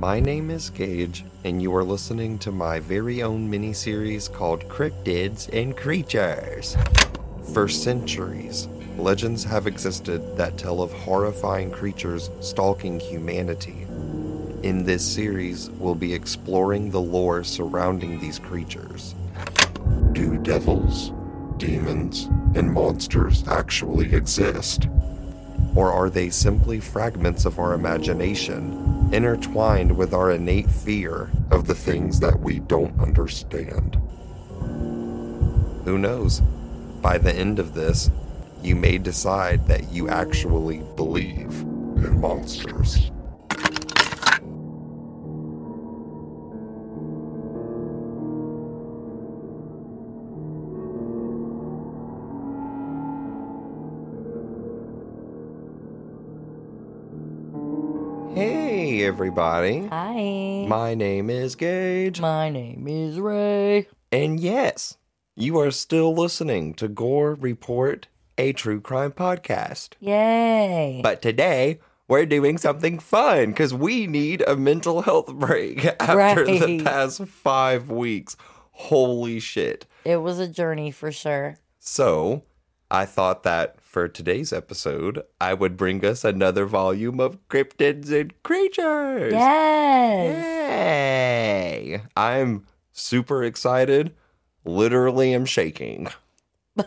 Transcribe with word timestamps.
My 0.00 0.18
name 0.18 0.50
is 0.50 0.70
Gage, 0.70 1.26
and 1.44 1.60
you 1.60 1.76
are 1.76 1.84
listening 1.84 2.38
to 2.38 2.50
my 2.50 2.78
very 2.80 3.22
own 3.22 3.50
mini 3.50 3.74
series 3.74 4.28
called 4.28 4.66
Cryptids 4.66 5.50
and 5.52 5.76
Creatures. 5.76 6.74
For 7.52 7.68
centuries, 7.68 8.66
legends 8.96 9.44
have 9.44 9.66
existed 9.66 10.38
that 10.38 10.56
tell 10.56 10.80
of 10.80 10.90
horrifying 10.90 11.70
creatures 11.70 12.30
stalking 12.40 12.98
humanity. 12.98 13.86
In 14.62 14.84
this 14.84 15.06
series, 15.06 15.68
we'll 15.72 15.94
be 15.94 16.14
exploring 16.14 16.90
the 16.90 17.02
lore 17.02 17.44
surrounding 17.44 18.18
these 18.18 18.38
creatures. 18.38 19.14
Do 20.12 20.38
devils, 20.38 21.12
demons, 21.58 22.24
and 22.54 22.72
monsters 22.72 23.46
actually 23.46 24.14
exist? 24.14 24.88
Or 25.74 25.92
are 25.92 26.10
they 26.10 26.30
simply 26.30 26.80
fragments 26.80 27.44
of 27.44 27.58
our 27.58 27.74
imagination, 27.74 29.08
intertwined 29.12 29.96
with 29.96 30.12
our 30.12 30.32
innate 30.32 30.70
fear 30.70 31.30
of 31.50 31.66
the 31.66 31.74
things 31.74 32.20
that 32.20 32.40
we 32.40 32.58
don't 32.58 32.98
understand? 33.00 33.96
Who 35.84 35.98
knows? 35.98 36.40
By 37.00 37.18
the 37.18 37.34
end 37.34 37.58
of 37.58 37.74
this, 37.74 38.10
you 38.62 38.76
may 38.76 38.98
decide 38.98 39.66
that 39.68 39.90
you 39.90 40.08
actually 40.08 40.82
believe 40.96 41.62
in 41.62 42.20
monsters. 42.20 43.10
Everybody. 59.14 59.86
Hi. 59.88 60.64
My 60.68 60.94
name 60.94 61.30
is 61.30 61.56
Gage. 61.56 62.20
My 62.20 62.48
name 62.48 62.86
is 62.86 63.18
Ray. 63.18 63.88
And 64.12 64.38
yes, 64.38 64.98
you 65.34 65.58
are 65.58 65.72
still 65.72 66.14
listening 66.14 66.74
to 66.74 66.86
Gore 66.86 67.34
Report, 67.34 68.06
a 68.38 68.52
true 68.52 68.80
crime 68.80 69.10
podcast. 69.10 69.94
Yay. 69.98 71.00
But 71.02 71.22
today, 71.22 71.80
we're 72.06 72.24
doing 72.24 72.56
something 72.56 73.00
fun 73.00 73.46
because 73.46 73.74
we 73.74 74.06
need 74.06 74.44
a 74.46 74.54
mental 74.54 75.02
health 75.02 75.34
break 75.34 75.84
after 76.00 76.44
Right. 76.44 76.60
the 76.60 76.82
past 76.84 77.24
five 77.26 77.90
weeks. 77.90 78.36
Holy 78.70 79.40
shit. 79.40 79.86
it 80.04 80.18
was 80.18 80.38
a 80.38 80.46
journey 80.46 80.92
for 80.92 81.10
sure. 81.10 81.56
So, 81.80 82.44
I 82.92 83.06
thought 83.06 83.42
that 83.42 83.79
for 83.90 84.06
today's 84.06 84.52
episode, 84.52 85.24
I 85.40 85.52
would 85.52 85.76
bring 85.76 86.04
us 86.04 86.22
another 86.24 86.64
volume 86.64 87.18
of 87.18 87.36
Cryptids 87.48 88.12
and 88.12 88.32
Creatures. 88.44 89.32
Yes. 89.32 90.44
Yay! 90.70 92.02
I'm 92.16 92.66
super 92.92 93.42
excited. 93.42 94.14
Literally 94.64 95.34
am 95.34 95.44
shaking. 95.44 96.06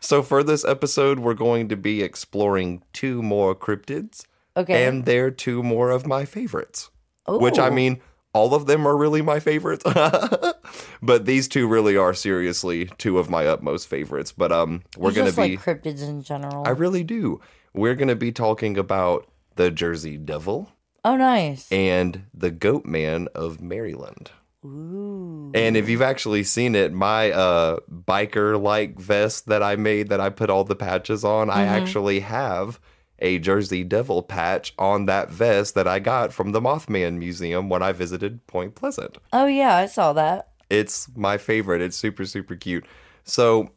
so 0.00 0.22
for 0.22 0.42
this 0.42 0.64
episode, 0.64 1.18
we're 1.18 1.34
going 1.34 1.68
to 1.68 1.76
be 1.76 2.02
exploring 2.02 2.82
two 2.94 3.22
more 3.22 3.54
cryptids, 3.54 4.24
Okay. 4.56 4.86
and 4.86 5.04
they're 5.04 5.30
two 5.30 5.62
more 5.62 5.90
of 5.90 6.06
my 6.06 6.24
favorites. 6.24 6.88
Which 7.28 7.58
I 7.58 7.68
oh. 7.68 7.72
mean, 7.72 8.00
all 8.34 8.52
of 8.54 8.66
them 8.66 8.86
are 8.86 8.96
really 8.96 9.22
my 9.22 9.40
favorites, 9.40 9.84
but 11.02 11.24
these 11.24 11.48
two 11.48 11.66
really 11.66 11.96
are 11.96 12.12
seriously 12.12 12.86
two 12.98 13.18
of 13.18 13.30
my 13.30 13.46
utmost 13.46 13.88
favorites. 13.88 14.32
But 14.32 14.52
um, 14.52 14.82
we're 14.96 15.10
You 15.10 15.16
gonna 15.16 15.28
just 15.28 15.38
be. 15.38 15.56
like 15.56 15.64
cryptids 15.64 16.06
in 16.06 16.22
general. 16.22 16.64
I 16.66 16.70
really 16.70 17.04
do. 17.04 17.40
We're 17.72 17.94
gonna 17.94 18.16
be 18.16 18.32
talking 18.32 18.76
about 18.76 19.28
the 19.56 19.70
Jersey 19.70 20.16
Devil 20.16 20.70
oh, 21.04 21.16
nice. 21.16 21.70
and 21.72 22.24
the 22.34 22.50
Goat 22.50 22.84
Man 22.84 23.28
of 23.34 23.62
Maryland. 23.62 24.30
Ooh. 24.64 25.52
And 25.54 25.76
if 25.76 25.88
you've 25.88 26.02
actually 26.02 26.42
seen 26.42 26.74
it, 26.74 26.92
my 26.92 27.30
uh 27.30 27.76
biker 27.90 28.60
like 28.60 28.98
vest 28.98 29.46
that 29.46 29.62
I 29.62 29.76
made 29.76 30.08
that 30.08 30.20
I 30.20 30.30
put 30.30 30.50
all 30.50 30.64
the 30.64 30.74
patches 30.76 31.22
on, 31.22 31.50
I 31.50 31.64
actually 31.64 32.20
have 32.20 32.80
a 33.24 33.38
Jersey 33.38 33.82
Devil 33.82 34.22
patch 34.22 34.74
on 34.78 35.06
that 35.06 35.30
vest 35.30 35.74
that 35.74 35.88
I 35.88 35.98
got 35.98 36.32
from 36.32 36.52
the 36.52 36.60
Mothman 36.60 37.16
Museum 37.16 37.70
when 37.70 37.82
I 37.82 37.92
visited 37.92 38.46
Point 38.46 38.74
Pleasant. 38.74 39.16
Oh, 39.32 39.46
yeah, 39.46 39.74
I 39.74 39.86
saw 39.86 40.12
that. 40.12 40.50
It's 40.68 41.08
my 41.16 41.38
favorite. 41.38 41.80
It's 41.80 41.96
super, 41.96 42.26
super 42.26 42.54
cute. 42.54 42.84
So 43.24 43.70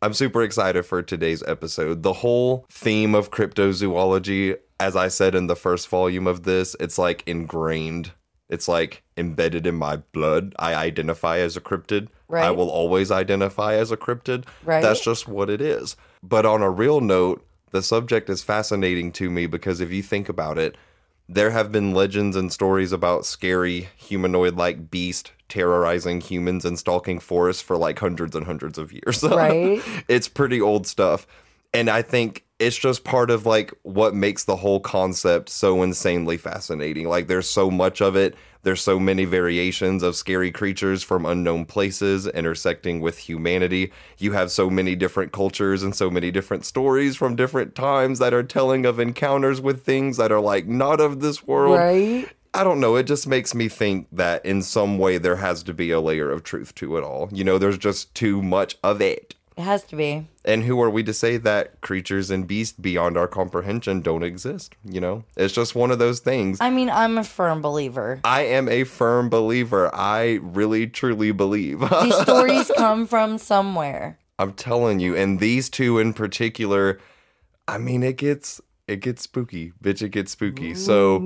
I'm 0.00 0.14
super 0.14 0.42
excited 0.42 0.84
for 0.84 1.02
today's 1.02 1.42
episode. 1.42 2.04
The 2.04 2.12
whole 2.12 2.64
theme 2.70 3.14
of 3.16 3.32
cryptozoology, 3.32 4.56
as 4.78 4.94
I 4.94 5.08
said 5.08 5.34
in 5.34 5.48
the 5.48 5.56
first 5.56 5.88
volume 5.88 6.28
of 6.28 6.44
this, 6.44 6.76
it's 6.78 6.96
like 6.96 7.24
ingrained. 7.26 8.12
It's 8.48 8.68
like 8.68 9.02
embedded 9.16 9.66
in 9.66 9.74
my 9.74 9.96
blood. 9.96 10.54
I 10.60 10.74
identify 10.74 11.38
as 11.38 11.56
a 11.56 11.60
cryptid. 11.60 12.08
I 12.30 12.50
will 12.50 12.70
always 12.70 13.10
identify 13.10 13.74
as 13.74 13.90
a 13.90 13.96
cryptid. 13.96 14.46
Right. 14.64 14.80
That's 14.80 15.04
just 15.04 15.26
what 15.26 15.50
it 15.50 15.60
is. 15.60 15.96
But 16.22 16.46
on 16.46 16.62
a 16.62 16.70
real 16.70 17.00
note, 17.00 17.44
the 17.72 17.82
subject 17.82 18.30
is 18.30 18.42
fascinating 18.42 19.12
to 19.12 19.30
me 19.30 19.46
because 19.46 19.80
if 19.80 19.90
you 19.90 20.02
think 20.02 20.28
about 20.28 20.58
it, 20.58 20.76
there 21.28 21.50
have 21.50 21.72
been 21.72 21.94
legends 21.94 22.36
and 22.36 22.52
stories 22.52 22.92
about 22.92 23.24
scary 23.26 23.88
humanoid 23.96 24.56
like 24.56 24.90
beast 24.90 25.32
terrorizing 25.48 26.20
humans 26.20 26.64
and 26.64 26.78
stalking 26.78 27.18
forests 27.18 27.62
for 27.62 27.76
like 27.76 27.98
hundreds 27.98 28.36
and 28.36 28.46
hundreds 28.46 28.78
of 28.78 28.92
years. 28.92 29.22
Right. 29.22 29.82
it's 30.08 30.28
pretty 30.28 30.60
old 30.60 30.86
stuff. 30.86 31.26
And 31.74 31.88
I 31.88 32.02
think 32.02 32.44
it's 32.62 32.78
just 32.78 33.02
part 33.02 33.30
of 33.30 33.44
like 33.44 33.74
what 33.82 34.14
makes 34.14 34.44
the 34.44 34.54
whole 34.54 34.78
concept 34.78 35.48
so 35.48 35.82
insanely 35.82 36.36
fascinating. 36.36 37.08
Like 37.08 37.26
there's 37.26 37.48
so 37.50 37.70
much 37.70 38.00
of 38.00 38.14
it. 38.14 38.36
There's 38.62 38.80
so 38.80 39.00
many 39.00 39.24
variations 39.24 40.04
of 40.04 40.14
scary 40.14 40.52
creatures 40.52 41.02
from 41.02 41.26
unknown 41.26 41.64
places 41.64 42.28
intersecting 42.28 43.00
with 43.00 43.18
humanity. 43.18 43.90
You 44.18 44.32
have 44.32 44.52
so 44.52 44.70
many 44.70 44.94
different 44.94 45.32
cultures 45.32 45.82
and 45.82 45.92
so 45.92 46.08
many 46.08 46.30
different 46.30 46.64
stories 46.64 47.16
from 47.16 47.34
different 47.34 47.74
times 47.74 48.20
that 48.20 48.32
are 48.32 48.44
telling 48.44 48.86
of 48.86 49.00
encounters 49.00 49.60
with 49.60 49.84
things 49.84 50.16
that 50.18 50.30
are 50.30 50.40
like 50.40 50.68
not 50.68 51.00
of 51.00 51.18
this 51.18 51.44
world. 51.44 51.76
Right? 51.76 52.28
I 52.54 52.62
don't 52.62 52.78
know. 52.78 52.94
It 52.94 53.04
just 53.04 53.26
makes 53.26 53.54
me 53.54 53.68
think 53.68 54.06
that 54.12 54.44
in 54.46 54.62
some 54.62 54.98
way 54.98 55.18
there 55.18 55.36
has 55.36 55.64
to 55.64 55.74
be 55.74 55.90
a 55.90 56.00
layer 56.00 56.30
of 56.30 56.44
truth 56.44 56.74
to 56.76 56.96
it 56.96 57.02
all. 57.02 57.28
You 57.32 57.42
know, 57.42 57.58
there's 57.58 57.78
just 57.78 58.14
too 58.14 58.40
much 58.40 58.76
of 58.84 59.00
it. 59.00 59.34
It 59.62 59.66
has 59.66 59.84
to 59.84 59.96
be. 59.96 60.26
And 60.44 60.64
who 60.64 60.82
are 60.82 60.90
we 60.90 61.04
to 61.04 61.14
say 61.14 61.36
that 61.36 61.80
creatures 61.82 62.32
and 62.32 62.48
beasts 62.48 62.76
beyond 62.76 63.16
our 63.16 63.28
comprehension 63.28 64.00
don't 64.00 64.24
exist? 64.24 64.74
You 64.84 65.00
know, 65.00 65.24
it's 65.36 65.54
just 65.54 65.76
one 65.76 65.92
of 65.92 66.00
those 66.00 66.18
things. 66.18 66.58
I 66.60 66.68
mean, 66.68 66.90
I'm 66.90 67.16
a 67.16 67.22
firm 67.22 67.62
believer. 67.62 68.20
I 68.24 68.42
am 68.42 68.68
a 68.68 68.82
firm 68.82 69.28
believer. 69.28 69.88
I 69.94 70.40
really, 70.42 70.88
truly 70.88 71.30
believe. 71.30 71.78
These 72.02 72.16
stories 72.22 72.72
come 72.76 73.06
from 73.06 73.38
somewhere. 73.38 74.18
I'm 74.40 74.52
telling 74.54 74.98
you, 74.98 75.14
and 75.14 75.38
these 75.38 75.70
two 75.70 76.00
in 76.00 76.12
particular, 76.12 76.98
I 77.68 77.78
mean, 77.78 78.02
it 78.02 78.16
gets 78.16 78.60
it 78.88 78.98
gets 78.98 79.22
spooky, 79.22 79.74
bitch. 79.80 80.02
It 80.02 80.08
gets 80.08 80.32
spooky. 80.32 80.74
So. 80.74 81.20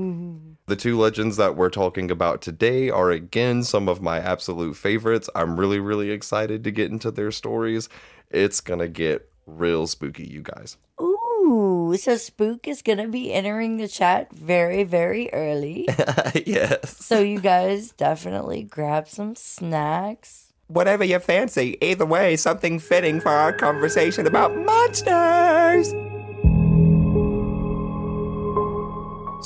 The 0.67 0.75
two 0.77 0.99
legends 0.99 1.37
that 1.37 1.55
we're 1.55 1.71
talking 1.71 2.11
about 2.11 2.43
today 2.43 2.91
are 2.91 3.13
again 3.13 3.63
some 3.63 3.89
of 3.89 4.03
my 4.03 4.19
absolute 4.19 4.77
favorites. 4.77 5.31
I'm 5.33 5.59
really, 5.61 5.79
really 5.79 6.11
excited 6.11 6.65
to 6.65 6.73
get 6.73 6.91
into 6.91 7.13
their 7.13 7.31
stories. 7.31 7.89
It's 8.31 8.61
gonna 8.61 8.89
get 8.89 9.31
real 9.47 9.87
spooky, 9.87 10.27
you 10.27 10.43
guys. 10.43 10.77
Ooh, 11.01 11.95
so 11.97 12.17
Spook 12.17 12.67
is 12.67 12.83
going 12.83 12.99
to 12.99 13.07
be 13.07 13.33
entering 13.33 13.77
the 13.77 13.87
chat 13.87 14.33
very, 14.33 14.83
very 14.83 15.33
early. 15.33 15.89
yes. 16.47 17.05
so 17.05 17.21
you 17.21 17.39
guys 17.39 17.93
definitely 17.93 18.65
grab 18.65 19.09
some 19.09 19.37
snacks. 19.37 20.53
Whatever 20.67 21.05
you 21.05 21.21
fancy, 21.21 21.79
either 21.81 22.05
way, 22.05 22.35
something 22.35 22.81
fitting 22.81 23.21
for 23.21 23.29
our 23.29 23.53
conversation 23.53 24.27
about 24.27 24.57
monsters. 24.57 25.93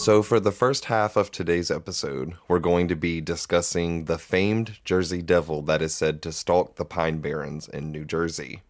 So, 0.01 0.23
for 0.23 0.41
the 0.41 0.51
first 0.51 0.87
half 0.87 1.15
of 1.15 1.31
today's 1.31 1.71
episode, 1.71 2.33
we're 2.49 2.59
going 2.59 2.89
to 2.89 2.97
be 2.97 3.21
discussing 3.21 4.07
the 4.07 4.17
famed 4.17 4.79
Jersey 4.83 5.21
Devil 5.21 5.61
that 5.65 5.83
is 5.83 5.95
said 5.95 6.23
to 6.23 6.33
stalk 6.33 6.77
the 6.77 6.87
Pine 6.87 7.19
Barrens 7.19 7.69
in 7.69 7.93
New 7.93 8.07
Jersey. 8.07 8.63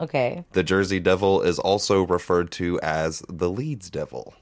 Okay. 0.00 0.46
The 0.52 0.62
Jersey 0.62 0.98
Devil 0.98 1.42
is 1.42 1.58
also 1.58 2.06
referred 2.06 2.50
to 2.52 2.80
as 2.80 3.22
the 3.28 3.50
Leeds 3.50 3.90
Devil. 3.90 4.32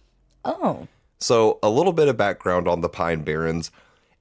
Oh, 0.44 0.86
So, 1.18 1.58
a 1.64 1.68
little 1.68 1.92
bit 1.92 2.06
of 2.06 2.16
background 2.16 2.68
on 2.68 2.80
the 2.80 2.88
Pine 2.88 3.22
Barrens. 3.22 3.72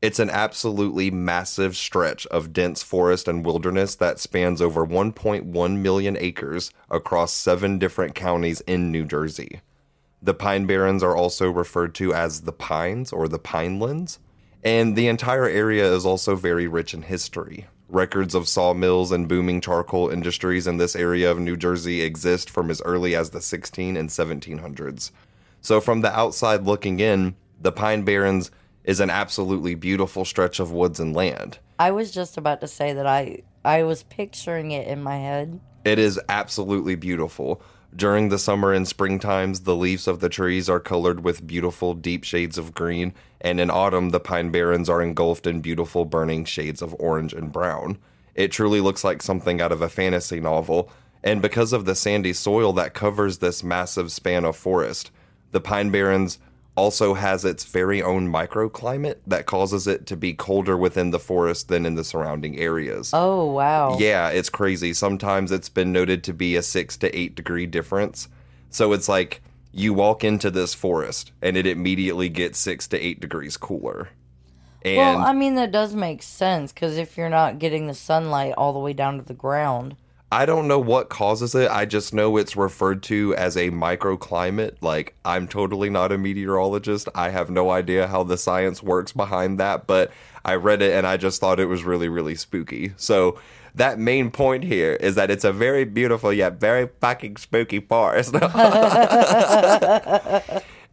It's 0.01 0.19
an 0.19 0.31
absolutely 0.31 1.12
massive 1.12 1.78
stretch 1.78 2.25
of 2.28 2.51
dense 2.51 2.81
forest 2.81 3.28
and 3.28 3.45
wilderness 3.45 3.94
that 3.98 4.18
spans 4.18 4.63
over 4.63 4.83
1.1 4.83 5.78
million 5.78 6.18
acres 6.18 6.71
across 6.89 7.33
seven 7.33 7.78
different 7.78 8.16
counties 8.16 8.62
in 8.62 8.92
New 8.92 9.06
Jersey. 9.06 9.62
The 10.25 10.33
Pine 10.33 10.66
Barrens 10.66 11.04
are 11.04 11.16
also 11.16 11.51
referred 11.51 11.94
to 11.95 12.12
as 12.12 12.42
the 12.42 12.51
Pines 12.51 13.13
or 13.13 13.27
the 13.27 13.38
Pinelands, 13.38 14.18
and 14.63 14.95
the 14.95 15.07
entire 15.07 15.48
area 15.48 15.94
is 15.94 16.04
also 16.04 16.36
very 16.36 16.68
rich 16.68 16.95
in 16.95 17.04
history. 17.04 17.68
Records 17.89 18.33
of 18.33 18.48
sawmills 18.48 19.12
and 19.12 19.27
booming 19.27 19.62
charcoal 19.62 20.10
industries 20.10 20.66
in 20.66 20.77
this 20.77 20.95
area 20.95 21.30
of 21.30 21.38
New 21.38 21.56
Jersey 21.56 22.01
exist 22.01 22.50
from 22.50 22.72
as 22.72 22.81
early 22.81 23.16
as 23.16 23.30
the 23.30 23.39
16 23.39 23.95
and 23.95 24.10
1700s. 24.10 25.12
So, 25.62 25.80
from 25.80 26.01
the 26.01 26.12
outside 26.12 26.63
looking 26.63 27.00
in, 27.00 27.36
the 27.62 27.71
Pine 27.71 28.04
Barrens 28.04 28.50
is 28.83 29.00
an 29.00 29.12
absolutely 29.12 29.75
beautiful 29.75 30.25
stretch 30.25 30.60
of 30.60 30.71
woods 30.71 31.00
and 31.00 31.16
land. 31.16 31.60
I 31.78 31.92
was 31.92 32.10
just 32.10 32.36
about 32.36 32.62
to 32.62 32.68
say 32.68 32.94
that 32.94 33.06
I 33.06 33.44
I 33.63 33.83
was 33.83 34.01
picturing 34.01 34.71
it 34.71 34.88
in 34.88 35.04
my 35.04 35.18
head. 35.18 35.60
It 35.83 36.00
is 36.00 36.19
absolutely 36.30 36.95
beautiful. 36.95 37.62
During 37.95 38.27
the 38.27 38.39
summer 38.39 38.74
and 38.74 38.86
spring 38.86 39.19
times, 39.19 39.62
the 39.62 39.75
leaves 39.75 40.06
of 40.06 40.19
the 40.19 40.27
trees 40.27 40.68
are 40.68 40.81
colored 40.81 41.24
with 41.24 41.47
beautiful 41.47 41.94
deep 41.94 42.25
shades 42.25 42.57
of 42.57 42.74
green, 42.74 43.13
and 43.39 43.57
in 43.57 43.69
autumn, 43.69 44.09
the 44.09 44.19
pine 44.19 44.51
barrens 44.51 44.89
are 44.89 45.01
engulfed 45.01 45.47
in 45.47 45.62
beautiful 45.62 46.03
burning 46.03 46.44
shades 46.44 46.81
of 46.81 46.94
orange 47.00 47.31
and 47.31 47.53
brown. 47.53 47.97
It 48.33 48.51
truly 48.51 48.81
looks 48.81 49.06
like 49.06 49.21
something 49.21 49.62
out 49.62 49.71
of 49.71 49.81
a 49.81 49.88
fantasy 49.88 50.42
novel, 50.42 50.92
and 51.24 51.42
because 51.42 51.71
of 51.71 51.86
the 51.86 51.95
sandy 51.95 52.33
soil 52.33 52.74
that 52.74 52.94
covers 52.94 53.38
this 53.38 53.63
massive 53.63 54.12
span 54.12 54.44
of 54.44 54.57
forest, 54.57 55.09
the 55.51 55.62
pine 55.62 55.89
barrens 55.89 56.38
also 56.75 57.13
has 57.13 57.45
its 57.45 57.63
very 57.63 58.01
own 58.01 58.27
microclimate 58.31 59.18
that 59.25 59.45
causes 59.45 59.88
it 59.88 60.06
to 60.07 60.18
be 60.18 60.33
colder 60.33 60.77
within 60.77 61.12
the 61.12 61.19
forest 61.19 61.69
than 61.69 61.86
in 61.86 61.95
the 61.95 62.04
surrounding 62.04 62.60
areas. 62.60 63.12
Oh 63.13 63.45
wow. 63.51 63.98
Yeah, 63.98 64.30
it's 64.30 64.50
crazy. 64.50 64.94
Sometimes 64.94 65.51
it's 65.51 65.69
been 65.69 65.92
noted 65.92 66.24
to 66.25 66.33
be 66.33 66.56
a 66.56 66.62
six 66.62 66.98
to 66.98 67.18
eight 67.18 67.36
degree 67.36 67.66
difference. 67.66 68.27
So 68.69 68.92
it's 68.94 69.07
like 69.07 69.42
you 69.72 69.94
walk 69.94 70.24
into 70.24 70.51
this 70.51 70.74
forest 70.74 71.31
and 71.42 71.56
it 71.56 71.66
immediately 71.66 72.30
gets 72.30 72.60
six 72.60 72.88
to 72.88 73.00
eight 73.00 73.19
degrees 73.19 73.57
cooler. 73.57 74.10
And 74.83 74.98
Well, 74.98 75.18
I 75.19 75.33
mean 75.33 75.56
that 75.56 75.71
does 75.71 75.95
make 75.95 76.21
sense 76.21 76.71
because 76.74 76.98
if 76.98 77.18
you're 77.18 77.30
not 77.30 77.57
getting 77.57 77.88
the 77.88 77.94
sunlight 77.94 78.54
all 78.57 78.74
the 78.74 78.80
way 78.80 78.94
down 78.94 79.18
to 79.18 79.24
the 79.24 79.33
ground, 79.33 79.95
I 80.31 80.45
don't 80.45 80.68
know 80.68 80.80
what 80.80 81.10
causes 81.10 81.56
it. 81.56 81.69
I 81.69 81.86
just 81.86 82.13
know 82.13 82.38
it's 82.38 82.57
referred 82.57 83.04
to 83.04 83.36
as 83.36 83.56
a 83.56 83.72
microclimate. 83.72 84.75
Like, 84.81 85.16
I'm 85.24 85.48
totally 85.48 85.89
not 85.89 86.12
a 86.12 86.18
meteorologist. 86.18 87.07
I 87.13 87.30
have 87.30 87.50
no 87.50 87.69
idea 87.69 88.07
how 88.07 88.24
the 88.24 88.38
science 88.38 88.81
works 88.81 89.12
behind 89.12 89.60
that, 89.60 89.88
but 89.88 90.12
I 90.44 90.56
read 90.56 90.81
it 90.81 90.94
and 90.94 91.06
I 91.06 91.18
just 91.18 91.39
thought 91.39 91.60
it 91.60 91.68
was 91.68 91.83
really, 91.83 92.10
really 92.10 92.36
spooky. 92.36 92.94
So, 92.98 93.39
that 93.75 94.00
main 94.00 94.31
point 94.31 94.63
here 94.63 94.94
is 94.94 95.16
that 95.16 95.30
it's 95.30 95.44
a 95.44 95.51
very 95.51 95.83
beautiful 95.83 96.31
yet 96.31 96.62
very 96.62 96.88
fucking 97.01 97.36
spooky 97.38 97.81
forest. 97.81 98.33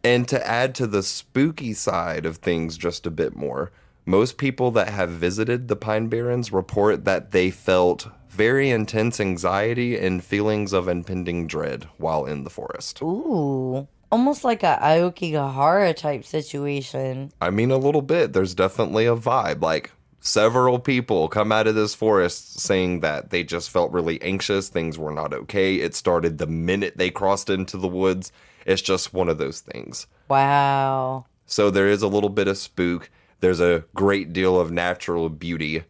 and 0.03 0.27
to 0.27 0.45
add 0.45 0.75
to 0.75 0.85
the 0.85 1.01
spooky 1.01 1.73
side 1.73 2.25
of 2.25 2.37
things 2.37 2.77
just 2.77 3.07
a 3.07 3.11
bit 3.11 3.35
more, 3.35 3.71
most 4.05 4.37
people 4.37 4.69
that 4.71 4.89
have 4.89 5.11
visited 5.11 5.69
the 5.69 5.77
Pine 5.77 6.07
Barrens 6.07 6.51
report 6.51 7.05
that 7.05 7.31
they 7.31 7.49
felt 7.49 8.09
very 8.33 8.69
intense 8.69 9.19
anxiety 9.19 9.97
and 9.97 10.23
feelings 10.23 10.73
of 10.73 10.87
impending 10.87 11.47
dread 11.47 11.87
while 11.97 12.25
in 12.25 12.43
the 12.43 12.49
forest. 12.49 13.01
ooh, 13.01 13.87
almost 14.11 14.43
like 14.43 14.63
a 14.63 14.77
Aokigahara 14.81 15.95
type 15.95 16.25
situation. 16.25 17.31
I 17.39 17.49
mean, 17.49 17.71
a 17.71 17.77
little 17.77 18.01
bit. 18.01 18.33
There's 18.33 18.55
definitely 18.55 19.05
a 19.05 19.15
vibe. 19.15 19.61
Like, 19.61 19.91
several 20.19 20.79
people 20.79 21.27
come 21.27 21.51
out 21.51 21.67
of 21.67 21.75
this 21.75 21.93
forest 21.93 22.59
saying 22.59 23.01
that 23.01 23.29
they 23.29 23.43
just 23.43 23.69
felt 23.69 23.91
really 23.91 24.21
anxious. 24.21 24.69
Things 24.69 24.97
were 24.97 25.11
not 25.11 25.33
okay. 25.33 25.75
It 25.75 25.95
started 25.95 26.37
the 26.37 26.47
minute 26.47 26.97
they 26.97 27.09
crossed 27.11 27.49
into 27.49 27.77
the 27.77 27.87
woods. 27.87 28.31
It's 28.65 28.81
just 28.81 29.13
one 29.13 29.29
of 29.29 29.37
those 29.37 29.59
things. 29.59 30.07
Wow. 30.29 31.25
So 31.45 31.69
there 31.69 31.87
is 31.87 32.01
a 32.01 32.07
little 32.07 32.29
bit 32.29 32.47
of 32.47 32.57
spook. 32.57 33.09
There's 33.41 33.59
a 33.59 33.83
great 33.93 34.31
deal 34.31 34.59
of 34.59 34.71
natural 34.71 35.29
beauty. 35.29 35.83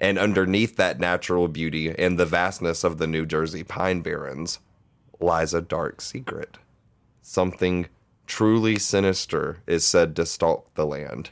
And 0.00 0.18
underneath 0.18 0.76
that 0.76 1.00
natural 1.00 1.48
beauty 1.48 1.94
and 1.96 2.18
the 2.18 2.26
vastness 2.26 2.84
of 2.84 2.98
the 2.98 3.06
New 3.06 3.26
Jersey 3.26 3.64
Pine 3.64 4.00
Barrens 4.00 4.60
lies 5.20 5.52
a 5.52 5.60
dark 5.60 6.00
secret. 6.00 6.56
Something 7.20 7.88
truly 8.26 8.78
sinister 8.78 9.58
is 9.66 9.84
said 9.84 10.14
to 10.16 10.26
stalk 10.26 10.72
the 10.74 10.86
land. 10.86 11.30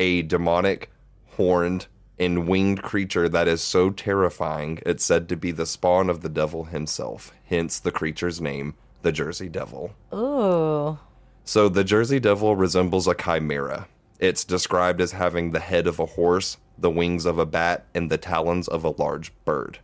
A 0.00 0.22
demonic, 0.22 0.90
horned, 1.36 1.86
and 2.18 2.48
winged 2.48 2.82
creature 2.82 3.28
that 3.28 3.46
is 3.46 3.62
so 3.62 3.90
terrifying 3.90 4.78
it's 4.84 5.04
said 5.04 5.28
to 5.28 5.36
be 5.36 5.50
the 5.52 5.66
spawn 5.66 6.08
of 6.08 6.22
the 6.22 6.28
devil 6.28 6.64
himself, 6.64 7.32
hence 7.44 7.78
the 7.78 7.92
creature's 7.92 8.40
name, 8.40 8.74
the 9.02 9.12
Jersey 9.12 9.48
Devil. 9.48 9.94
Ooh. 10.12 10.98
So 11.44 11.68
the 11.68 11.84
Jersey 11.84 12.18
Devil 12.18 12.56
resembles 12.56 13.06
a 13.06 13.14
chimera. 13.14 13.86
It's 14.18 14.44
described 14.44 15.00
as 15.00 15.12
having 15.12 15.50
the 15.50 15.60
head 15.60 15.86
of 15.86 15.98
a 15.98 16.06
horse, 16.06 16.56
the 16.78 16.90
wings 16.90 17.26
of 17.26 17.38
a 17.38 17.46
bat, 17.46 17.86
and 17.94 18.10
the 18.10 18.18
talons 18.18 18.68
of 18.68 18.84
a 18.84 18.90
large 18.90 19.32
bird. 19.44 19.78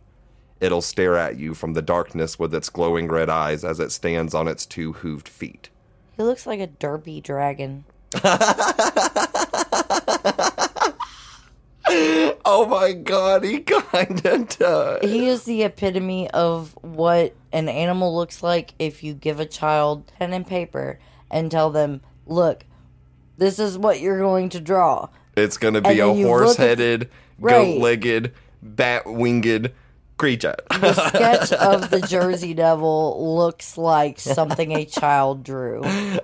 It'll 0.59 0.81
stare 0.81 1.17
at 1.17 1.37
you 1.37 1.53
from 1.53 1.73
the 1.73 1.81
darkness 1.81 2.39
with 2.39 2.53
its 2.53 2.69
glowing 2.69 3.07
red 3.07 3.29
eyes 3.29 3.63
as 3.63 3.79
it 3.79 3.91
stands 3.91 4.33
on 4.33 4.47
its 4.47 4.65
two 4.65 4.93
hooved 4.93 5.27
feet. 5.27 5.69
He 6.15 6.23
looks 6.23 6.47
like 6.47 6.59
a 6.59 6.67
derpy 6.67 7.21
dragon. 7.21 7.85
Oh 12.45 12.65
my 12.65 12.93
god, 12.93 13.43
he 13.43 13.59
kinda 13.61 14.45
does. 14.59 15.01
He 15.01 15.27
is 15.27 15.43
the 15.43 15.63
epitome 15.63 16.29
of 16.31 16.77
what 16.81 17.35
an 17.51 17.69
animal 17.69 18.15
looks 18.15 18.43
like 18.43 18.73
if 18.79 19.03
you 19.03 19.13
give 19.13 19.39
a 19.39 19.45
child 19.45 20.11
pen 20.19 20.33
and 20.33 20.45
paper 20.45 20.99
and 21.31 21.49
tell 21.49 21.69
them, 21.69 22.01
look, 22.25 22.65
this 23.43 23.59
is 23.59 23.77
what 23.77 23.99
you're 23.99 24.19
going 24.19 24.49
to 24.49 24.59
draw. 24.61 25.09
It's 25.35 25.57
gonna 25.57 25.81
be 25.81 25.99
a 25.99 26.05
then 26.07 26.17
you 26.17 26.23
look 26.27 26.33
at- 26.33 26.43
horse 26.45 26.55
headed, 26.57 27.09
Right. 27.39 27.73
goat 27.75 27.81
legged, 27.81 28.31
bat 28.61 29.05
winged 29.05 29.71
creature. 30.15 30.55
The 30.69 30.93
sketch 30.93 31.51
of 31.71 31.89
the 31.89 31.99
Jersey 31.99 32.53
Devil 32.53 33.35
looks 33.35 33.77
like 33.77 34.19
something 34.19 34.71
a 34.71 34.85
child 34.85 35.43
drew. 35.43 35.81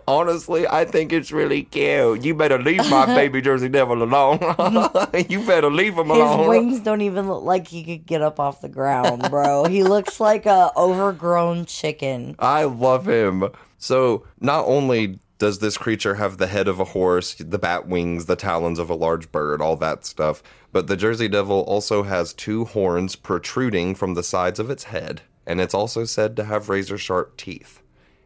Honestly, 0.08 0.68
I 0.68 0.86
think 0.86 1.12
it's 1.12 1.32
really 1.32 1.64
cute. 1.64 2.24
You 2.24 2.36
better 2.36 2.60
leave 2.60 2.88
my 2.90 3.06
baby 3.16 3.42
Jersey 3.42 3.68
Devil 3.68 4.04
alone. 4.04 4.40
you 5.28 5.44
better 5.46 5.72
leave 5.72 5.98
him 5.98 6.08
His 6.08 6.18
alone. 6.18 6.40
His 6.40 6.48
wings 6.48 6.80
don't 6.82 7.02
even 7.02 7.28
look 7.28 7.44
like 7.44 7.68
he 7.68 7.84
could 7.84 8.06
get 8.06 8.22
up 8.22 8.40
off 8.40 8.62
the 8.62 8.70
ground, 8.70 9.28
bro. 9.30 9.66
He 9.66 9.84
looks 9.84 10.20
like 10.20 10.46
a 10.46 10.72
overgrown 10.78 11.66
chicken. 11.66 12.36
I 12.40 12.66
love 12.66 13.08
him. 13.08 13.50
So, 13.80 14.26
not 14.40 14.66
only 14.68 15.20
does 15.40 15.60
this 15.60 15.78
creature 15.78 16.16
have 16.16 16.38
the 16.38 16.48
head 16.48 16.68
of 16.68 16.80
a 16.80 16.86
horse, 16.86 17.34
the 17.36 17.58
bat 17.58 17.88
wings, 17.88 18.26
the 18.26 18.36
talons 18.36 18.78
of 18.78 18.90
a 18.90 18.96
large 18.96 19.32
bird, 19.32 19.62
all 19.62 19.78
that 19.78 20.06
stuff, 20.06 20.44
but 20.72 20.88
the 20.88 20.98
Jersey 20.98 21.30
Devil 21.30 21.62
also 21.62 22.04
has 22.04 22.34
two 22.34 22.66
horns 22.66 23.16
protruding 23.16 23.96
from 23.96 24.14
the 24.14 24.24
sides 24.24 24.60
of 24.60 24.70
its 24.70 24.84
head, 24.86 25.22
and 25.48 25.60
it's 25.62 25.74
also 25.74 26.04
said 26.04 26.36
to 26.36 26.44
have 26.44 26.70
razor 26.70 26.98
sharp 26.98 27.38
teeth. 27.38 27.82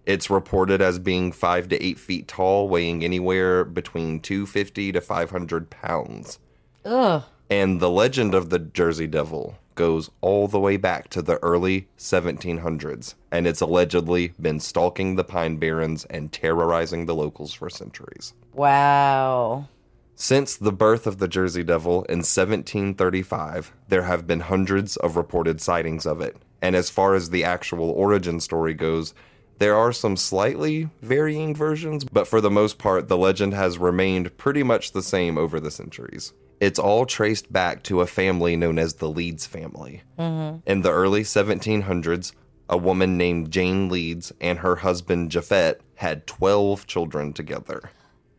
It's 0.06 0.30
reported 0.30 0.82
as 0.82 1.00
being 1.00 1.32
five 1.32 1.70
to 1.70 1.82
eight 1.82 2.00
feet 2.00 2.28
tall, 2.28 2.68
weighing 2.68 3.04
anywhere 3.04 3.64
between 3.64 4.20
250 4.20 4.92
to 4.92 5.00
500 5.00 5.70
pounds. 5.70 6.40
Ugh. 6.84 7.24
And 7.50 7.80
the 7.80 7.90
legend 7.90 8.34
of 8.34 8.50
the 8.50 8.60
Jersey 8.60 9.08
Devil 9.08 9.58
goes 9.76 10.10
all 10.22 10.48
the 10.48 10.60
way 10.60 10.78
back 10.78 11.10
to 11.10 11.22
the 11.22 11.38
early 11.44 11.88
1700s, 11.98 13.16
and 13.32 13.48
it's 13.48 13.62
allegedly 13.62 14.34
been 14.40 14.60
stalking 14.60 15.16
the 15.16 15.24
Pine 15.24 15.58
Barrens 15.58 16.06
and 16.06 16.32
terrorizing 16.32 17.06
the 17.06 17.16
locals 17.16 17.54
for 17.54 17.70
centuries. 17.70 18.34
Wow. 18.54 19.68
Since 20.16 20.56
the 20.56 20.72
birth 20.72 21.08
of 21.08 21.18
the 21.18 21.28
Jersey 21.28 21.64
Devil 21.64 22.04
in 22.04 22.20
1735, 22.20 23.74
there 23.88 24.04
have 24.04 24.28
been 24.28 24.42
hundreds 24.42 24.96
of 24.98 25.18
reported 25.18 25.60
sightings 25.60 26.06
of 26.06 26.22
it. 26.22 26.38
And 26.62 26.76
as 26.76 26.90
far 26.90 27.16
as 27.16 27.30
the 27.30 27.44
actual 27.44 27.90
origin 27.90 28.40
story 28.40 28.74
goes, 28.74 29.14
there 29.60 29.76
are 29.76 29.92
some 29.92 30.16
slightly 30.16 30.90
varying 31.02 31.56
versions, 31.56 32.04
but 32.04 32.28
for 32.28 32.42
the 32.42 32.52
most 32.52 32.78
part, 32.78 33.08
the 33.08 33.18
legend 33.18 33.54
has 33.54 33.78
remained 33.78 34.38
pretty 34.38 34.64
much 34.64 34.92
the 34.92 35.04
same 35.04 35.38
over 35.38 35.60
the 35.60 35.72
centuries. 35.72 36.34
It's 36.64 36.80
all 36.80 37.06
traced 37.06 37.52
back 37.52 37.84
to 37.84 38.00
a 38.00 38.08
family 38.08 38.56
known 38.56 38.80
as 38.80 38.94
the 38.94 39.10
Leeds 39.10 39.46
family. 39.46 40.02
In 40.66 40.82
the 40.82 40.92
early 40.92 41.24
1700s, 41.24 42.32
a 42.70 42.78
woman 42.78 43.18
named 43.18 43.52
Jane 43.52 43.90
Leeds 43.90 44.32
and 44.40 44.60
her 44.60 44.78
husband 44.78 45.30
Japhet 45.30 45.80
had 45.96 46.26
12 46.26 46.88
children 46.88 47.34
together. 47.34 47.92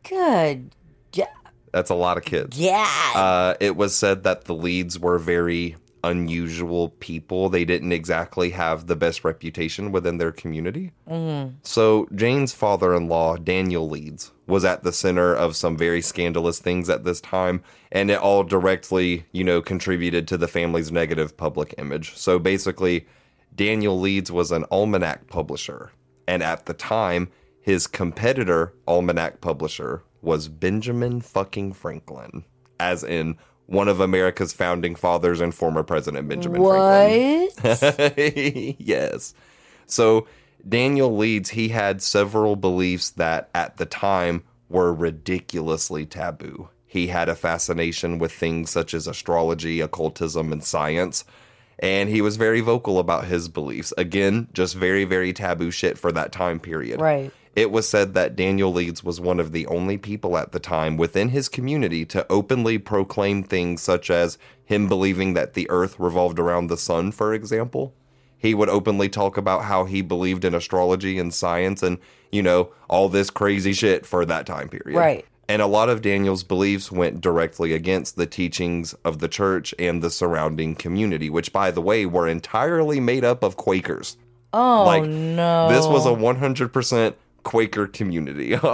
Good. 0.08 0.74
Yeah. 1.12 1.26
That's 1.72 1.90
a 1.90 1.94
lot 1.94 2.16
of 2.16 2.24
kids. 2.24 2.58
Yeah. 2.58 2.88
Uh, 3.14 3.56
it 3.60 3.76
was 3.76 3.94
said 3.94 4.22
that 4.22 4.44
the 4.44 4.54
Leeds 4.54 4.98
were 4.98 5.18
very 5.18 5.76
unusual 6.04 6.90
people. 7.00 7.48
They 7.48 7.64
didn't 7.64 7.92
exactly 7.92 8.50
have 8.50 8.86
the 8.86 8.94
best 8.94 9.24
reputation 9.24 9.90
within 9.90 10.18
their 10.18 10.30
community. 10.30 10.92
Mm-hmm. 11.10 11.56
So, 11.62 12.06
Jane's 12.14 12.52
father 12.52 12.94
in 12.94 13.08
law, 13.08 13.36
Daniel 13.36 13.88
Leeds, 13.88 14.30
was 14.46 14.64
at 14.64 14.84
the 14.84 14.92
center 14.92 15.34
of 15.34 15.56
some 15.56 15.76
very 15.76 16.02
scandalous 16.02 16.60
things 16.60 16.90
at 16.90 17.04
this 17.04 17.20
time, 17.20 17.62
and 17.90 18.10
it 18.10 18.18
all 18.18 18.44
directly, 18.44 19.24
you 19.32 19.42
know, 19.42 19.62
contributed 19.62 20.28
to 20.28 20.36
the 20.36 20.46
family's 20.46 20.92
negative 20.92 21.36
public 21.36 21.74
image. 21.78 22.14
So, 22.16 22.38
basically, 22.38 23.06
Daniel 23.54 23.98
Leeds 23.98 24.30
was 24.30 24.52
an 24.52 24.64
almanac 24.70 25.26
publisher, 25.28 25.90
and 26.28 26.42
at 26.42 26.66
the 26.66 26.74
time, 26.74 27.30
his 27.60 27.86
competitor 27.86 28.74
almanac 28.86 29.40
publisher 29.40 30.02
was 30.20 30.48
Benjamin 30.48 31.22
fucking 31.22 31.72
Franklin, 31.72 32.44
as 32.78 33.02
in 33.02 33.38
one 33.66 33.88
of 33.88 34.00
America's 34.00 34.52
founding 34.52 34.94
fathers 34.94 35.40
and 35.40 35.54
former 35.54 35.82
President 35.82 36.28
Benjamin 36.28 36.62
Franklin. 36.62 37.48
what? 37.62 38.74
yes. 38.78 39.34
So 39.86 40.26
Daniel 40.68 41.16
Leeds, 41.16 41.50
he 41.50 41.68
had 41.68 42.02
several 42.02 42.56
beliefs 42.56 43.10
that 43.10 43.50
at 43.54 43.76
the 43.76 43.86
time 43.86 44.42
were 44.68 44.92
ridiculously 44.92 46.06
taboo. 46.06 46.68
He 46.86 47.08
had 47.08 47.28
a 47.28 47.34
fascination 47.34 48.18
with 48.18 48.32
things 48.32 48.70
such 48.70 48.94
as 48.94 49.06
astrology, 49.06 49.80
occultism, 49.80 50.52
and 50.52 50.62
science, 50.62 51.24
and 51.80 52.08
he 52.08 52.20
was 52.20 52.36
very 52.36 52.60
vocal 52.60 52.98
about 52.98 53.26
his 53.26 53.48
beliefs. 53.48 53.92
Again, 53.98 54.48
just 54.52 54.76
very, 54.76 55.04
very 55.04 55.32
taboo 55.32 55.70
shit 55.70 55.98
for 55.98 56.12
that 56.12 56.30
time 56.30 56.60
period. 56.60 57.00
Right. 57.00 57.32
It 57.56 57.70
was 57.70 57.88
said 57.88 58.14
that 58.14 58.34
Daniel 58.34 58.72
Leeds 58.72 59.04
was 59.04 59.20
one 59.20 59.38
of 59.38 59.52
the 59.52 59.66
only 59.68 59.96
people 59.96 60.36
at 60.36 60.52
the 60.52 60.58
time 60.58 60.96
within 60.96 61.28
his 61.28 61.48
community 61.48 62.04
to 62.06 62.26
openly 62.30 62.78
proclaim 62.78 63.44
things 63.44 63.80
such 63.80 64.10
as 64.10 64.38
him 64.64 64.88
believing 64.88 65.34
that 65.34 65.54
the 65.54 65.70
earth 65.70 65.98
revolved 65.98 66.38
around 66.40 66.66
the 66.66 66.76
sun, 66.76 67.12
for 67.12 67.32
example. 67.32 67.94
He 68.36 68.54
would 68.54 68.68
openly 68.68 69.08
talk 69.08 69.36
about 69.36 69.64
how 69.64 69.84
he 69.84 70.02
believed 70.02 70.44
in 70.44 70.54
astrology 70.54 71.18
and 71.18 71.32
science 71.32 71.82
and, 71.82 71.98
you 72.32 72.42
know, 72.42 72.70
all 72.88 73.08
this 73.08 73.30
crazy 73.30 73.72
shit 73.72 74.04
for 74.04 74.26
that 74.26 74.46
time 74.46 74.68
period. 74.68 74.98
Right. 74.98 75.24
And 75.48 75.62
a 75.62 75.66
lot 75.66 75.88
of 75.88 76.02
Daniel's 76.02 76.42
beliefs 76.42 76.90
went 76.90 77.20
directly 77.20 77.72
against 77.72 78.16
the 78.16 78.26
teachings 78.26 78.94
of 79.04 79.18
the 79.18 79.28
church 79.28 79.74
and 79.78 80.02
the 80.02 80.10
surrounding 80.10 80.74
community, 80.74 81.30
which, 81.30 81.52
by 81.52 81.70
the 81.70 81.80
way, 81.80 82.04
were 82.06 82.26
entirely 82.26 82.98
made 82.98 83.24
up 83.24 83.42
of 83.42 83.56
Quakers. 83.56 84.16
Oh 84.52 84.84
Like, 84.84 85.04
no. 85.04 85.68
This 85.68 85.86
was 85.86 86.06
a 86.06 86.10
100% 86.10 87.14
Quaker 87.44 87.86
community. 87.86 88.56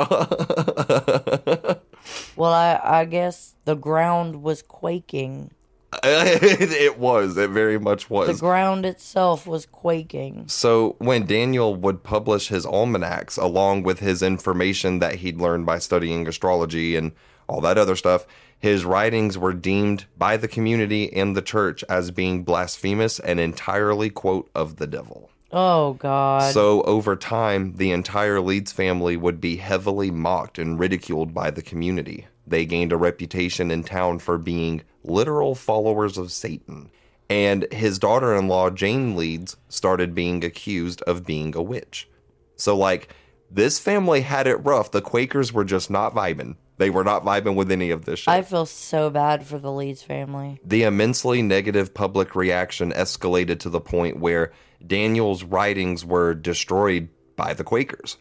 Well, 2.37 2.53
I 2.53 2.81
I 2.83 3.05
guess 3.05 3.55
the 3.65 3.75
ground 3.75 4.43
was 4.43 4.63
quaking. 4.63 5.51
it 6.03 6.99
was. 6.99 7.37
It 7.37 7.51
very 7.51 7.79
much 7.79 8.09
was. 8.09 8.29
The 8.29 8.41
ground 8.41 8.87
itself 8.87 9.47
was 9.47 9.67
quaking. 9.67 10.45
So 10.47 10.95
when 10.99 11.27
Daniel 11.27 11.75
would 11.75 12.03
publish 12.03 12.49
his 12.49 12.65
almanacs 12.65 13.37
along 13.37 13.83
with 13.83 13.99
his 13.99 14.23
information 14.23 15.01
that 15.01 15.17
he'd 15.17 15.41
learned 15.41 15.67
by 15.67 15.79
studying 15.79 16.29
astrology 16.29 16.95
and 16.97 17.13
all 17.49 17.61
that 17.63 17.77
other 17.77 17.97
stuff, 17.97 18.27
his 18.59 18.85
writings 18.85 19.37
were 19.37 19.53
deemed 19.53 20.05
by 20.17 20.37
the 20.37 20.49
community 20.49 21.13
and 21.13 21.37
the 21.37 21.43
church 21.43 21.83
as 21.89 22.11
being 22.13 22.45
blasphemous 22.45 23.19
and 23.19 23.41
entirely, 23.41 24.11
quote, 24.11 24.49
of 24.55 24.77
the 24.77 24.87
devil. 24.87 25.30
Oh 25.53 25.95
God. 25.95 26.53
So 26.53 26.83
over 26.83 27.17
time, 27.17 27.75
the 27.77 27.91
entire 27.91 28.41
Leeds 28.41 28.73
family 28.73 29.17
would 29.17 29.41
be 29.41 29.57
heavily 29.57 30.11
mocked 30.11 30.59
and 30.59 30.79
ridiculed 30.79 31.35
by 31.35 31.51
the 31.51 31.63
community. 31.63 32.27
They 32.47 32.67
gained 32.67 32.93
a 32.93 32.97
reputation 32.97 33.71
in 33.71 33.85
town 33.85 34.19
for 34.19 34.39
being 34.39 34.83
literal 35.03 35.55
followers 35.55 36.19
of 36.19 36.33
Satan. 36.33 36.91
And 37.29 37.73
his 37.73 37.99
daughter 37.99 38.35
in 38.35 38.49
law, 38.49 38.71
Jane 38.71 39.15
Leeds, 39.15 39.57
started 39.69 40.15
being 40.15 40.45
accused 40.45 41.01
of 41.03 41.25
being 41.25 41.55
a 41.55 41.63
witch. 41.63 42.09
So, 42.57 42.77
like, 42.77 43.15
this 43.51 43.79
family 43.79 44.21
had 44.21 44.47
it 44.47 44.57
rough. 44.57 44.91
The 44.91 45.01
Quakers 45.01 45.53
were 45.53 45.65
just 45.65 45.91
not 45.91 46.15
vibing. 46.15 46.57
They 46.79 46.91
were 46.91 47.05
not 47.05 47.25
vibing 47.25 47.55
with 47.57 47.71
any 47.71 47.91
of 47.91 48.05
this 48.05 48.21
shit. 48.21 48.33
I 48.33 48.43
feel 48.43 48.67
so 48.67 49.11
bad 49.11 49.47
for 49.47 49.59
the 49.59 49.71
Leeds 49.71 50.03
family. 50.03 50.61
The 50.65 50.83
immensely 50.83 51.43
negative 51.43 51.93
public 51.95 52.35
reaction 52.35 52.91
escalated 52.93 53.61
to 53.61 53.69
the 53.69 53.81
point 53.81 54.19
where 54.19 54.53
Daniel's 54.87 55.45
writings 55.45 56.05
were 56.05 56.35
destroyed 56.35 57.09
by 57.37 57.55
the 57.55 57.65
Quakers. 57.65 58.17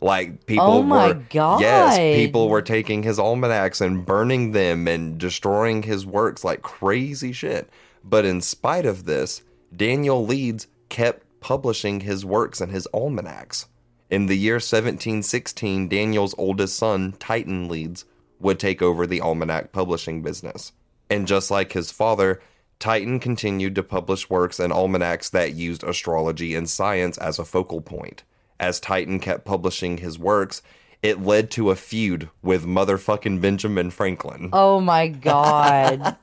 Like 0.00 0.46
people 0.46 0.66
Oh 0.66 0.82
my 0.82 1.08
were 1.08 1.14
God. 1.30 1.60
yes, 1.60 1.96
people 2.16 2.48
were 2.48 2.62
taking 2.62 3.02
his 3.04 3.18
almanacs 3.20 3.80
and 3.80 4.04
burning 4.04 4.50
them 4.50 4.88
and 4.88 5.16
destroying 5.16 5.84
his 5.84 6.04
works 6.04 6.42
like 6.42 6.62
crazy 6.62 7.30
shit. 7.32 7.70
But 8.02 8.24
in 8.24 8.40
spite 8.40 8.84
of 8.84 9.04
this, 9.04 9.42
Daniel 9.74 10.26
Leeds 10.26 10.66
kept 10.88 11.24
publishing 11.40 12.00
his 12.00 12.24
works 12.24 12.60
and 12.60 12.72
his 12.72 12.88
almanacs. 12.92 13.66
In 14.10 14.26
the 14.26 14.36
year 14.36 14.54
1716, 14.56 15.88
Daniel's 15.88 16.34
oldest 16.36 16.76
son, 16.76 17.14
Titan 17.18 17.68
Leeds, 17.68 18.04
would 18.40 18.58
take 18.58 18.82
over 18.82 19.06
the 19.06 19.20
almanac 19.20 19.72
publishing 19.72 20.20
business. 20.22 20.72
And 21.08 21.26
just 21.28 21.50
like 21.50 21.72
his 21.72 21.90
father, 21.92 22.40
Titan 22.82 23.20
continued 23.20 23.76
to 23.76 23.82
publish 23.84 24.28
works 24.28 24.58
and 24.58 24.72
almanacs 24.72 25.30
that 25.30 25.54
used 25.54 25.84
astrology 25.84 26.56
and 26.56 26.68
science 26.68 27.16
as 27.16 27.38
a 27.38 27.44
focal 27.44 27.80
point. 27.80 28.24
As 28.58 28.80
Titan 28.80 29.20
kept 29.20 29.44
publishing 29.44 29.98
his 29.98 30.18
works, 30.18 30.62
it 31.00 31.22
led 31.22 31.48
to 31.52 31.70
a 31.70 31.76
feud 31.76 32.28
with 32.42 32.66
motherfucking 32.66 33.40
Benjamin 33.40 33.92
Franklin. 33.92 34.50
Oh 34.52 34.80
my 34.80 35.06
God. 35.06 36.16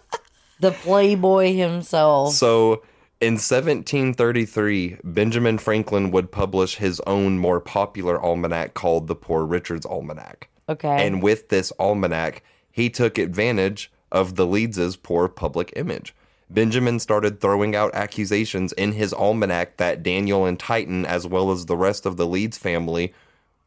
the 0.58 0.72
Playboy 0.72 1.54
himself. 1.54 2.34
So 2.34 2.82
in 3.20 3.34
1733, 3.34 4.96
Benjamin 5.04 5.56
Franklin 5.56 6.10
would 6.10 6.32
publish 6.32 6.74
his 6.74 6.98
own 7.06 7.38
more 7.38 7.60
popular 7.60 8.20
almanac 8.20 8.74
called 8.74 9.06
the 9.06 9.14
Poor 9.14 9.44
Richard's 9.44 9.86
Almanac. 9.86 10.48
okay. 10.68 11.06
And 11.06 11.22
with 11.22 11.48
this 11.48 11.72
almanac, 11.78 12.42
he 12.72 12.90
took 12.90 13.18
advantage 13.18 13.92
of 14.12 14.36
the 14.36 14.46
Leeds' 14.46 14.94
poor 14.94 15.26
public 15.26 15.72
image. 15.74 16.14
Benjamin 16.48 17.00
started 17.00 17.40
throwing 17.40 17.74
out 17.74 17.94
accusations 17.94 18.72
in 18.74 18.92
his 18.92 19.12
almanac 19.12 19.78
that 19.78 20.02
Daniel 20.02 20.44
and 20.44 20.60
Titan, 20.60 21.06
as 21.06 21.26
well 21.26 21.50
as 21.50 21.66
the 21.66 21.76
rest 21.76 22.04
of 22.04 22.18
the 22.18 22.26
Leeds 22.26 22.58
family, 22.58 23.14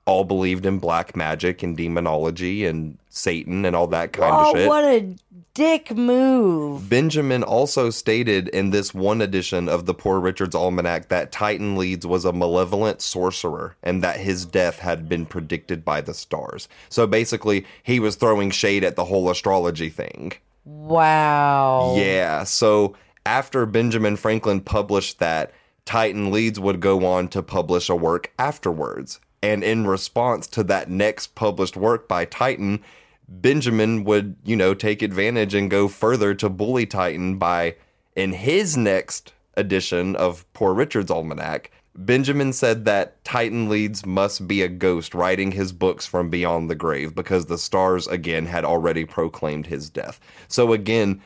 all 0.05 0.23
believed 0.23 0.65
in 0.65 0.79
black 0.79 1.15
magic 1.15 1.63
and 1.63 1.75
demonology 1.75 2.65
and 2.65 2.97
Satan 3.09 3.65
and 3.65 3.75
all 3.75 3.87
that 3.87 4.13
kind 4.13 4.33
oh, 4.35 4.51
of 4.51 4.57
shit. 4.57 4.67
what 4.67 4.83
a 4.83 5.15
dick 5.55 5.95
move. 5.95 6.89
Benjamin 6.89 7.41
also 7.41 7.89
stated 7.89 8.49
in 8.49 8.69
this 8.69 8.93
one 8.93 9.21
edition 9.21 9.67
of 9.67 9.85
the 9.85 9.93
Poor 9.93 10.19
Richard's 10.19 10.53
Almanac 10.53 11.07
that 11.07 11.31
Titan 11.31 11.75
Leeds 11.75 12.05
was 12.05 12.25
a 12.25 12.33
malevolent 12.33 13.01
sorcerer 13.01 13.75
and 13.81 14.03
that 14.03 14.19
his 14.19 14.45
death 14.45 14.79
had 14.79 15.09
been 15.09 15.25
predicted 15.25 15.83
by 15.83 16.01
the 16.01 16.13
stars. 16.13 16.67
So 16.89 17.07
basically, 17.07 17.65
he 17.81 17.99
was 17.99 18.15
throwing 18.15 18.51
shade 18.51 18.83
at 18.83 18.95
the 18.95 19.05
whole 19.05 19.29
astrology 19.29 19.89
thing. 19.89 20.33
Wow. 20.65 21.95
Yeah, 21.97 22.43
so 22.43 22.95
after 23.25 23.65
Benjamin 23.65 24.17
Franklin 24.17 24.61
published 24.61 25.19
that, 25.19 25.53
Titan 25.85 26.31
Leeds 26.31 26.59
would 26.59 26.79
go 26.79 27.05
on 27.05 27.27
to 27.29 27.41
publish 27.41 27.89
a 27.89 27.95
work 27.95 28.31
afterwards. 28.37 29.19
And 29.45 29.63
in 29.63 29.85
response 29.85 30.47
to 30.47 30.63
that 30.63 30.89
next 30.89 31.35
published 31.35 31.77
work 31.77 32.07
by 32.07 32.25
Titan, 32.25 32.81
Benjamin 33.29 34.03
would, 34.03 34.35
you 34.43 34.55
know, 34.55 34.73
take 34.73 35.03
advantage 35.03 35.53
and 35.53 35.69
go 35.69 35.87
further 35.87 36.33
to 36.33 36.49
bully 36.49 36.87
Titan 36.87 37.37
by, 37.37 37.75
in 38.15 38.33
his 38.33 38.75
next 38.75 39.33
edition 39.55 40.15
of 40.15 40.51
Poor 40.53 40.73
Richard's 40.73 41.11
Almanac, 41.11 41.69
Benjamin 41.93 42.53
said 42.53 42.85
that 42.85 43.23
Titan 43.23 43.69
Leeds 43.69 44.03
must 44.03 44.47
be 44.47 44.63
a 44.63 44.67
ghost 44.67 45.13
writing 45.13 45.51
his 45.51 45.71
books 45.71 46.07
from 46.07 46.31
beyond 46.31 46.67
the 46.67 46.75
grave 46.75 47.13
because 47.13 47.45
the 47.45 47.59
stars 47.59 48.07
again 48.07 48.47
had 48.47 48.65
already 48.65 49.05
proclaimed 49.05 49.67
his 49.67 49.91
death. 49.91 50.19
So 50.47 50.73
again, 50.73 51.21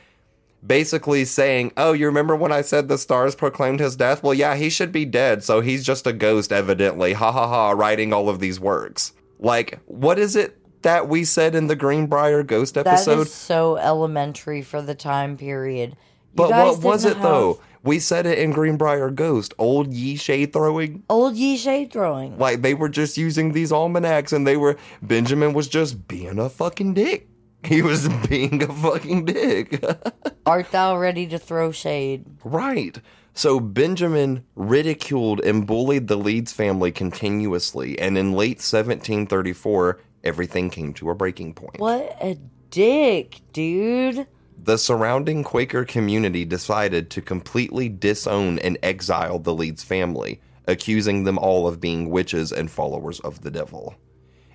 basically 0.66 1.24
saying, 1.24 1.72
"Oh, 1.76 1.92
you 1.92 2.06
remember 2.06 2.36
when 2.36 2.52
I 2.52 2.62
said 2.62 2.88
the 2.88 2.98
stars 2.98 3.34
proclaimed 3.34 3.80
his 3.80 3.96
death? 3.96 4.22
Well, 4.22 4.34
yeah, 4.34 4.56
he 4.56 4.70
should 4.70 4.92
be 4.92 5.04
dead, 5.04 5.42
so 5.44 5.60
he's 5.60 5.84
just 5.84 6.06
a 6.06 6.12
ghost 6.12 6.52
evidently." 6.52 7.12
Ha 7.12 7.32
ha 7.32 7.48
ha, 7.48 7.70
writing 7.70 8.12
all 8.12 8.28
of 8.28 8.40
these 8.40 8.60
works. 8.60 9.12
Like, 9.38 9.80
what 9.86 10.18
is 10.18 10.36
it 10.36 10.58
that 10.82 11.08
we 11.08 11.24
said 11.24 11.54
in 11.54 11.66
the 11.66 11.76
Greenbrier 11.76 12.42
ghost 12.42 12.76
episode? 12.76 13.26
is 13.26 13.34
so 13.34 13.76
elementary 13.76 14.62
for 14.62 14.82
the 14.82 14.94
time 14.94 15.36
period. 15.36 15.90
You 15.90 15.96
but 16.34 16.50
what 16.50 16.82
was 16.82 17.04
it 17.04 17.10
didn't 17.10 17.22
though? 17.22 17.60
We 17.82 17.98
said 17.98 18.26
it 18.26 18.38
in 18.38 18.52
Greenbrier 18.52 19.10
Ghost, 19.10 19.54
old 19.58 19.94
ye 19.94 20.16
shade 20.16 20.52
throwing. 20.52 21.02
Old 21.08 21.34
ye 21.34 21.56
shade 21.56 21.92
throwing. 21.92 22.38
Like 22.38 22.60
they 22.60 22.74
were 22.74 22.90
just 22.90 23.16
using 23.16 23.52
these 23.52 23.72
almanacs 23.72 24.32
and 24.32 24.46
they 24.46 24.56
were 24.58 24.76
Benjamin 25.00 25.54
was 25.54 25.66
just 25.66 26.06
being 26.06 26.38
a 26.38 26.50
fucking 26.50 26.94
dick. 26.94 27.29
He 27.64 27.82
was 27.82 28.08
being 28.28 28.62
a 28.62 28.72
fucking 28.72 29.26
dick. 29.26 29.84
Art 30.46 30.70
thou 30.70 30.96
ready 30.96 31.26
to 31.28 31.38
throw 31.38 31.72
shade? 31.72 32.24
right. 32.44 32.98
So 33.32 33.60
Benjamin 33.60 34.44
ridiculed 34.56 35.40
and 35.40 35.66
bullied 35.66 36.08
the 36.08 36.16
Leeds 36.16 36.52
family 36.52 36.90
continuously, 36.90 37.98
and 37.98 38.18
in 38.18 38.32
late 38.32 38.58
1734, 38.58 40.00
everything 40.24 40.68
came 40.68 40.92
to 40.94 41.10
a 41.10 41.14
breaking 41.14 41.54
point. 41.54 41.78
What 41.78 42.16
a 42.20 42.36
dick, 42.70 43.40
dude. 43.52 44.26
The 44.62 44.76
surrounding 44.76 45.42
Quaker 45.42 45.84
community 45.84 46.44
decided 46.44 47.08
to 47.10 47.22
completely 47.22 47.88
disown 47.88 48.58
and 48.58 48.76
exile 48.82 49.38
the 49.38 49.54
Leeds 49.54 49.82
family, 49.84 50.40
accusing 50.66 51.24
them 51.24 51.38
all 51.38 51.66
of 51.66 51.80
being 51.80 52.10
witches 52.10 52.52
and 52.52 52.70
followers 52.70 53.20
of 53.20 53.40
the 53.40 53.50
devil. 53.50 53.94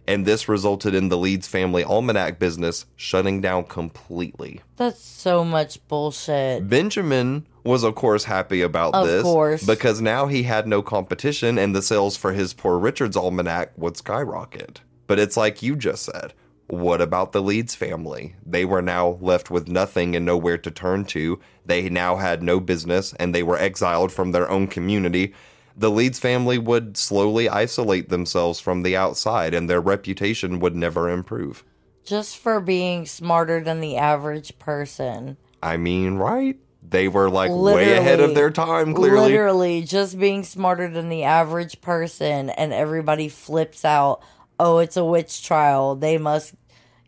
And 0.07 0.25
this 0.25 0.47
resulted 0.47 0.93
in 0.93 1.09
the 1.09 1.17
Leeds 1.17 1.47
family 1.47 1.83
almanac 1.83 2.37
business 2.37 2.85
shutting 2.95 3.41
down 3.41 3.63
completely. 3.63 4.61
That's 4.77 5.01
so 5.03 5.43
much 5.43 5.85
bullshit. 5.87 6.69
Benjamin 6.69 7.47
was, 7.63 7.83
of 7.83 7.95
course, 7.95 8.25
happy 8.25 8.61
about 8.61 8.93
Of 8.93 9.07
this 9.07 9.23
course. 9.23 9.65
because 9.65 10.01
now 10.01 10.27
he 10.27 10.43
had 10.43 10.67
no 10.67 10.81
competition 10.83 11.57
and 11.57 11.75
the 11.75 11.81
sales 11.81 12.15
for 12.17 12.33
his 12.33 12.53
Poor 12.53 12.77
Richard's 12.77 13.17
almanac 13.17 13.71
would 13.77 13.97
skyrocket. 13.97 14.81
But 15.07 15.19
it's 15.19 15.37
like 15.37 15.63
you 15.63 15.75
just 15.75 16.03
said. 16.03 16.33
What 16.67 16.99
about 16.99 17.31
the 17.31 17.43
Leeds 17.43 17.75
family? 17.75 18.35
They 18.43 18.65
were 18.65 18.81
now 18.81 19.19
left 19.21 19.51
with 19.51 19.67
nothing 19.67 20.15
and 20.15 20.25
nowhere 20.25 20.57
to 20.59 20.71
turn 20.71 21.05
to. 21.05 21.39
They 21.63 21.89
now 21.89 22.15
had 22.15 22.41
no 22.41 22.59
business 22.59 23.13
and 23.19 23.33
they 23.35 23.43
were 23.43 23.57
exiled 23.57 24.11
from 24.11 24.31
their 24.31 24.49
own 24.49 24.67
community. 24.67 25.33
The 25.77 25.91
Leeds 25.91 26.19
family 26.19 26.57
would 26.57 26.97
slowly 26.97 27.49
isolate 27.49 28.09
themselves 28.09 28.59
from 28.59 28.83
the 28.83 28.95
outside 28.95 29.53
and 29.53 29.69
their 29.69 29.81
reputation 29.81 30.59
would 30.59 30.75
never 30.75 31.09
improve. 31.09 31.63
Just 32.03 32.37
for 32.37 32.59
being 32.61 33.05
smarter 33.05 33.61
than 33.61 33.81
the 33.81 33.97
average 33.97 34.57
person. 34.59 35.37
I 35.61 35.77
mean, 35.77 36.15
right? 36.15 36.57
They 36.87 37.07
were 37.07 37.29
like 37.29 37.51
way 37.51 37.97
ahead 37.97 38.19
of 38.19 38.35
their 38.35 38.51
time, 38.51 38.93
clearly. 38.93 39.31
Literally, 39.31 39.81
just 39.81 40.19
being 40.19 40.43
smarter 40.43 40.87
than 40.87 41.09
the 41.09 41.23
average 41.23 41.81
person, 41.81 42.51
and 42.51 42.71
everybody 42.71 43.27
flips 43.27 43.83
out. 43.83 44.21
Oh, 44.59 44.77
it's 44.77 44.95
a 44.95 45.03
witch 45.03 45.43
trial. 45.43 45.95
They 45.95 46.19
must, 46.19 46.53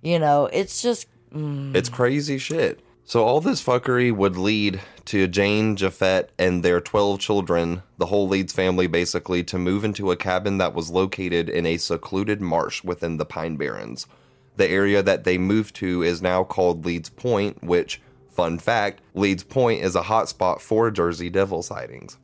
you 0.01 0.17
know, 0.17 0.49
it's 0.51 0.81
just. 0.81 1.07
Mm. 1.31 1.75
It's 1.75 1.89
crazy 1.89 2.39
shit. 2.39 2.79
So 3.07 3.23
all 3.23 3.39
this 3.39 3.63
fuckery 3.63 4.13
would 4.13 4.35
lead 4.35 4.81
to 5.05 5.29
Jane, 5.29 5.77
Japhet, 5.77 6.27
and 6.37 6.61
their 6.61 6.81
12 6.81 7.21
children, 7.21 7.81
the 7.97 8.07
whole 8.07 8.27
Leeds 8.27 8.51
family 8.51 8.85
basically, 8.87 9.45
to 9.45 9.57
move 9.57 9.85
into 9.85 10.11
a 10.11 10.17
cabin 10.17 10.57
that 10.57 10.73
was 10.73 10.89
located 10.89 11.47
in 11.47 11.65
a 11.65 11.77
secluded 11.77 12.41
marsh 12.41 12.83
within 12.83 13.15
the 13.15 13.23
Pine 13.23 13.55
Barrens. 13.55 14.07
The 14.57 14.69
area 14.69 15.01
that 15.01 15.23
they 15.23 15.37
moved 15.37 15.73
to 15.77 16.03
is 16.03 16.21
now 16.21 16.43
called 16.43 16.85
Leeds 16.85 17.09
Point, 17.09 17.63
which, 17.63 18.01
fun 18.29 18.59
fact, 18.59 18.99
Leeds 19.13 19.45
Point 19.45 19.83
is 19.83 19.95
a 19.95 20.01
hotspot 20.01 20.59
for 20.59 20.91
Jersey 20.91 21.29
Devil 21.29 21.63
sightings. 21.63 22.17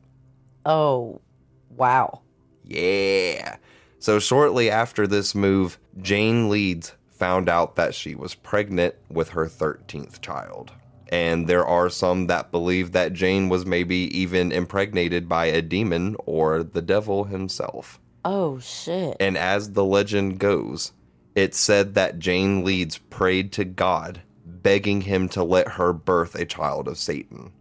Oh, 0.66 1.22
wow. 1.70 2.20
Yeah. 2.62 3.56
So 4.00 4.18
shortly 4.18 4.68
after 4.68 5.06
this 5.06 5.34
move, 5.34 5.78
Jane 6.02 6.50
Leeds 6.50 6.92
found 7.14 7.48
out 7.48 7.76
that 7.76 7.94
she 7.94 8.14
was 8.14 8.34
pregnant 8.34 8.94
with 9.08 9.30
her 9.30 9.46
13th 9.46 10.20
child. 10.20 10.72
And 11.08 11.46
there 11.46 11.64
are 11.64 11.88
some 11.88 12.26
that 12.26 12.50
believe 12.50 12.92
that 12.92 13.12
Jane 13.12 13.48
was 13.48 13.64
maybe 13.64 13.96
even 14.18 14.50
impregnated 14.50 15.28
by 15.28 15.46
a 15.46 15.62
demon 15.62 16.16
or 16.26 16.62
the 16.62 16.82
devil 16.82 17.24
himself. 17.24 18.00
Oh, 18.24 18.58
shit. 18.58 19.16
And 19.20 19.36
as 19.36 19.72
the 19.72 19.84
legend 19.84 20.38
goes, 20.38 20.92
it 21.34 21.54
said 21.54 21.94
that 21.94 22.18
Jane 22.18 22.64
Leeds 22.64 22.98
prayed 22.98 23.52
to 23.52 23.64
God, 23.64 24.22
begging 24.44 25.02
him 25.02 25.28
to 25.30 25.44
let 25.44 25.68
her 25.68 25.92
birth 25.92 26.34
a 26.34 26.44
child 26.44 26.88
of 26.88 26.98
Satan. 26.98 27.52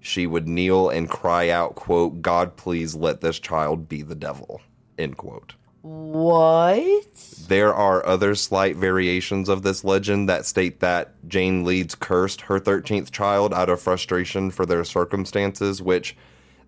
She 0.00 0.26
would 0.26 0.48
kneel 0.48 0.88
and 0.88 1.08
cry 1.08 1.50
out, 1.50 1.74
quote, 1.74 2.22
God, 2.22 2.56
please 2.56 2.94
let 2.94 3.20
this 3.20 3.38
child 3.38 3.88
be 3.88 4.02
the 4.02 4.14
devil, 4.14 4.60
end 4.98 5.16
quote. 5.16 5.54
What? 5.86 7.44
There 7.46 7.72
are 7.72 8.04
other 8.04 8.34
slight 8.34 8.74
variations 8.74 9.48
of 9.48 9.62
this 9.62 9.84
legend 9.84 10.28
that 10.28 10.44
state 10.44 10.80
that 10.80 11.14
Jane 11.28 11.64
Leeds 11.64 11.94
cursed 11.94 12.40
her 12.42 12.58
13th 12.58 13.12
child 13.12 13.54
out 13.54 13.70
of 13.70 13.80
frustration 13.80 14.50
for 14.50 14.66
their 14.66 14.82
circumstances, 14.82 15.80
which 15.80 16.16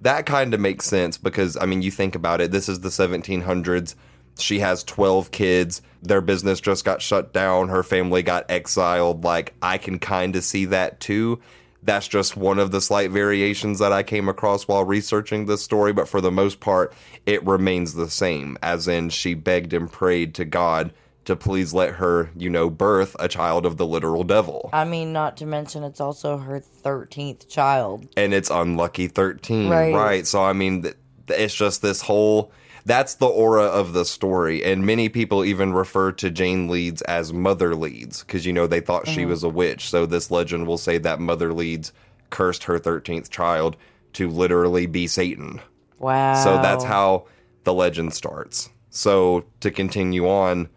that 0.02 0.24
kind 0.24 0.54
of 0.54 0.60
makes 0.60 0.86
sense 0.86 1.18
because, 1.18 1.56
I 1.56 1.66
mean, 1.66 1.82
you 1.82 1.90
think 1.90 2.14
about 2.14 2.40
it, 2.40 2.52
this 2.52 2.68
is 2.68 2.78
the 2.78 2.90
1700s. 2.90 3.96
She 4.38 4.60
has 4.60 4.84
12 4.84 5.32
kids. 5.32 5.82
Their 6.00 6.20
business 6.20 6.60
just 6.60 6.84
got 6.84 7.02
shut 7.02 7.32
down. 7.32 7.70
Her 7.70 7.82
family 7.82 8.22
got 8.22 8.48
exiled. 8.48 9.24
Like, 9.24 9.52
I 9.60 9.78
can 9.78 9.98
kind 9.98 10.36
of 10.36 10.44
see 10.44 10.66
that 10.66 11.00
too. 11.00 11.40
That's 11.82 12.08
just 12.08 12.36
one 12.36 12.58
of 12.58 12.70
the 12.70 12.80
slight 12.80 13.10
variations 13.10 13.78
that 13.78 13.92
I 13.92 14.02
came 14.02 14.28
across 14.28 14.66
while 14.66 14.84
researching 14.84 15.46
this 15.46 15.62
story, 15.62 15.92
but 15.92 16.08
for 16.08 16.20
the 16.20 16.32
most 16.32 16.60
part, 16.60 16.92
it 17.24 17.44
remains 17.46 17.94
the 17.94 18.10
same. 18.10 18.58
As 18.62 18.88
in, 18.88 19.10
she 19.10 19.34
begged 19.34 19.72
and 19.72 19.90
prayed 19.90 20.34
to 20.34 20.44
God 20.44 20.92
to 21.24 21.36
please 21.36 21.72
let 21.74 21.94
her, 21.94 22.30
you 22.36 22.48
know, 22.50 22.68
birth 22.70 23.14
a 23.20 23.28
child 23.28 23.64
of 23.66 23.76
the 23.76 23.86
literal 23.86 24.24
devil. 24.24 24.70
I 24.72 24.84
mean, 24.84 25.12
not 25.12 25.36
to 25.38 25.46
mention 25.46 25.84
it's 25.84 26.00
also 26.00 26.38
her 26.38 26.60
13th 26.60 27.48
child. 27.48 28.08
And 28.16 28.32
it's 28.34 28.50
unlucky 28.50 29.08
13, 29.08 29.68
Right. 29.68 29.94
right? 29.94 30.26
So, 30.26 30.42
I 30.42 30.54
mean, 30.54 30.90
it's 31.28 31.54
just 31.54 31.82
this 31.82 32.00
whole. 32.00 32.50
That's 32.88 33.14
the 33.14 33.26
aura 33.26 33.64
of 33.64 33.92
the 33.92 34.04
story. 34.04 34.64
And 34.64 34.84
many 34.84 35.08
people 35.08 35.44
even 35.44 35.72
refer 35.72 36.10
to 36.12 36.30
Jane 36.30 36.68
Leeds 36.68 37.02
as 37.02 37.32
Mother 37.32 37.74
Leeds 37.74 38.22
because, 38.22 38.46
you 38.46 38.52
know, 38.52 38.66
they 38.66 38.80
thought 38.80 39.06
she 39.06 39.20
mm-hmm. 39.20 39.30
was 39.30 39.44
a 39.44 39.48
witch. 39.48 39.88
So, 39.88 40.06
this 40.06 40.30
legend 40.30 40.66
will 40.66 40.78
say 40.78 40.98
that 40.98 41.20
Mother 41.20 41.52
Leeds 41.52 41.92
cursed 42.30 42.64
her 42.64 42.78
13th 42.78 43.30
child 43.30 43.76
to 44.14 44.28
literally 44.28 44.86
be 44.86 45.06
Satan. 45.06 45.60
Wow. 45.98 46.42
So 46.42 46.54
that's 46.62 46.84
how 46.84 47.26
the 47.64 47.74
legend 47.74 48.14
starts. 48.14 48.70
So 48.90 49.44
to 49.60 49.70
continue 49.70 50.28
on, 50.28 50.68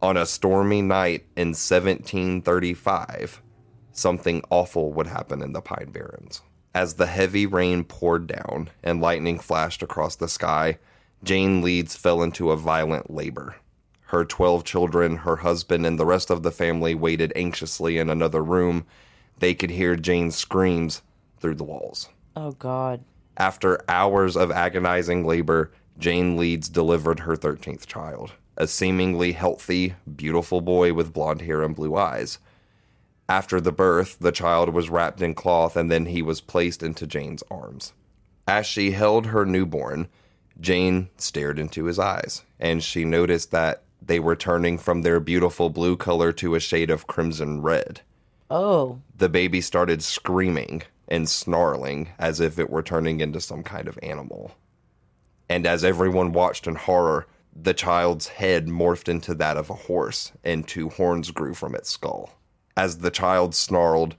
on 0.00 0.16
a 0.16 0.26
stormy 0.26 0.82
night 0.82 1.26
in 1.36 1.48
1735, 1.48 3.42
something 3.92 4.42
awful 4.50 4.92
would 4.92 5.06
happen 5.06 5.42
in 5.42 5.52
the 5.52 5.60
Pine 5.60 5.90
Barrens. 5.92 6.42
As 6.74 6.94
the 6.94 7.06
heavy 7.06 7.46
rain 7.46 7.82
poured 7.82 8.26
down 8.26 8.70
and 8.82 9.00
lightning 9.00 9.38
flashed 9.38 9.82
across 9.82 10.16
the 10.16 10.28
sky, 10.28 10.78
Jane 11.24 11.62
Leeds 11.62 11.96
fell 11.96 12.22
into 12.22 12.50
a 12.50 12.56
violent 12.56 13.10
labor. 13.10 13.56
Her 14.06 14.24
12 14.24 14.64
children, 14.64 15.16
her 15.18 15.36
husband, 15.36 15.84
and 15.84 15.98
the 15.98 16.06
rest 16.06 16.30
of 16.30 16.42
the 16.42 16.50
family 16.50 16.94
waited 16.94 17.32
anxiously 17.36 17.98
in 17.98 18.08
another 18.08 18.42
room. 18.42 18.86
They 19.38 19.54
could 19.54 19.70
hear 19.70 19.96
Jane's 19.96 20.36
screams 20.36 21.02
through 21.38 21.56
the 21.56 21.64
walls. 21.64 22.08
Oh, 22.34 22.52
God. 22.52 23.04
After 23.36 23.84
hours 23.88 24.36
of 24.36 24.50
agonizing 24.50 25.26
labor, 25.26 25.72
Jane 25.98 26.36
Leeds 26.36 26.68
delivered 26.68 27.20
her 27.20 27.36
13th 27.36 27.86
child, 27.86 28.32
a 28.56 28.66
seemingly 28.66 29.32
healthy, 29.32 29.94
beautiful 30.16 30.60
boy 30.60 30.94
with 30.94 31.12
blonde 31.12 31.42
hair 31.42 31.62
and 31.62 31.74
blue 31.74 31.96
eyes. 31.96 32.38
After 33.28 33.60
the 33.60 33.72
birth, 33.72 34.16
the 34.20 34.32
child 34.32 34.70
was 34.70 34.88
wrapped 34.88 35.20
in 35.20 35.34
cloth 35.34 35.76
and 35.76 35.90
then 35.90 36.06
he 36.06 36.22
was 36.22 36.40
placed 36.40 36.82
into 36.82 37.06
Jane's 37.06 37.42
arms. 37.50 37.92
As 38.46 38.64
she 38.64 38.92
held 38.92 39.26
her 39.26 39.44
newborn, 39.44 40.08
Jane 40.60 41.08
stared 41.16 41.58
into 41.58 41.84
his 41.84 41.98
eyes, 41.98 42.42
and 42.58 42.82
she 42.82 43.04
noticed 43.04 43.50
that 43.52 43.82
they 44.00 44.18
were 44.18 44.36
turning 44.36 44.78
from 44.78 45.02
their 45.02 45.20
beautiful 45.20 45.70
blue 45.70 45.96
color 45.96 46.32
to 46.32 46.54
a 46.54 46.60
shade 46.60 46.90
of 46.90 47.06
crimson 47.06 47.62
red 47.62 48.00
Oh, 48.50 49.00
the 49.14 49.28
baby 49.28 49.60
started 49.60 50.02
screaming 50.02 50.82
and 51.06 51.28
snarling 51.28 52.08
as 52.18 52.40
if 52.40 52.58
it 52.58 52.70
were 52.70 52.82
turning 52.82 53.20
into 53.20 53.40
some 53.40 53.62
kind 53.62 53.88
of 53.88 53.98
animal. 54.02 54.52
And 55.48 55.66
as 55.66 55.84
everyone 55.84 56.32
watched 56.32 56.66
in 56.66 56.74
horror, 56.74 57.26
the 57.54 57.74
child's 57.74 58.28
head 58.28 58.66
morphed 58.66 59.08
into 59.08 59.34
that 59.34 59.56
of 59.56 59.68
a 59.70 59.74
horse, 59.74 60.32
and 60.44 60.66
two 60.66 60.88
horns 60.88 61.30
grew 61.30 61.54
from 61.54 61.74
its 61.74 61.90
skull. 61.90 62.30
As 62.76 62.98
the 62.98 63.10
child 63.10 63.54
snarled, 63.54 64.16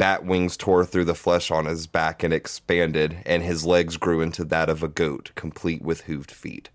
bat 0.00 0.24
wings 0.24 0.56
tore 0.56 0.86
through 0.86 1.04
the 1.04 1.14
flesh 1.14 1.50
on 1.50 1.66
his 1.66 1.86
back 1.86 2.22
and 2.22 2.32
expanded, 2.32 3.18
and 3.26 3.42
his 3.42 3.66
legs 3.66 3.98
grew 3.98 4.22
into 4.22 4.46
that 4.46 4.70
of 4.70 4.82
a 4.82 4.88
goat, 4.88 5.30
complete 5.34 5.82
with 5.82 6.06
hooved 6.06 6.30
feet. 6.30 6.70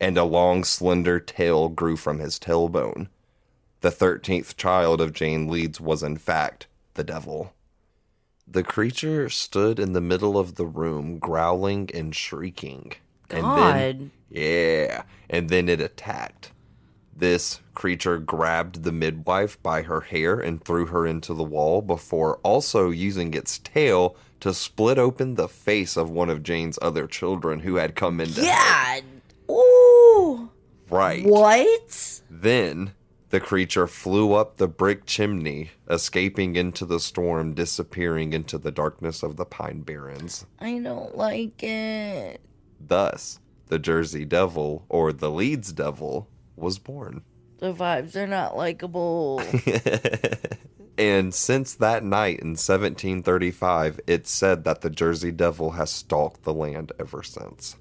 And 0.00 0.16
a 0.16 0.24
long, 0.24 0.64
slender 0.64 1.20
tail 1.20 1.68
grew 1.68 1.96
from 1.98 2.18
his 2.18 2.38
tailbone. 2.38 3.08
The 3.82 3.90
thirteenth 3.90 4.56
child 4.56 5.02
of 5.02 5.12
Jane 5.12 5.48
Leeds 5.48 5.82
was, 5.82 6.02
in 6.02 6.16
fact, 6.16 6.66
the 6.94 7.04
devil. 7.04 7.52
The 8.48 8.62
creature 8.62 9.28
stood 9.28 9.78
in 9.78 9.92
the 9.92 10.00
middle 10.00 10.38
of 10.38 10.54
the 10.54 10.64
room, 10.64 11.18
growling 11.18 11.90
and 11.92 12.16
shrieking. 12.16 12.94
And 13.28 13.44
then, 13.44 13.98
God. 13.98 14.10
yeah, 14.30 15.02
and 15.28 15.50
then 15.50 15.68
it 15.68 15.82
attacked. 15.82 16.51
This 17.14 17.60
creature 17.74 18.18
grabbed 18.18 18.82
the 18.82 18.92
midwife 18.92 19.62
by 19.62 19.82
her 19.82 20.00
hair 20.00 20.40
and 20.40 20.62
threw 20.62 20.86
her 20.86 21.06
into 21.06 21.34
the 21.34 21.44
wall 21.44 21.82
before 21.82 22.38
also 22.38 22.90
using 22.90 23.34
its 23.34 23.58
tail 23.58 24.16
to 24.40 24.54
split 24.54 24.98
open 24.98 25.34
the 25.34 25.48
face 25.48 25.96
of 25.96 26.10
one 26.10 26.30
of 26.30 26.42
Jane's 26.42 26.78
other 26.82 27.06
children 27.06 27.60
who 27.60 27.76
had 27.76 27.94
come 27.94 28.20
into 28.20 28.40
God. 28.40 29.02
Ooh. 29.50 30.50
right. 30.90 31.24
What? 31.24 32.22
Then 32.30 32.92
the 33.32 33.40
creature 33.40 33.86
flew 33.86 34.34
up 34.34 34.56
the 34.56 34.68
brick 34.68 35.06
chimney, 35.06 35.70
escaping 35.88 36.56
into 36.56 36.84
the 36.84 37.00
storm, 37.00 37.54
disappearing 37.54 38.32
into 38.32 38.58
the 38.58 38.70
darkness 38.70 39.22
of 39.22 39.36
the 39.36 39.46
Pine 39.46 39.80
Barrens. 39.82 40.44
I 40.58 40.78
don't 40.78 41.16
like 41.16 41.62
it. 41.62 42.40
Thus, 42.78 43.38
the 43.68 43.78
Jersey 43.78 44.24
Devil, 44.24 44.84
or 44.88 45.12
the 45.14 45.30
Leeds 45.30 45.72
Devil, 45.72 46.28
was 46.62 46.78
born. 46.78 47.22
The 47.58 47.72
vibes 47.72 48.16
are 48.16 48.26
not 48.26 48.56
likable. 48.56 49.42
And 50.98 51.32
since 51.34 51.74
that 51.74 52.04
night 52.04 52.40
in 52.40 52.50
1735, 52.50 54.00
it's 54.06 54.30
said 54.30 54.64
that 54.64 54.82
the 54.82 54.90
Jersey 54.90 55.32
Devil 55.32 55.72
has 55.72 55.90
stalked 55.90 56.42
the 56.44 56.52
land 56.52 56.92
ever 57.00 57.22
since. 57.22 57.76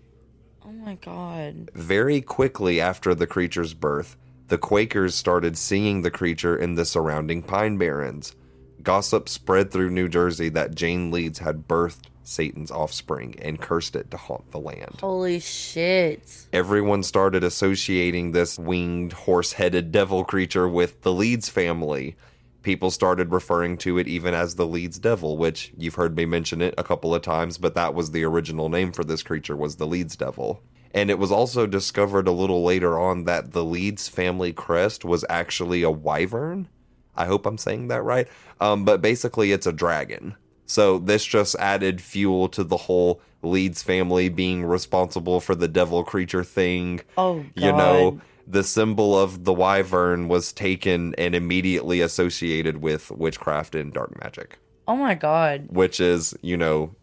oh 0.66 0.72
my 0.72 0.96
god. 0.96 1.70
Very 1.74 2.22
quickly 2.22 2.80
after 2.80 3.14
the 3.14 3.28
creature's 3.28 3.74
birth, 3.74 4.16
the 4.48 4.58
Quakers 4.58 5.14
started 5.14 5.58
seeing 5.58 6.02
the 6.02 6.12
creature 6.12 6.56
in 6.58 6.76
the 6.76 6.86
surrounding 6.86 7.44
pine 7.44 7.78
barrens. 7.78 8.34
Gossip 8.82 9.28
spread 9.30 9.72
through 9.72 9.92
New 9.92 10.08
Jersey 10.08 10.50
that 10.50 10.76
Jane 10.76 11.12
Leeds 11.12 11.40
had 11.40 11.68
birthed 11.68 12.08
Satan's 12.24 12.72
offspring 12.72 13.36
and 13.42 13.60
cursed 13.60 13.96
it 13.96 14.12
to 14.12 14.18
haunt 14.18 14.52
the 14.52 14.60
land. 14.60 14.98
Holy 15.00 15.40
shit. 15.40 16.48
Everyone 16.54 17.04
started 17.04 17.44
associating 17.44 18.32
this 18.32 18.58
winged, 18.60 19.14
horse 19.14 19.54
headed 19.54 19.92
devil 19.92 20.24
creature 20.24 20.68
with 20.68 21.02
the 21.02 21.14
Leeds 21.14 21.50
family. 21.50 22.16
people 22.64 22.92
started 22.92 23.32
referring 23.32 23.78
to 23.78 23.98
it 23.98 24.08
even 24.08 24.34
as 24.34 24.56
the 24.56 24.68
Leeds 24.68 25.00
Devil, 25.00 25.38
which 25.38 25.74
you've 25.78 25.96
heard 25.96 26.16
me 26.16 26.26
mention 26.26 26.62
it 26.62 26.74
a 26.78 26.84
couple 26.84 27.14
of 27.16 27.22
times, 27.22 27.58
but 27.58 27.76
that 27.76 27.94
was 27.94 28.12
the 28.12 28.24
original 28.24 28.70
name 28.70 28.92
for 28.92 29.04
this 29.04 29.24
creature 29.24 29.56
was 29.56 29.78
the 29.78 29.88
Leeds 29.88 30.16
Devil. 30.16 30.62
And 30.94 31.10
it 31.10 31.18
was 31.18 31.32
also 31.32 31.66
discovered 31.66 32.28
a 32.28 32.32
little 32.34 32.64
later 32.64 33.00
on 33.00 33.24
that 33.24 33.54
the 33.54 33.64
Leeds 33.64 34.08
family 34.10 34.52
crest 34.52 35.06
was 35.06 35.26
actually 35.30 35.84
a 35.84 35.90
wyvern. 35.90 36.68
I 37.16 37.26
hope 37.26 37.46
I'm 37.46 37.58
saying 37.58 37.88
that 37.88 38.04
right. 38.04 38.28
Um, 38.60 38.86
but 38.86 39.02
basically, 39.02 39.52
it's 39.52 39.68
a 39.68 39.74
dragon. 39.74 40.36
So 40.72 41.00
this 41.00 41.26
just 41.26 41.54
added 41.56 42.00
fuel 42.00 42.48
to 42.48 42.64
the 42.64 42.78
whole 42.78 43.20
Leeds 43.44 43.84
family 43.84 44.30
being 44.30 44.64
responsible 44.64 45.42
for 45.42 45.54
the 45.54 45.68
devil 45.68 46.02
creature 46.06 46.46
thing. 46.46 47.02
Oh, 47.18 47.40
God. 47.40 47.52
You 47.56 47.74
know, 47.74 48.22
the 48.48 48.64
symbol 48.64 49.20
of 49.20 49.44
the 49.44 49.52
wyvern 49.52 50.30
was 50.30 50.54
taken 50.54 51.14
and 51.16 51.36
immediately 51.36 52.00
associated 52.00 52.78
with 52.78 53.12
witchcraft 53.12 53.76
and 53.76 53.92
dark 53.92 54.18
magic, 54.24 54.60
Oh 54.88 54.96
my 54.96 55.14
God. 55.14 55.68
which 55.72 56.00
is, 56.00 56.34
you 56.42 56.56
know, 56.56 56.96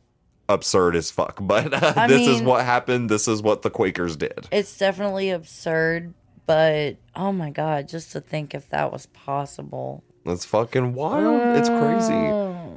absurd 0.48 0.96
as 0.96 1.11
fuck. 1.11 1.38
But 1.42 1.74
uh, 1.74 2.07
this 2.07 2.26
is 2.26 2.40
what 2.40 2.64
happened. 2.64 3.11
This 3.11 3.28
is 3.28 3.42
what 3.42 3.61
the 3.61 3.70
Quakers 3.70 4.16
did. 4.16 4.48
It's 4.50 4.78
definitely 4.78 5.28
absurd, 5.28 6.14
but 6.46 6.96
oh 7.14 7.33
my 7.33 7.50
God, 7.50 7.87
just 7.87 8.12
to 8.12 8.22
think 8.22 8.54
if 8.54 8.70
that 8.70 8.90
was 8.90 9.04
possible. 9.07 10.04
It's 10.24 10.46
fucking 10.46 10.94
wild. 10.94 11.57
It's 11.57 11.68
crazy. 11.68 12.14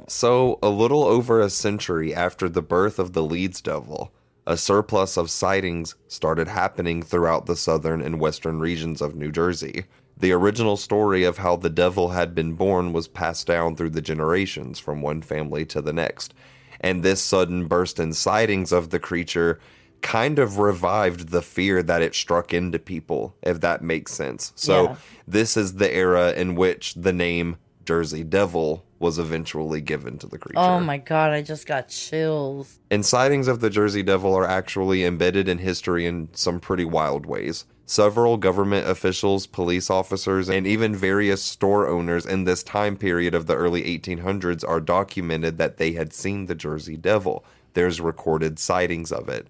So, 0.08 0.58
a 0.62 0.68
little 0.68 1.04
over 1.04 1.40
a 1.40 1.50
century 1.50 2.14
after 2.14 2.48
the 2.48 2.62
birth 2.62 2.98
of 2.98 3.12
the 3.12 3.22
Leeds 3.22 3.60
Devil, 3.60 4.12
a 4.46 4.56
surplus 4.56 5.16
of 5.16 5.30
sightings 5.30 5.94
started 6.08 6.48
happening 6.48 7.02
throughout 7.02 7.46
the 7.46 7.56
southern 7.56 8.02
and 8.02 8.18
western 8.20 8.58
regions 8.58 9.00
of 9.00 9.14
New 9.14 9.30
Jersey. 9.30 9.84
The 10.16 10.32
original 10.32 10.76
story 10.76 11.24
of 11.24 11.38
how 11.38 11.56
the 11.56 11.70
devil 11.70 12.10
had 12.10 12.34
been 12.34 12.54
born 12.54 12.92
was 12.92 13.08
passed 13.08 13.46
down 13.46 13.76
through 13.76 13.90
the 13.90 14.02
generations 14.02 14.78
from 14.78 15.00
one 15.02 15.22
family 15.22 15.64
to 15.66 15.80
the 15.80 15.92
next. 15.92 16.34
And 16.80 17.02
this 17.02 17.22
sudden 17.22 17.66
burst 17.66 18.00
in 18.00 18.12
sightings 18.12 18.72
of 18.72 18.90
the 18.90 18.98
creature 18.98 19.60
kind 20.00 20.40
of 20.40 20.58
revived 20.58 21.28
the 21.28 21.42
fear 21.42 21.82
that 21.82 22.02
it 22.02 22.14
struck 22.14 22.52
into 22.52 22.78
people, 22.78 23.36
if 23.42 23.60
that 23.60 23.82
makes 23.82 24.12
sense. 24.12 24.52
So, 24.56 24.82
Yeah. 24.82 24.96
this 25.28 25.56
is 25.56 25.74
the 25.74 25.92
era 25.94 26.32
in 26.32 26.56
which 26.56 26.94
the 26.94 27.12
name 27.12 27.56
Jersey 27.84 28.24
Devil 28.24 28.84
was 29.02 29.18
eventually 29.18 29.80
given 29.80 30.16
to 30.18 30.26
the 30.26 30.38
creature. 30.38 30.58
Oh 30.58 30.80
my 30.80 30.96
God, 30.96 31.32
I 31.32 31.42
just 31.42 31.66
got 31.66 31.88
chills. 31.88 32.78
And 32.90 33.04
sightings 33.04 33.48
of 33.48 33.60
the 33.60 33.68
Jersey 33.68 34.02
Devil 34.02 34.34
are 34.34 34.46
actually 34.46 35.04
embedded 35.04 35.48
in 35.48 35.58
history 35.58 36.06
in 36.06 36.28
some 36.32 36.60
pretty 36.60 36.84
wild 36.84 37.26
ways. 37.26 37.66
Several 37.84 38.36
government 38.36 38.88
officials, 38.88 39.46
police 39.46 39.90
officers, 39.90 40.48
and 40.48 40.66
even 40.66 40.94
various 40.94 41.42
store 41.42 41.88
owners 41.88 42.24
in 42.24 42.44
this 42.44 42.62
time 42.62 42.96
period 42.96 43.34
of 43.34 43.46
the 43.46 43.56
early 43.56 43.82
1800s 43.82 44.66
are 44.66 44.80
documented 44.80 45.58
that 45.58 45.76
they 45.76 45.92
had 45.92 46.12
seen 46.12 46.46
the 46.46 46.54
Jersey 46.54 46.96
Devil. 46.96 47.44
There's 47.74 48.00
recorded 48.00 48.58
sightings 48.58 49.10
of 49.10 49.28
it. 49.28 49.48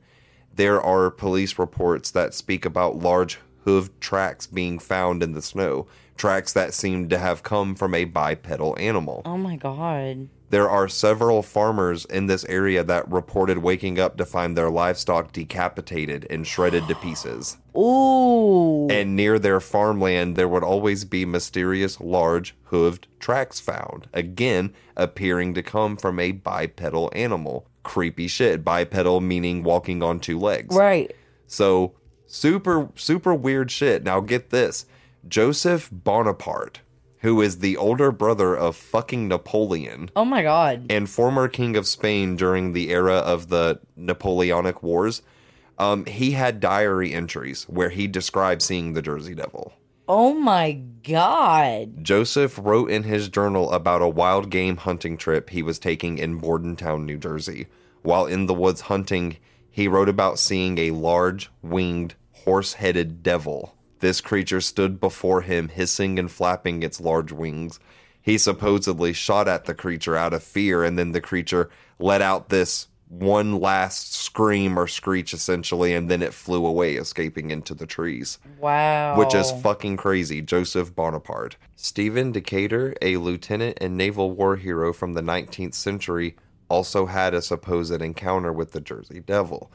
There 0.54 0.80
are 0.80 1.10
police 1.10 1.58
reports 1.58 2.10
that 2.12 2.34
speak 2.34 2.64
about 2.64 2.98
large 2.98 3.38
hooved 3.66 3.90
tracks 4.00 4.46
being 4.46 4.78
found 4.78 5.22
in 5.22 5.32
the 5.32 5.42
snow, 5.42 5.86
tracks 6.16 6.52
that 6.52 6.74
seemed 6.74 7.10
to 7.10 7.18
have 7.18 7.42
come 7.42 7.74
from 7.74 7.94
a 7.94 8.04
bipedal 8.04 8.76
animal. 8.78 9.22
Oh 9.24 9.36
my 9.36 9.56
God. 9.56 10.28
There 10.50 10.68
are 10.68 10.86
several 10.86 11.42
farmers 11.42 12.04
in 12.04 12.26
this 12.26 12.44
area 12.44 12.84
that 12.84 13.10
reported 13.10 13.58
waking 13.58 13.98
up 13.98 14.18
to 14.18 14.26
find 14.26 14.54
their 14.54 14.68
livestock 14.68 15.32
decapitated 15.32 16.26
and 16.28 16.46
shredded 16.46 16.86
to 16.88 16.94
pieces. 16.96 17.56
Ooh. 17.76 18.86
And 18.90 19.16
near 19.16 19.38
their 19.38 19.60
farmland, 19.60 20.36
there 20.36 20.48
would 20.48 20.62
always 20.62 21.06
be 21.06 21.24
mysterious, 21.24 22.00
large, 22.00 22.54
hooved 22.70 23.04
tracks 23.18 23.60
found, 23.60 24.08
again, 24.12 24.74
appearing 24.94 25.54
to 25.54 25.62
come 25.62 25.96
from 25.96 26.18
a 26.18 26.32
bipedal 26.32 27.10
animal. 27.14 27.66
Creepy 27.82 28.28
shit. 28.28 28.62
Bipedal 28.62 29.22
meaning 29.22 29.62
walking 29.62 30.02
on 30.02 30.20
two 30.20 30.38
legs. 30.38 30.76
right. 30.76 31.14
So, 31.46 31.94
super, 32.32 32.88
super 32.96 33.34
weird 33.34 33.70
shit. 33.70 34.02
Now, 34.02 34.20
get 34.20 34.50
this 34.50 34.86
Joseph 35.28 35.88
Bonaparte, 35.92 36.80
who 37.18 37.40
is 37.42 37.58
the 37.58 37.76
older 37.76 38.10
brother 38.10 38.56
of 38.56 38.74
fucking 38.74 39.28
Napoleon 39.28 40.10
Oh 40.16 40.24
my 40.24 40.42
God. 40.42 40.86
and 40.90 41.08
former 41.08 41.46
king 41.46 41.76
of 41.76 41.86
Spain 41.86 42.34
during 42.36 42.72
the 42.72 42.90
era 42.90 43.16
of 43.16 43.48
the 43.48 43.80
Napoleonic 43.96 44.82
Wars, 44.82 45.22
um, 45.78 46.04
he 46.06 46.32
had 46.32 46.58
diary 46.58 47.12
entries 47.12 47.64
where 47.64 47.90
he 47.90 48.06
described 48.06 48.62
seeing 48.62 48.94
the 48.94 49.02
Jersey 49.02 49.34
Devil. 49.34 49.72
Oh 50.08 50.34
my 50.34 50.72
God. 51.04 52.02
Joseph 52.02 52.58
wrote 52.60 52.90
in 52.90 53.04
his 53.04 53.28
journal 53.28 53.70
about 53.72 54.02
a 54.02 54.08
wild 54.08 54.50
game 54.50 54.76
hunting 54.78 55.16
trip 55.16 55.50
he 55.50 55.62
was 55.62 55.78
taking 55.78 56.18
in 56.18 56.38
Bordentown, 56.38 57.06
New 57.06 57.18
Jersey. 57.18 57.66
While 58.02 58.26
in 58.26 58.46
the 58.46 58.54
woods 58.54 58.82
hunting, 58.82 59.36
he 59.70 59.86
wrote 59.86 60.08
about 60.08 60.38
seeing 60.40 60.76
a 60.78 60.90
large, 60.90 61.50
winged, 61.62 62.14
horse 62.44 62.74
headed 62.74 63.22
devil. 63.22 63.74
This 64.00 64.20
creature 64.20 64.60
stood 64.60 65.00
before 65.00 65.42
him, 65.42 65.68
hissing 65.68 66.18
and 66.18 66.30
flapping 66.30 66.82
its 66.82 67.00
large 67.00 67.32
wings. 67.32 67.78
He 68.20 68.38
supposedly 68.38 69.12
shot 69.12 69.48
at 69.48 69.64
the 69.64 69.74
creature 69.74 70.16
out 70.16 70.32
of 70.32 70.42
fear, 70.42 70.84
and 70.84 70.98
then 70.98 71.12
the 71.12 71.20
creature 71.20 71.70
let 71.98 72.22
out 72.22 72.48
this 72.48 72.88
one 73.08 73.60
last 73.60 74.14
scream 74.14 74.78
or 74.78 74.86
screech, 74.88 75.34
essentially, 75.34 75.92
and 75.92 76.10
then 76.10 76.22
it 76.22 76.32
flew 76.32 76.64
away, 76.64 76.94
escaping 76.94 77.50
into 77.50 77.74
the 77.74 77.84
trees 77.84 78.38
Wow. 78.58 79.18
which 79.18 79.34
is 79.34 79.52
fucking 79.60 79.98
crazy. 79.98 80.40
Joseph 80.40 80.94
Bonaparte. 80.94 81.56
Stephen 81.76 82.32
Decatur, 82.32 82.94
a 83.02 83.18
lieutenant 83.18 83.76
and 83.82 83.96
naval 83.98 84.30
war 84.30 84.56
hero 84.56 84.92
from 84.94 85.12
the 85.12 85.20
19th 85.20 85.74
century, 85.74 86.36
also 86.70 87.04
had 87.06 87.34
a 87.34 87.42
supposed 87.42 88.00
encounter 88.00 88.50
with 88.52 88.72
the 88.72 88.80
Jersey 88.80 89.20
Devil. 89.20 89.70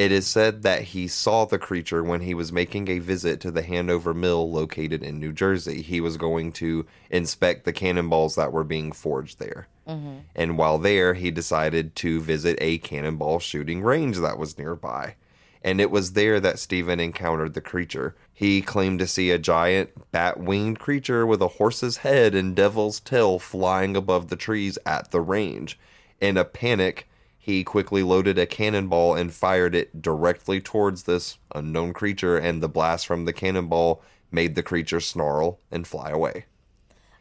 It 0.00 0.12
is 0.12 0.26
said 0.26 0.62
that 0.62 0.82
he 0.82 1.08
saw 1.08 1.44
the 1.44 1.58
creature 1.58 2.02
when 2.02 2.22
he 2.22 2.32
was 2.32 2.52
making 2.52 2.88
a 2.88 3.00
visit 3.00 3.38
to 3.40 3.50
the 3.50 3.60
Hanover 3.60 4.14
Mill 4.14 4.50
located 4.50 5.02
in 5.02 5.20
New 5.20 5.30
Jersey. 5.30 5.82
He 5.82 6.00
was 6.00 6.16
going 6.16 6.52
to 6.52 6.86
inspect 7.10 7.66
the 7.66 7.72
cannonballs 7.74 8.34
that 8.36 8.50
were 8.50 8.64
being 8.64 8.92
forged 8.92 9.38
there. 9.38 9.68
Mm-hmm. 9.86 10.20
And 10.34 10.56
while 10.56 10.78
there, 10.78 11.12
he 11.12 11.30
decided 11.30 11.94
to 11.96 12.18
visit 12.22 12.56
a 12.62 12.78
cannonball 12.78 13.40
shooting 13.40 13.82
range 13.82 14.16
that 14.16 14.38
was 14.38 14.56
nearby 14.56 15.16
and 15.62 15.80
it 15.80 15.90
was 15.90 16.12
there 16.12 16.40
that 16.40 16.58
Stephen 16.58 17.00
encountered 17.00 17.54
the 17.54 17.60
creature. 17.60 18.16
He 18.32 18.62
claimed 18.62 18.98
to 19.00 19.06
see 19.06 19.30
a 19.30 19.38
giant 19.38 19.90
bat 20.10 20.40
winged 20.40 20.78
creature 20.78 21.26
with 21.26 21.42
a 21.42 21.48
horse's 21.48 21.98
head 21.98 22.34
and 22.34 22.56
devil's 22.56 23.00
tail 23.00 23.38
flying 23.38 23.96
above 23.96 24.28
the 24.28 24.36
trees 24.36 24.78
at 24.86 25.10
the 25.10 25.20
range. 25.20 25.78
In 26.18 26.38
a 26.38 26.44
panic, 26.44 27.08
he 27.50 27.64
quickly 27.64 28.02
loaded 28.02 28.38
a 28.38 28.46
cannonball 28.46 29.14
and 29.14 29.32
fired 29.32 29.74
it 29.74 30.00
directly 30.00 30.60
towards 30.60 31.02
this 31.02 31.38
unknown 31.54 31.92
creature, 31.92 32.36
and 32.36 32.62
the 32.62 32.68
blast 32.68 33.06
from 33.06 33.24
the 33.24 33.32
cannonball 33.32 34.02
made 34.30 34.54
the 34.54 34.62
creature 34.62 35.00
snarl 35.00 35.58
and 35.70 35.86
fly 35.86 36.10
away. 36.10 36.46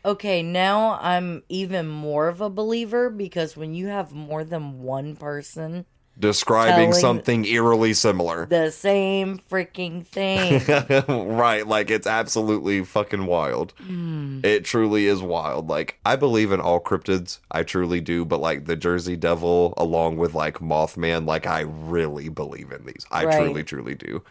Okay, 0.06 0.42
now 0.42 0.98
I'm 1.02 1.44
even 1.50 1.88
more 1.88 2.28
of 2.28 2.40
a 2.40 2.50
believer 2.50 3.10
because 3.10 3.58
when 3.58 3.74
you 3.74 3.88
have 3.88 4.14
more 4.14 4.44
than 4.44 4.82
one 4.82 5.16
person, 5.16 5.86
Describing 6.20 6.90
Telling- 6.90 6.94
something 6.94 7.46
eerily 7.46 7.94
similar. 7.94 8.46
the 8.46 8.72
same 8.72 9.40
freaking 9.50 10.06
thing. 10.06 10.62
right, 11.38 11.66
like 11.66 11.90
it's 11.90 12.06
absolutely 12.08 12.84
fucking 12.84 13.26
wild. 13.26 13.74
Hmm. 13.78 14.42
It 14.44 14.66
truly 14.66 15.06
is 15.06 15.22
wild. 15.22 15.70
Like 15.70 15.98
I 16.06 16.16
believe 16.18 16.52
in 16.52 16.60
all 16.60 16.82
cryptids, 16.82 17.40
I 17.52 17.64
truly 17.64 18.02
do, 18.02 18.26
but 18.26 18.42
like 18.42 18.66
the 18.66 18.76
Jersey 18.76 19.16
Devil 19.16 19.74
along 19.78 20.18
with 20.18 20.34
like 20.34 20.60
Mothman, 20.60 21.26
like 21.26 21.48
I 21.48 21.62
really 21.62 22.28
believe 22.30 22.72
in 22.72 22.86
these. 22.86 23.06
I 23.12 23.26
Right. 23.26 23.40
truly 23.42 23.64
truly 23.64 23.96
do. 23.96 24.22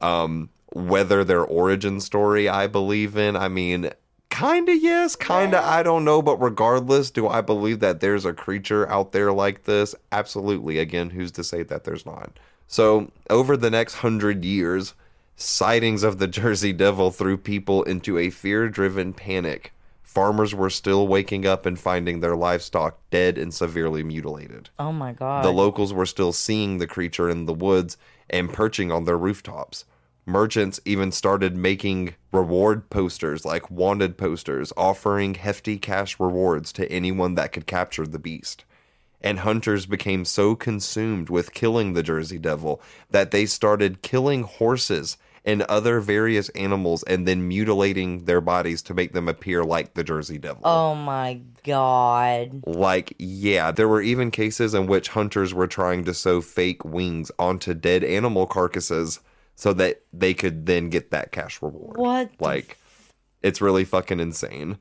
Um 0.00 0.48
whether 0.72 1.22
their 1.24 1.44
origin 1.44 2.00
story 2.00 2.48
I 2.48 2.66
believe 2.66 3.16
in, 3.16 3.36
I 3.36 3.48
mean 3.48 3.90
Kinda 4.30 4.76
yes, 4.76 5.16
kinda 5.16 5.64
I 5.64 5.82
don't 5.82 6.04
know, 6.04 6.20
but 6.20 6.36
regardless, 6.40 7.10
do 7.10 7.26
I 7.28 7.40
believe 7.40 7.80
that 7.80 8.00
there's 8.00 8.24
a 8.24 8.32
creature 8.34 8.88
out 8.90 9.12
there 9.12 9.32
like 9.32 9.64
this? 9.64 9.94
Absolutely. 10.12 10.78
Again, 10.78 11.10
who's 11.10 11.32
to 11.32 11.44
say 11.44 11.62
that 11.62 11.84
there's 11.84 12.04
not? 12.04 12.38
So, 12.66 13.10
over 13.30 13.56
the 13.56 13.70
next 13.70 13.94
hundred 13.96 14.44
years, 14.44 14.94
sightings 15.36 16.02
of 16.02 16.18
the 16.18 16.26
Jersey 16.40 16.72
Devil 16.72 17.10
threw 17.10 17.36
people 17.38 17.82
into 17.84 18.18
a 18.18 18.30
fear 18.30 18.68
driven 18.68 19.12
panic. 19.14 19.72
Farmers 20.02 20.54
were 20.54 20.70
still 20.70 21.06
waking 21.06 21.46
up 21.46 21.64
and 21.66 21.78
finding 21.78 22.20
their 22.20 22.36
livestock 22.36 22.98
dead 23.10 23.36
and 23.38 23.52
severely 23.54 24.02
mutilated. 24.02 24.70
oh 24.78 24.92
my 24.92 25.12
god. 25.12 25.44
The 25.44 25.52
locals 25.52 25.92
were 25.92 26.06
still 26.06 26.32
seeing 26.32 26.78
the 26.78 26.86
creature 26.86 27.28
in 27.30 27.44
the 27.46 27.52
woods 27.54 27.96
and 28.28 28.52
perching 28.52 28.90
on 28.90 29.04
their 29.04 29.18
rooftops. 29.18 29.84
Merchants 30.28 30.80
even 30.84 31.12
started 31.12 31.56
making 31.56 32.14
reward 32.32 32.90
posters, 32.90 33.44
like 33.44 33.70
wanted 33.70 34.18
posters, 34.18 34.72
offering 34.76 35.34
hefty 35.34 35.78
cash 35.78 36.18
rewards 36.18 36.72
to 36.72 36.90
anyone 36.90 37.36
that 37.36 37.52
could 37.52 37.68
capture 37.68 38.04
the 38.04 38.18
beast. 38.18 38.64
And 39.20 39.38
hunters 39.38 39.86
became 39.86 40.24
so 40.24 40.56
consumed 40.56 41.30
with 41.30 41.54
killing 41.54 41.92
the 41.92 42.02
Jersey 42.02 42.38
Devil 42.38 42.82
that 43.08 43.30
they 43.30 43.46
started 43.46 44.02
killing 44.02 44.42
horses 44.42 45.16
and 45.44 45.62
other 45.62 46.00
various 46.00 46.48
animals 46.50 47.04
and 47.04 47.26
then 47.26 47.46
mutilating 47.46 48.24
their 48.24 48.40
bodies 48.40 48.82
to 48.82 48.94
make 48.94 49.12
them 49.12 49.28
appear 49.28 49.62
like 49.62 49.94
the 49.94 50.02
Jersey 50.02 50.38
Devil. 50.38 50.62
Oh 50.64 50.96
my 50.96 51.40
god. 51.62 52.64
Like, 52.66 53.14
yeah, 53.18 53.70
there 53.70 53.88
were 53.88 54.02
even 54.02 54.32
cases 54.32 54.74
in 54.74 54.88
which 54.88 55.10
hunters 55.10 55.54
were 55.54 55.68
trying 55.68 56.04
to 56.04 56.14
sew 56.14 56.40
fake 56.40 56.84
wings 56.84 57.30
onto 57.38 57.74
dead 57.74 58.02
animal 58.02 58.46
carcasses 58.46 59.20
so 59.56 59.72
that 59.72 60.02
they 60.12 60.34
could 60.34 60.66
then 60.66 60.90
get 60.90 61.10
that 61.10 61.32
cash 61.32 61.60
reward. 61.60 61.96
What 61.96 62.30
Like, 62.38 62.78
it's 63.42 63.60
really 63.60 63.84
fucking 63.84 64.20
insane. 64.20 64.78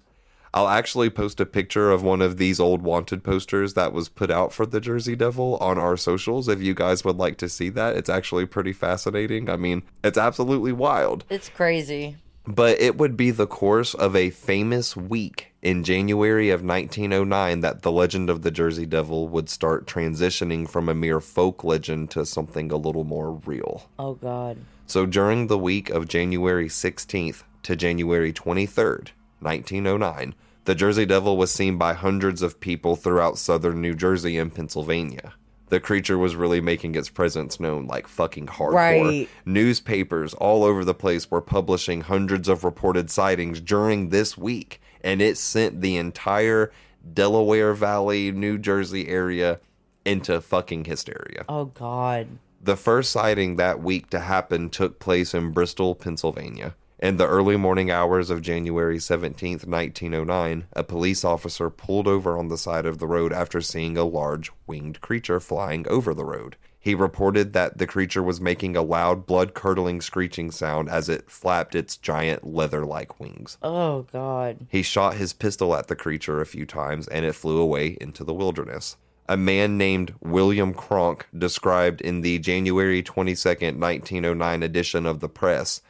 I'll 0.54 0.70
actually 0.70 1.10
post 1.10 1.42
a 1.42 1.46
picture 1.46 1.92
of 1.92 2.02
one 2.02 2.22
of 2.22 2.38
these 2.38 2.62
old 2.62 2.82
wanted 2.82 3.26
posters 3.26 3.74
that 3.74 3.92
was 3.92 4.08
put 4.08 4.32
out 4.32 4.54
for 4.54 4.66
the 4.66 4.80
Jersey 4.80 5.16
Devil 5.16 5.58
on 5.58 5.78
our 5.78 5.98
socials 5.98 6.48
if 6.48 6.62
you 6.62 6.74
guys 6.74 7.04
would 7.04 7.18
like 7.18 7.38
to 7.40 7.50
see 7.50 7.68
that. 7.70 7.98
It's 7.98 8.10
actually 8.10 8.46
pretty 8.46 8.72
fascinating. 8.72 9.50
I 9.50 9.58
mean, 9.58 9.84
it's 10.02 10.18
absolutely 10.18 10.72
wild. 10.72 11.26
It's 11.30 11.50
crazy. 11.50 12.18
But 12.48 12.80
it 12.80 12.98
would 12.98 13.18
be 13.18 13.32
the 13.32 13.48
course 13.48 13.94
of 13.94 14.16
a 14.16 14.30
famous 14.30 14.96
week 14.96 15.54
in 15.62 15.84
January 15.84 16.52
of 16.52 16.64
1909 16.64 17.62
that 17.62 17.82
the 17.82 17.92
legend 17.92 18.30
of 18.30 18.44
the 18.44 18.52
Jersey 18.52 18.86
Devil 18.86 19.28
would 19.30 19.50
start 19.50 19.88
transitioning 19.88 20.70
from 20.70 20.88
a 20.88 20.94
mere 20.94 21.20
folk 21.20 21.64
legend 21.64 22.12
to 22.12 22.26
something 22.26 22.72
a 22.72 22.78
little 22.78 23.04
more 23.04 23.32
real. 23.46 23.90
Oh 23.98 24.14
god. 24.14 24.58
So 24.86 25.08
during 25.08 25.48
the 25.48 25.58
week 25.58 25.90
of 25.90 26.08
January 26.08 26.68
16th 26.68 27.42
to 27.64 27.76
January 27.76 28.32
23rd, 28.32 29.10
1909, 29.40 30.36
the 30.66 30.76
Jersey 30.76 31.06
Devil 31.06 31.38
was 31.38 31.52
seen 31.52 31.78
by 31.78 31.94
hundreds 31.94 32.44
of 32.44 32.60
people 32.60 32.96
throughout 32.96 33.40
southern 33.40 33.82
New 33.82 33.96
Jersey 33.96 34.38
and 34.38 34.54
Pennsylvania. 34.54 35.34
The 35.76 35.82
creature 35.82 36.18
was 36.18 36.38
really 36.38 36.62
making 36.62 36.96
its 36.96 37.10
presence 37.10 37.60
known 37.60 37.86
like 37.86 38.08
fucking 38.08 38.48
hardcore. 38.48 38.72
Right. 38.72 39.30
Newspapers 39.46 40.34
all 40.34 40.64
over 40.64 40.86
the 40.86 40.94
place 40.94 41.30
were 41.30 41.42
publishing 41.42 42.00
hundreds 42.00 42.48
of 42.48 42.64
reported 42.64 43.12
sightings 43.12 43.60
during 43.60 44.08
this 44.08 44.38
week, 44.38 44.80
and 45.02 45.22
it 45.22 45.38
sent 45.38 45.82
the 45.82 45.98
entire 45.98 46.72
Delaware 47.14 47.74
Valley, 47.74 48.32
New 48.32 48.58
Jersey 48.58 49.10
area 49.10 49.60
into 50.06 50.40
fucking 50.40 50.86
hysteria. 50.86 51.44
Oh 51.50 51.66
god. 51.66 52.30
The 52.62 52.78
first 52.78 53.12
sighting 53.12 53.58
that 53.58 53.82
week 53.82 54.10
to 54.12 54.22
happen 54.22 54.70
took 54.70 55.00
place 55.00 55.34
in 55.34 55.52
Bristol, 55.52 55.94
Pennsylvania. 55.94 56.74
In 56.98 57.18
the 57.18 57.28
early 57.28 57.58
morning 57.58 57.92
hours 57.92 58.30
of 58.30 58.42
January 58.42 59.00
17, 59.00 59.60
1909, 59.66 60.68
a 60.72 60.84
police 60.84 61.26
officer 61.26 61.70
pulled 61.70 62.08
over 62.08 62.38
on 62.38 62.48
the 62.48 62.58
side 62.58 62.86
of 62.86 63.00
the 63.00 63.08
road 63.08 63.34
after 63.34 63.60
seeing 63.60 63.98
a 63.98 64.06
large 64.06 64.50
winged 64.66 65.02
creature 65.02 65.42
flying 65.42 65.86
over 65.90 66.14
the 66.14 66.24
road. 66.24 66.56
He 66.80 66.96
reported 66.96 67.52
that 67.52 67.80
the 67.80 67.88
creature 67.88 68.24
was 68.24 68.40
making 68.40 68.78
a 68.78 68.82
loud, 68.82 69.26
blood 69.26 69.54
curdling 69.54 70.00
screeching 70.00 70.52
sound 70.52 70.88
as 70.88 71.10
it 71.10 71.30
flapped 71.30 71.76
its 71.76 71.98
giant 71.98 72.48
leather 72.48 72.86
like 72.86 73.20
wings. 73.20 73.58
Oh 73.62 74.04
god. 74.14 74.66
He 74.70 74.82
shot 74.82 75.16
his 75.16 75.34
pistol 75.34 75.76
at 75.76 75.88
the 75.88 75.98
creature 75.98 76.40
a 76.40 76.46
few 76.46 76.66
times 76.66 77.10
and 77.10 77.26
it 77.26 77.36
flew 77.36 77.60
away 77.60 77.98
into 78.00 78.24
the 78.24 78.34
wilderness. 78.34 78.96
A 79.28 79.36
man 79.36 79.78
named 79.78 80.14
William 80.22 80.74
Cronk 80.74 81.28
described 81.38 82.00
in 82.00 82.22
the 82.22 82.40
January 82.40 83.04
22, 83.04 83.50
1909 83.50 84.64
edition 84.64 85.06
of 85.06 85.20
the 85.20 85.30
press. 85.30 85.82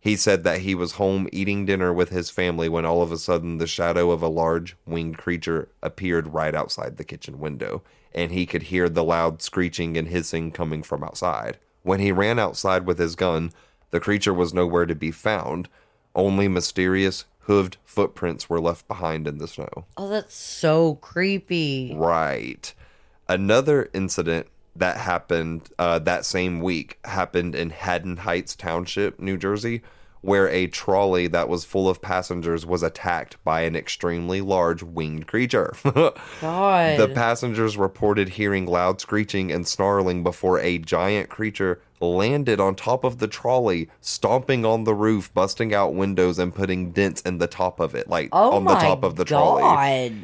He 0.00 0.16
said 0.16 0.44
that 0.44 0.60
he 0.60 0.74
was 0.74 0.92
home 0.92 1.28
eating 1.32 1.66
dinner 1.66 1.92
with 1.92 2.10
his 2.10 2.30
family 2.30 2.68
when 2.68 2.84
all 2.84 3.02
of 3.02 3.10
a 3.10 3.18
sudden 3.18 3.58
the 3.58 3.66
shadow 3.66 4.10
of 4.10 4.22
a 4.22 4.28
large 4.28 4.76
winged 4.86 5.18
creature 5.18 5.68
appeared 5.82 6.32
right 6.32 6.54
outside 6.54 6.96
the 6.96 7.04
kitchen 7.04 7.40
window, 7.40 7.82
and 8.14 8.30
he 8.30 8.46
could 8.46 8.64
hear 8.64 8.88
the 8.88 9.04
loud 9.04 9.42
screeching 9.42 9.96
and 9.96 10.08
hissing 10.08 10.52
coming 10.52 10.82
from 10.82 11.02
outside. 11.02 11.58
When 11.82 12.00
he 12.00 12.12
ran 12.12 12.38
outside 12.38 12.86
with 12.86 12.98
his 12.98 13.16
gun, 13.16 13.52
the 13.90 14.00
creature 14.00 14.34
was 14.34 14.54
nowhere 14.54 14.86
to 14.86 14.94
be 14.94 15.10
found. 15.10 15.68
Only 16.14 16.48
mysterious 16.48 17.24
hooved 17.46 17.76
footprints 17.84 18.48
were 18.48 18.60
left 18.60 18.86
behind 18.86 19.26
in 19.26 19.38
the 19.38 19.48
snow. 19.48 19.86
Oh, 19.96 20.08
that's 20.08 20.34
so 20.34 20.96
creepy. 20.96 21.94
Right. 21.96 22.72
Another 23.28 23.90
incident 23.92 24.46
that 24.78 24.96
happened 24.96 25.68
uh, 25.78 25.98
that 26.00 26.24
same 26.24 26.60
week 26.60 26.98
happened 27.04 27.54
in 27.54 27.70
Haddon 27.70 28.18
Heights 28.18 28.56
Township, 28.56 29.20
New 29.20 29.36
Jersey, 29.36 29.82
where 30.20 30.48
a 30.48 30.66
trolley 30.66 31.26
that 31.28 31.48
was 31.48 31.64
full 31.64 31.88
of 31.88 32.02
passengers 32.02 32.66
was 32.66 32.82
attacked 32.82 33.42
by 33.44 33.62
an 33.62 33.76
extremely 33.76 34.40
large 34.40 34.82
winged 34.82 35.26
creature. 35.26 35.74
God. 36.40 36.98
the 36.98 37.10
passengers 37.14 37.76
reported 37.76 38.30
hearing 38.30 38.66
loud 38.66 39.00
screeching 39.00 39.52
and 39.52 39.66
snarling 39.66 40.22
before 40.22 40.58
a 40.60 40.78
giant 40.78 41.28
creature 41.28 41.80
landed 42.00 42.60
on 42.60 42.74
top 42.74 43.04
of 43.04 43.18
the 43.18 43.28
trolley, 43.28 43.88
stomping 44.00 44.64
on 44.64 44.84
the 44.84 44.94
roof, 44.94 45.32
busting 45.34 45.74
out 45.74 45.94
windows, 45.94 46.38
and 46.38 46.54
putting 46.54 46.92
dents 46.92 47.20
in 47.22 47.38
the 47.38 47.46
top 47.46 47.80
of 47.80 47.94
it, 47.94 48.08
like 48.08 48.28
oh 48.32 48.52
on 48.52 48.64
the 48.64 48.74
top 48.74 49.02
of 49.02 49.16
the 49.16 49.24
trolley. 49.24 49.62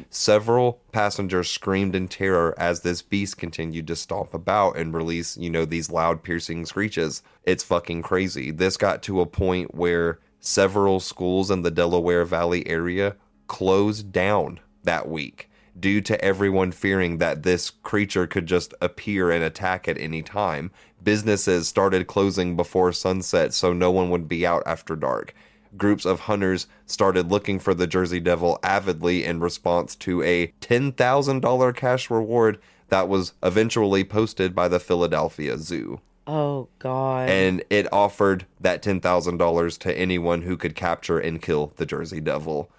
Several 0.09 0.79
passengers 0.91 1.49
screamed 1.49 1.95
in 1.95 2.07
terror 2.07 2.53
as 2.57 2.81
this 2.81 3.01
beast 3.01 3.37
continued 3.37 3.87
to 3.87 3.95
stomp 3.95 4.33
about 4.33 4.77
and 4.77 4.93
release, 4.93 5.37
you 5.37 5.49
know, 5.49 5.65
these 5.65 5.91
loud 5.91 6.23
piercing 6.23 6.65
screeches. 6.65 7.21
It's 7.43 7.63
fucking 7.63 8.01
crazy. 8.01 8.51
This 8.51 8.77
got 8.77 9.03
to 9.03 9.21
a 9.21 9.25
point 9.25 9.75
where 9.75 10.19
several 10.39 10.99
schools 10.99 11.49
in 11.51 11.63
the 11.63 11.71
Delaware 11.71 12.25
Valley 12.25 12.67
area 12.67 13.15
closed 13.47 14.11
down 14.11 14.59
that 14.83 15.07
week 15.09 15.49
due 15.77 16.01
to 16.01 16.23
everyone 16.23 16.71
fearing 16.71 17.17
that 17.17 17.43
this 17.43 17.69
creature 17.69 18.27
could 18.27 18.45
just 18.45 18.73
appear 18.81 19.29
and 19.31 19.43
attack 19.43 19.87
at 19.87 19.97
any 19.97 20.21
time. 20.21 20.71
Businesses 21.05 21.69
started 21.69 22.07
closing 22.07 22.57
before 22.57 22.91
sunset 22.91 23.53
so 23.53 23.71
no 23.71 23.91
one 23.91 24.09
would 24.09 24.27
be 24.27 24.45
out 24.45 24.63
after 24.65 24.97
dark 24.97 25.33
groups 25.77 26.05
of 26.05 26.21
hunters 26.21 26.67
started 26.85 27.31
looking 27.31 27.59
for 27.59 27.73
the 27.73 27.87
Jersey 27.87 28.19
Devil 28.19 28.59
avidly 28.63 29.23
in 29.23 29.39
response 29.39 29.95
to 29.97 30.21
a 30.23 30.47
$10,000 30.61 31.75
cash 31.75 32.09
reward 32.09 32.59
that 32.89 33.07
was 33.07 33.33
eventually 33.43 34.03
posted 34.03 34.53
by 34.53 34.67
the 34.67 34.79
Philadelphia 34.79 35.57
Zoo. 35.57 35.99
Oh 36.27 36.69
God. 36.79 37.29
And 37.29 37.63
it 37.69 37.91
offered 37.93 38.45
that 38.59 38.81
$10,000 38.81 39.77
to 39.79 39.97
anyone 39.97 40.41
who 40.41 40.57
could 40.57 40.75
capture 40.75 41.19
and 41.19 41.41
kill 41.41 41.73
the 41.77 41.85
Jersey 41.85 42.21
Devil. 42.21 42.69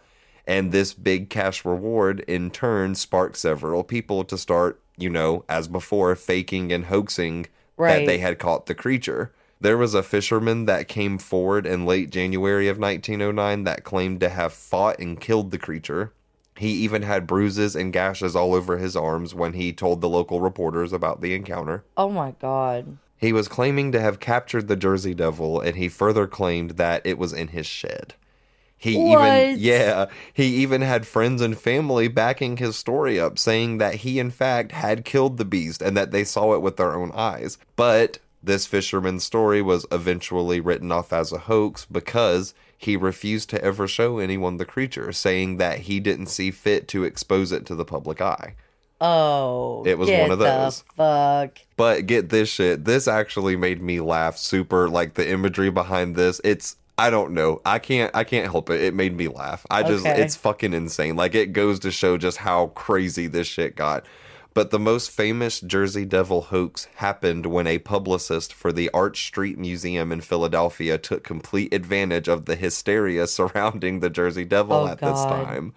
And 0.47 0.71
this 0.71 0.95
big 0.95 1.29
cash 1.29 1.65
reward 1.65 2.21
in 2.21 2.51
turn 2.51 2.95
sparked 2.95 3.37
several 3.37 3.83
people 3.83 4.25
to 4.25 4.39
start, 4.39 4.81
you 4.97 5.11
know, 5.11 5.45
as 5.49 5.67
before, 5.69 6.15
faking 6.15 6.73
and 6.73 6.87
hoaxing 6.87 7.47
Right. 7.77 8.01
that 8.01 8.07
they 8.07 8.19
had 8.19 8.39
caught 8.39 8.67
the 8.67 8.75
creature. 8.75 9.33
There 9.61 9.79
was 9.79 9.95
a 9.95 10.03
fisherman 10.03 10.67
that 10.67 10.89
came 10.89 11.19
forward 11.19 11.67
in 11.67 11.87
late 11.87 12.11
January 12.11 12.69
of 12.69 12.79
1909 12.79 13.65
that 13.65 13.85
claimed 13.85 14.21
to 14.21 14.29
have 14.29 14.53
fought 14.53 14.99
and 14.99 15.21
killed 15.21 15.51
the 15.51 15.59
creature. 15.59 16.13
He 16.57 16.71
even 16.71 17.03
had 17.03 17.27
bruises 17.27 17.77
and 17.77 17.93
gashes 17.93 18.35
all 18.35 18.55
over 18.55 18.79
his 18.79 18.97
arms 18.97 19.35
when 19.35 19.53
he 19.53 19.73
told 19.73 20.01
the 20.01 20.09
local 20.09 20.41
reporters 20.41 20.93
about 20.93 21.21
the 21.21 21.35
encounter. 21.35 21.85
oh 21.97 22.11
my 22.11 22.33
God. 22.41 22.99
He 23.19 23.33
was 23.33 23.49
claiming 23.49 23.93
to 23.93 24.01
have 24.01 24.21
captured 24.21 24.69
the 24.69 24.77
Jersey 24.77 25.15
Devil, 25.15 25.59
and 25.61 25.77
he 25.77 25.89
further 25.89 26.27
claimed 26.27 26.73
that 26.73 27.01
it 27.07 27.17
was 27.17 27.33
in 27.33 27.49
his 27.49 27.67
shed. 27.67 28.15
He 28.79 28.97
What? 28.97 29.27
even, 29.27 29.59
yeah, 29.59 30.07
he 30.33 30.45
even 30.57 30.83
had 30.83 31.07
friends 31.07 31.41
and 31.41 31.59
family 31.59 32.09
backing 32.09 32.59
his 32.59 32.77
story 32.77 33.19
up, 33.19 33.39
saying 33.39 33.79
that 33.79 33.97
he, 33.97 34.19
in 34.19 34.31
fact, 34.31 34.73
had 34.73 35.05
killed 35.05 35.39
the 35.39 35.45
beast 35.45 35.81
and 35.81 35.97
that 35.97 36.11
they 36.11 36.25
saw 36.25 36.55
it 36.55 36.63
with 36.63 36.77
their 36.77 36.95
own 36.95 37.11
eyes. 37.15 37.59
But 37.75 38.19
this 38.43 38.67
fisherman's 38.67 39.25
story 39.25 39.63
was 39.63 39.87
eventually 39.91 40.61
written 40.61 40.93
off 40.93 41.13
as 41.13 41.33
a 41.33 41.39
hoax 41.39 41.87
because 41.87 42.55
he 42.79 42.97
refused 42.97 43.49
to 43.51 43.65
ever 43.65 43.89
show 43.89 44.19
anyone 44.19 44.59
the 44.59 44.67
creature, 44.67 45.11
saying 45.13 45.57
that 45.57 45.81
he 45.81 45.99
didn't 45.99 46.27
see 46.27 46.51
fit 46.51 46.87
to 46.89 47.05
expose 47.05 47.53
it 47.53 47.65
to 47.67 47.75
the 47.75 47.85
public 47.85 48.21
eye. 48.21 48.55
Oh. 49.01 49.83
It 49.87 49.99
was 49.99 50.11
one 50.11 50.31
of 50.31 50.39
those. 50.39 50.85
Fuck. 50.97 51.59
But 51.77 52.07
get 52.07 52.29
this 52.29 52.49
shit. 52.49 52.85
This 52.85 53.09
actually 53.09 53.57
made 53.57 53.83
me 53.83 54.01
laugh 54.01 54.37
super 54.37 54.89
like 54.89 55.15
the 55.15 55.29
imagery 55.29 55.71
behind 55.71 56.17
this. 56.17 56.41
It's 56.45 56.77
I 56.99 57.11
don't 57.11 57.33
know. 57.33 57.61
I 57.65 57.79
can't 57.79 58.15
I 58.15 58.25
can't 58.25 58.51
help 58.51 58.71
it. 58.71 58.81
It 58.81 58.95
made 58.95 59.17
me 59.17 59.29
laugh. 59.29 59.67
I 59.71 59.83
just 59.83 60.07
Okay. 60.07 60.21
it's 60.23 60.37
fucking 60.37 60.73
insane. 60.73 61.15
Like 61.17 61.35
it 61.35 61.53
goes 61.53 61.79
to 61.81 61.91
show 61.91 62.17
just 62.17 62.39
how 62.39 62.69
crazy 62.69 63.27
this 63.27 63.47
shit 63.47 63.77
got. 63.77 64.05
But 64.55 64.71
the 64.71 64.79
most 64.79 65.11
famous 65.11 65.61
Jersey 65.61 66.07
Devil 66.07 66.41
hoax 66.41 66.87
happened 66.95 67.45
when 67.45 67.67
a 67.67 67.79
publicist 67.79 68.55
for 68.55 68.73
the 68.73 68.89
Arch 68.95 69.27
Street 69.27 69.59
Museum 69.59 70.11
in 70.11 70.23
Philadelphia 70.23 70.97
took 70.97 71.23
complete 71.23 71.75
advantage 71.75 72.27
of 72.29 72.47
the 72.47 72.57
hysteria 72.57 73.27
surrounding 73.27 74.01
the 74.01 74.09
Jersey 74.09 74.47
Devil 74.47 74.77
Oh, 74.77 74.87
at 74.87 74.99
this 75.01 75.23
time. 75.25 75.75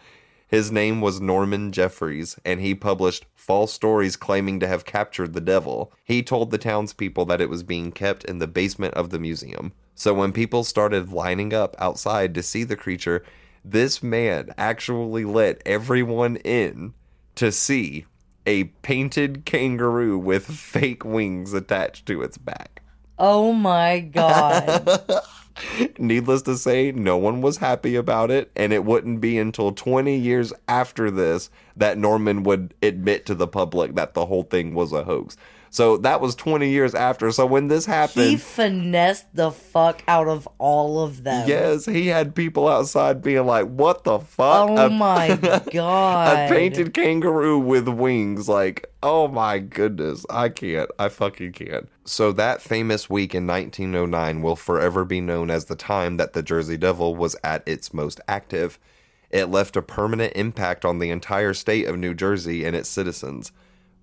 His 0.49 0.71
name 0.71 0.99
was 0.99 1.21
Norman 1.21 1.71
Jeffries, 1.71 2.35
and 2.43 2.59
he 2.59 2.73
published 2.73 3.27
false 3.35 3.71
stories 3.71 4.15
claiming 4.15 4.59
to 4.59 4.67
have 4.67 4.83
captured 4.83 5.33
the 5.33 5.41
devil. 5.41 5.93
He 6.03 6.23
told 6.23 6.49
the 6.49 6.57
townspeople 6.57 7.25
that 7.25 7.39
it 7.39 7.49
was 7.49 7.61
being 7.61 7.91
kept 7.91 8.25
in 8.25 8.39
the 8.39 8.47
basement 8.47 8.95
of 8.95 9.11
the 9.11 9.19
museum. 9.19 9.73
So 9.93 10.11
when 10.11 10.31
people 10.31 10.63
started 10.63 11.13
lining 11.13 11.53
up 11.53 11.75
outside 11.77 12.33
to 12.33 12.41
see 12.41 12.63
the 12.63 12.75
creature, 12.75 13.23
this 13.63 14.01
man 14.01 14.51
actually 14.57 15.23
let 15.23 15.61
everyone 15.67 16.37
in 16.37 16.95
to 17.35 17.51
see 17.51 18.05
a 18.47 18.63
painted 18.63 19.45
kangaroo 19.45 20.17
with 20.17 20.47
fake 20.47 21.05
wings 21.05 21.53
attached 21.53 22.07
to 22.07 22.23
its 22.23 22.39
back. 22.39 22.81
Oh 23.19 23.53
my 23.53 23.99
god. 23.99 24.99
Needless 25.97 26.41
to 26.43 26.57
say, 26.57 26.91
no 26.91 27.17
one 27.17 27.41
was 27.41 27.57
happy 27.57 27.95
about 27.95 28.31
it, 28.31 28.51
and 28.55 28.71
it 28.73 28.85
wouldn't 28.85 29.21
be 29.21 29.37
until 29.37 29.71
20 29.71 30.15
years 30.17 30.53
after 30.67 31.09
this 31.11 31.49
that 31.75 31.97
Norman 31.97 32.43
would 32.43 32.73
admit 32.81 33.25
to 33.27 33.35
the 33.35 33.47
public 33.47 33.95
that 33.95 34.13
the 34.13 34.25
whole 34.25 34.43
thing 34.43 34.73
was 34.73 34.91
a 34.91 35.03
hoax. 35.03 35.37
So 35.71 35.97
that 35.97 36.19
was 36.19 36.33
20 36.33 36.67
years 36.67 36.95
after. 36.95 37.31
So 37.31 37.45
when 37.45 37.67
this 37.67 37.85
happened, 37.85 38.25
he 38.31 38.37
finessed 38.37 39.27
the 39.35 39.51
fuck 39.51 40.01
out 40.07 40.27
of 40.27 40.47
all 40.57 41.03
of 41.03 41.23
them. 41.23 41.47
yes, 41.47 41.85
he 41.85 42.07
had 42.07 42.33
people 42.33 42.67
outside 42.67 43.21
being 43.21 43.45
like, 43.45 43.67
"What 43.67 44.03
the 44.03 44.17
fuck?" 44.17 44.67
Oh 44.71 44.77
A- 44.87 44.89
my 44.89 45.35
god. 45.71 46.49
a 46.49 46.51
painted 46.51 46.95
kangaroo 46.95 47.59
with 47.59 47.87
wings. 47.87 48.49
Like, 48.49 48.87
oh 49.03 49.27
my 49.27 49.59
goodness, 49.59 50.25
I 50.27 50.49
can't. 50.49 50.89
I 50.97 51.07
fucking 51.09 51.51
can't. 51.51 51.87
So 52.09 52.31
that 52.31 52.63
famous 52.63 53.07
week 53.07 53.35
in 53.35 53.45
1909 53.45 54.41
will 54.41 54.55
forever 54.55 55.05
be 55.05 55.21
known 55.21 55.51
as 55.51 55.65
the 55.65 55.75
time 55.75 56.17
that 56.17 56.33
the 56.33 56.41
Jersey 56.41 56.75
Devil 56.75 57.15
was 57.15 57.35
at 57.43 57.61
its 57.67 57.93
most 57.93 58.19
active. 58.27 58.79
It 59.29 59.45
left 59.45 59.77
a 59.77 59.83
permanent 59.83 60.33
impact 60.35 60.83
on 60.83 60.97
the 60.97 61.11
entire 61.11 61.53
state 61.53 61.85
of 61.85 61.99
New 61.99 62.15
Jersey 62.15 62.65
and 62.65 62.75
its 62.75 62.89
citizens. 62.89 63.51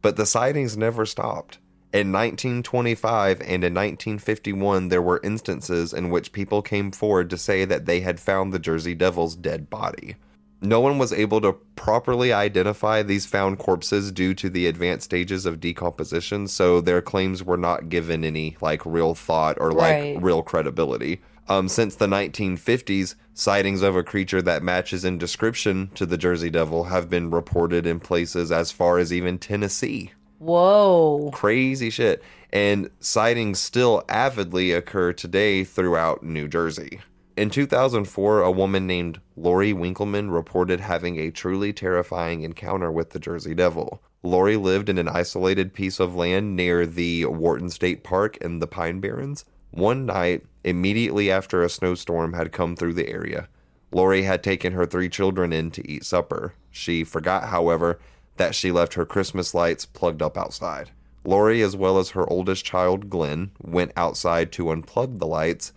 But 0.03 0.15
the 0.15 0.25
sightings 0.25 0.77
never 0.77 1.05
stopped. 1.05 1.59
In 1.93 2.13
1925 2.13 3.41
and 3.41 3.65
in 3.65 3.75
1951, 3.75 4.89
there 4.89 5.03
were 5.03 5.21
instances 5.25 5.93
in 5.93 6.09
which 6.09 6.31
people 6.31 6.63
came 6.63 6.93
forward 6.93 7.29
to 7.31 7.37
say 7.37 7.65
that 7.65 7.87
they 7.87 8.03
had 8.03 8.21
found 8.21 8.53
the 8.53 8.61
Jersey 8.61 8.95
Devil's 8.95 9.35
dead 9.35 9.69
body. 9.69 10.15
No 10.63 10.81
one 10.81 10.99
was 10.99 11.13
able 11.13 11.41
to 11.43 11.53
properly 11.75 12.33
identify 12.33 13.03
these 13.03 13.27
found 13.27 13.59
corpses 13.59 14.11
due 14.11 14.35
to 14.35 14.49
the 14.49 14.67
advanced 14.67 15.05
stages 15.05 15.45
of 15.47 15.61
decomposition, 15.61 16.49
so 16.49 16.81
their 16.81 17.03
claims 17.03 17.45
were 17.45 17.59
not 17.59 17.89
given 17.89 18.25
any 18.25 18.57
like 18.61 18.85
real 18.87 19.15
thought 19.15 19.59
or 19.61 19.71
like 19.73 19.97
Right. 20.03 20.23
real 20.23 20.43
credibility. 20.43 21.21
Um, 21.49 21.69
since 21.69 21.95
the 21.95 22.09
1950s, 22.09 23.15
sightings 23.35 23.83
of 23.83 23.95
a 23.95 24.03
creature 24.03 24.43
that 24.43 24.63
matches 24.65 25.05
in 25.05 25.19
description 25.19 25.91
to 25.95 26.05
the 26.07 26.17
Jersey 26.19 26.51
Devil 26.51 26.85
have 26.85 27.09
been 27.09 27.31
reported 27.31 27.87
in 27.87 28.01
places 28.01 28.51
as 28.51 28.73
far 28.73 28.99
as 28.99 29.13
even 29.13 29.39
Tennessee 29.39 30.13
Whoa. 30.39 31.31
crazy 31.33 31.91
shit. 31.91 32.23
And 32.53 32.91
sightings 33.01 33.59
still 33.59 34.03
avidly 34.09 34.73
occur 34.73 35.13
today 35.13 35.65
throughout 35.65 36.23
New 36.23 36.49
Jersey. 36.49 37.01
In 37.37 37.51
2004, 37.51 38.41
a 38.41 38.51
woman 38.51 38.87
named 38.87 39.21
Lori 39.37 39.75
Winkelman 39.75 40.33
reported 40.33 40.81
having 40.81 41.19
a 41.19 41.31
truly 41.31 41.71
terrifying 41.71 42.41
encounter 42.41 42.91
with 42.91 43.11
the 43.11 43.19
Jersey 43.19 43.55
Devil. 43.55 44.03
Lori 44.23 44.57
lived 44.57 44.89
in 44.89 44.97
an 44.97 45.07
isolated 45.07 45.75
piece 45.75 46.01
of 46.01 46.17
land 46.17 46.57
near 46.57 46.87
the 46.87 47.27
Wharton 47.27 47.69
State 47.69 48.03
Park 48.03 48.39
in 48.39 48.61
the 48.61 48.67
Pine 48.67 49.01
Barrens. 49.01 49.45
One 49.71 50.07
night, 50.07 50.47
immediately 50.65 51.31
after 51.31 51.63
a 51.63 51.69
snowstorm 51.69 52.33
had 52.33 52.53
come 52.53 52.75
through 52.75 52.95
the 52.95 53.11
area, 53.11 53.49
Lori 53.93 54.23
had 54.23 54.43
taken 54.43 54.73
her 54.73 54.87
three 54.87 55.11
children 55.11 55.53
in 55.53 55.71
to 55.73 55.87
eat 55.87 56.07
supper. 56.07 56.55
She 56.71 57.05
forgot, 57.05 57.51
however, 57.51 57.99
that 58.39 58.55
she 58.55 58.73
left 58.73 58.95
her 58.95 59.05
Christmas 59.05 59.53
lights 59.53 59.85
plugged 59.85 60.23
up 60.23 60.39
outside. 60.39 60.91
Lori, 61.23 61.61
as 61.61 61.77
well 61.77 61.99
as 61.99 62.11
her 62.11 62.27
oldest 62.31 62.65
child, 62.65 63.11
Glenn, 63.11 63.51
went 63.61 63.93
outside 63.95 64.53
to 64.53 64.67
unplug 64.67 65.19
the 65.19 65.27
lights. 65.27 65.75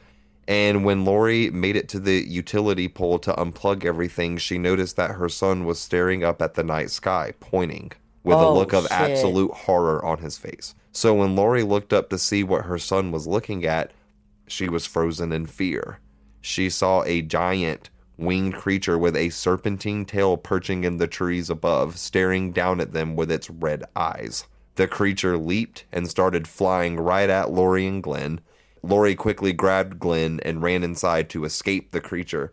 And 0.50 0.84
when 0.84 1.06
Lori 1.06 1.52
made 1.52 1.76
it 1.76 1.88
to 1.90 2.00
the 2.00 2.28
utility 2.28 2.88
pole 2.88 3.20
to 3.20 3.34
unplug 3.34 3.86
everything, 3.86 4.38
she 4.40 4.58
noticed 4.58 4.96
that 4.96 5.12
her 5.12 5.30
son 5.30 5.64
was 5.64 5.80
staring 5.80 6.24
up 6.24 6.42
at 6.42 6.56
the 6.56 6.64
night 6.64 6.90
sky, 6.90 7.34
pointing, 7.40 7.92
with 8.24 8.38
a 8.40 8.42
Oh, 8.42 8.56
look 8.56 8.74
of 8.74 8.84
shit. 8.84 8.92
absolute 8.92 9.52
horror 9.52 10.04
on 10.04 10.18
his 10.18 10.40
face. 10.40 10.74
So 10.92 11.14
when 11.14 11.36
Lori 11.36 11.62
looked 11.62 11.94
up 11.94 12.10
to 12.10 12.18
see 12.18 12.44
what 12.44 12.66
her 12.66 12.80
son 12.80 13.12
was 13.12 13.28
looking 13.28 13.64
at, 13.64 13.92
she 14.48 14.68
was 14.68 14.88
frozen 14.88 15.32
in 15.32 15.46
fear. 15.46 16.00
She 16.42 16.68
saw 16.72 17.04
a 17.04 17.22
giant 17.22 17.92
winged 18.18 18.56
creature 18.56 18.98
with 18.98 19.16
a 19.16 19.30
serpentine 19.30 20.04
tail 20.04 20.36
perching 20.36 20.84
in 20.84 20.98
the 20.98 21.08
trees 21.08 21.52
above, 21.52 22.00
staring 22.00 22.52
down 22.52 22.82
at 22.82 22.92
them 22.92 23.16
with 23.16 23.32
its 23.32 23.52
red 23.52 23.84
eyes. 23.96 24.46
The 24.76 24.88
creature 24.88 25.38
leaped 25.38 25.86
and 25.92 26.10
started 26.10 26.48
flying 26.48 26.98
right 26.98 27.30
at 27.30 27.52
Lori 27.52 27.86
and 27.86 28.02
Glenn. 28.02 28.42
Lori 28.82 29.16
quickly 29.16 29.54
grabbed 29.54 30.00
Glenn 30.00 30.40
and 30.44 30.62
ran 30.62 30.84
inside 30.84 31.30
to 31.32 31.46
escape 31.46 31.92
the 31.92 32.02
creature. 32.02 32.52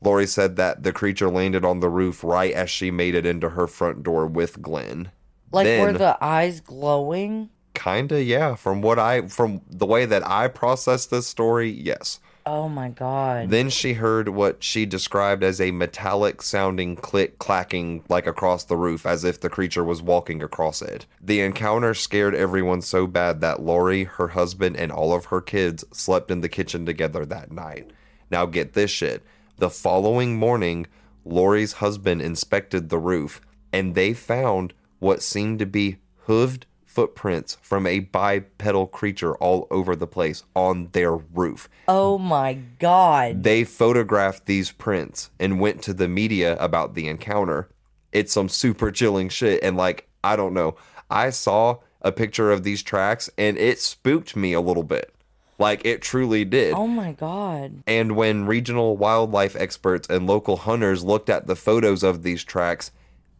Lori 0.00 0.26
said 0.26 0.56
that 0.56 0.82
the 0.82 0.92
creature 0.92 1.30
landed 1.30 1.64
on 1.64 1.80
the 1.80 1.88
roof 1.88 2.22
right 2.22 2.52
as 2.52 2.70
she 2.70 2.90
made 2.90 3.14
it 3.14 3.26
into 3.26 3.50
her 3.50 3.66
front 3.66 4.02
door 4.02 4.26
with 4.26 4.62
Glenn. 4.62 5.10
Like 5.52 5.66
were 5.66 5.92
the 5.92 6.18
eyes 6.20 6.60
glowing? 6.60 7.50
Kinda, 7.74 8.22
yeah. 8.22 8.54
From 8.54 8.82
what 8.82 8.98
I, 8.98 9.28
from 9.28 9.62
the 9.68 9.86
way 9.86 10.06
that 10.06 10.26
I 10.26 10.48
processed 10.48 11.10
this 11.10 11.26
story, 11.26 11.70
yes. 11.70 12.20
Oh 12.48 12.68
my 12.68 12.90
god. 12.90 13.50
Then 13.50 13.70
she 13.70 13.94
heard 13.94 14.28
what 14.28 14.62
she 14.62 14.86
described 14.86 15.42
as 15.42 15.60
a 15.60 15.72
metallic 15.72 16.40
sounding 16.40 16.94
click 16.94 17.40
clacking 17.40 18.04
like 18.08 18.28
across 18.28 18.62
the 18.62 18.76
roof 18.76 19.04
as 19.04 19.24
if 19.24 19.40
the 19.40 19.50
creature 19.50 19.82
was 19.82 20.00
walking 20.00 20.40
across 20.40 20.80
it. 20.80 21.06
The 21.20 21.40
encounter 21.40 21.92
scared 21.92 22.36
everyone 22.36 22.82
so 22.82 23.08
bad 23.08 23.40
that 23.40 23.62
Lori, 23.62 24.04
her 24.04 24.28
husband, 24.28 24.76
and 24.76 24.92
all 24.92 25.12
of 25.12 25.26
her 25.26 25.40
kids 25.40 25.84
slept 25.92 26.30
in 26.30 26.40
the 26.40 26.48
kitchen 26.48 26.86
together 26.86 27.26
that 27.26 27.50
night. 27.50 27.90
Now 28.30 28.46
get 28.46 28.74
this 28.74 28.92
shit. 28.92 29.24
The 29.56 29.70
following 29.70 30.36
morning, 30.36 30.86
Lori's 31.24 31.74
husband 31.74 32.22
inspected 32.22 32.90
the 32.90 32.98
roof 32.98 33.40
and 33.72 33.96
they 33.96 34.14
found 34.14 34.72
what 35.00 35.20
seemed 35.20 35.58
to 35.58 35.66
be 35.66 35.96
hooved 36.28 36.62
footprints 36.96 37.58
from 37.60 37.86
a 37.86 37.98
bipedal 37.98 38.86
creature 38.86 39.36
all 39.36 39.66
over 39.70 39.94
the 39.94 40.06
place 40.06 40.42
on 40.54 40.88
their 40.92 41.14
roof. 41.14 41.68
oh 41.88 42.16
my 42.16 42.54
god. 42.78 43.42
They 43.42 43.64
photographed 43.64 44.46
these 44.46 44.72
prints 44.72 45.30
and 45.38 45.60
went 45.60 45.82
to 45.82 45.92
the 45.92 46.08
media 46.08 46.56
about 46.56 46.94
the 46.94 47.06
encounter. 47.06 47.68
It's 48.12 48.32
some 48.32 48.48
super 48.48 48.90
chilling 48.90 49.28
shit. 49.28 49.62
And, 49.62 49.76
like, 49.76 50.08
I 50.24 50.36
don't 50.36 50.54
know. 50.54 50.76
I 51.10 51.28
saw 51.28 51.80
a 52.00 52.12
picture 52.12 52.50
of 52.50 52.62
these 52.62 52.82
tracks 52.82 53.28
and 53.36 53.58
it 53.58 53.78
spooked 53.78 54.34
me 54.34 54.54
a 54.54 54.60
little 54.62 54.82
bit. 54.82 55.12
Like, 55.58 55.84
it 55.84 56.00
truly 56.00 56.46
did. 56.46 56.72
Oh 56.72 56.86
my 56.86 57.12
god. 57.12 57.82
And 57.86 58.16
when 58.16 58.46
regional 58.46 58.96
wildlife 58.96 59.54
experts 59.54 60.08
and 60.08 60.26
local 60.26 60.56
hunters 60.56 61.04
looked 61.04 61.28
at 61.28 61.46
the 61.46 61.56
photos 61.56 62.02
of 62.02 62.22
these 62.22 62.42
tracks, 62.42 62.90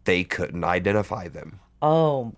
they 0.05 0.25
couldn't 0.25 0.64
identify 0.64 1.29
them. 1.29 1.61
Oh 1.81 2.35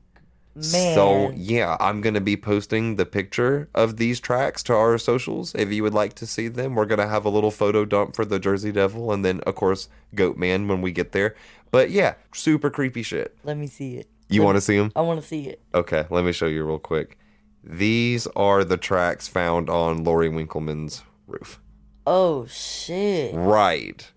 man. 0.73 0.95
So, 0.95 1.31
yeah, 1.35 1.77
I'm 1.81 2.01
going 2.01 2.15
to 2.15 2.21
be 2.21 2.37
posting 2.37 2.97
the 2.97 3.07
picture 3.07 3.69
of 3.75 3.97
these 3.97 4.21
tracks 4.21 4.63
to 4.65 4.75
our 4.75 4.99
socials. 4.99 5.55
If 5.55 5.73
you 5.73 5.83
would 5.83 5.95
like 5.95 6.15
to 6.15 6.27
see 6.27 6.49
them, 6.49 6.75
we're 6.75 6.87
going 6.87 7.01
to 7.01 7.09
have 7.09 7.25
a 7.25 7.31
little 7.31 7.51
photo 7.51 7.85
dump 7.85 8.15
for 8.15 8.25
the 8.25 8.39
Jersey 8.39 8.73
Devil 8.73 9.13
and 9.13 9.25
then, 9.25 9.41
of 9.41 9.55
course, 9.55 9.89
Goat 10.15 10.37
Man 10.37 10.69
when 10.69 10.83
we 10.83 10.93
get 10.93 11.13
there. 11.13 11.35
But 11.71 11.91
yeah, 11.91 12.15
super 12.33 12.71
creepy 12.71 13.03
shit. 13.03 13.37
Let 13.45 13.57
me 13.57 13.67
see 13.67 13.97
it. 13.97 14.09
You 14.29 14.43
want 14.43 14.57
to 14.57 14.61
see 14.61 14.77
them? 14.77 14.93
I 14.95 15.01
want 15.01 15.21
to 15.21 15.27
see 15.27 15.49
it. 15.49 15.61
Okay, 15.75 16.07
let 16.11 16.25
me 16.25 16.33
show 16.33 16.47
you 16.47 16.65
real 16.65 16.79
quick. 16.79 17.19
These 17.65 18.27
are 18.29 18.65
the 18.65 18.77
tracks 18.77 19.29
found 19.29 19.69
on 19.69 20.05
Lori 20.05 20.29
Winkelman's 20.29 21.03
roof. 21.27 21.61
Oh 22.07 22.47
shit. 22.47 23.35
Right. 23.35 24.11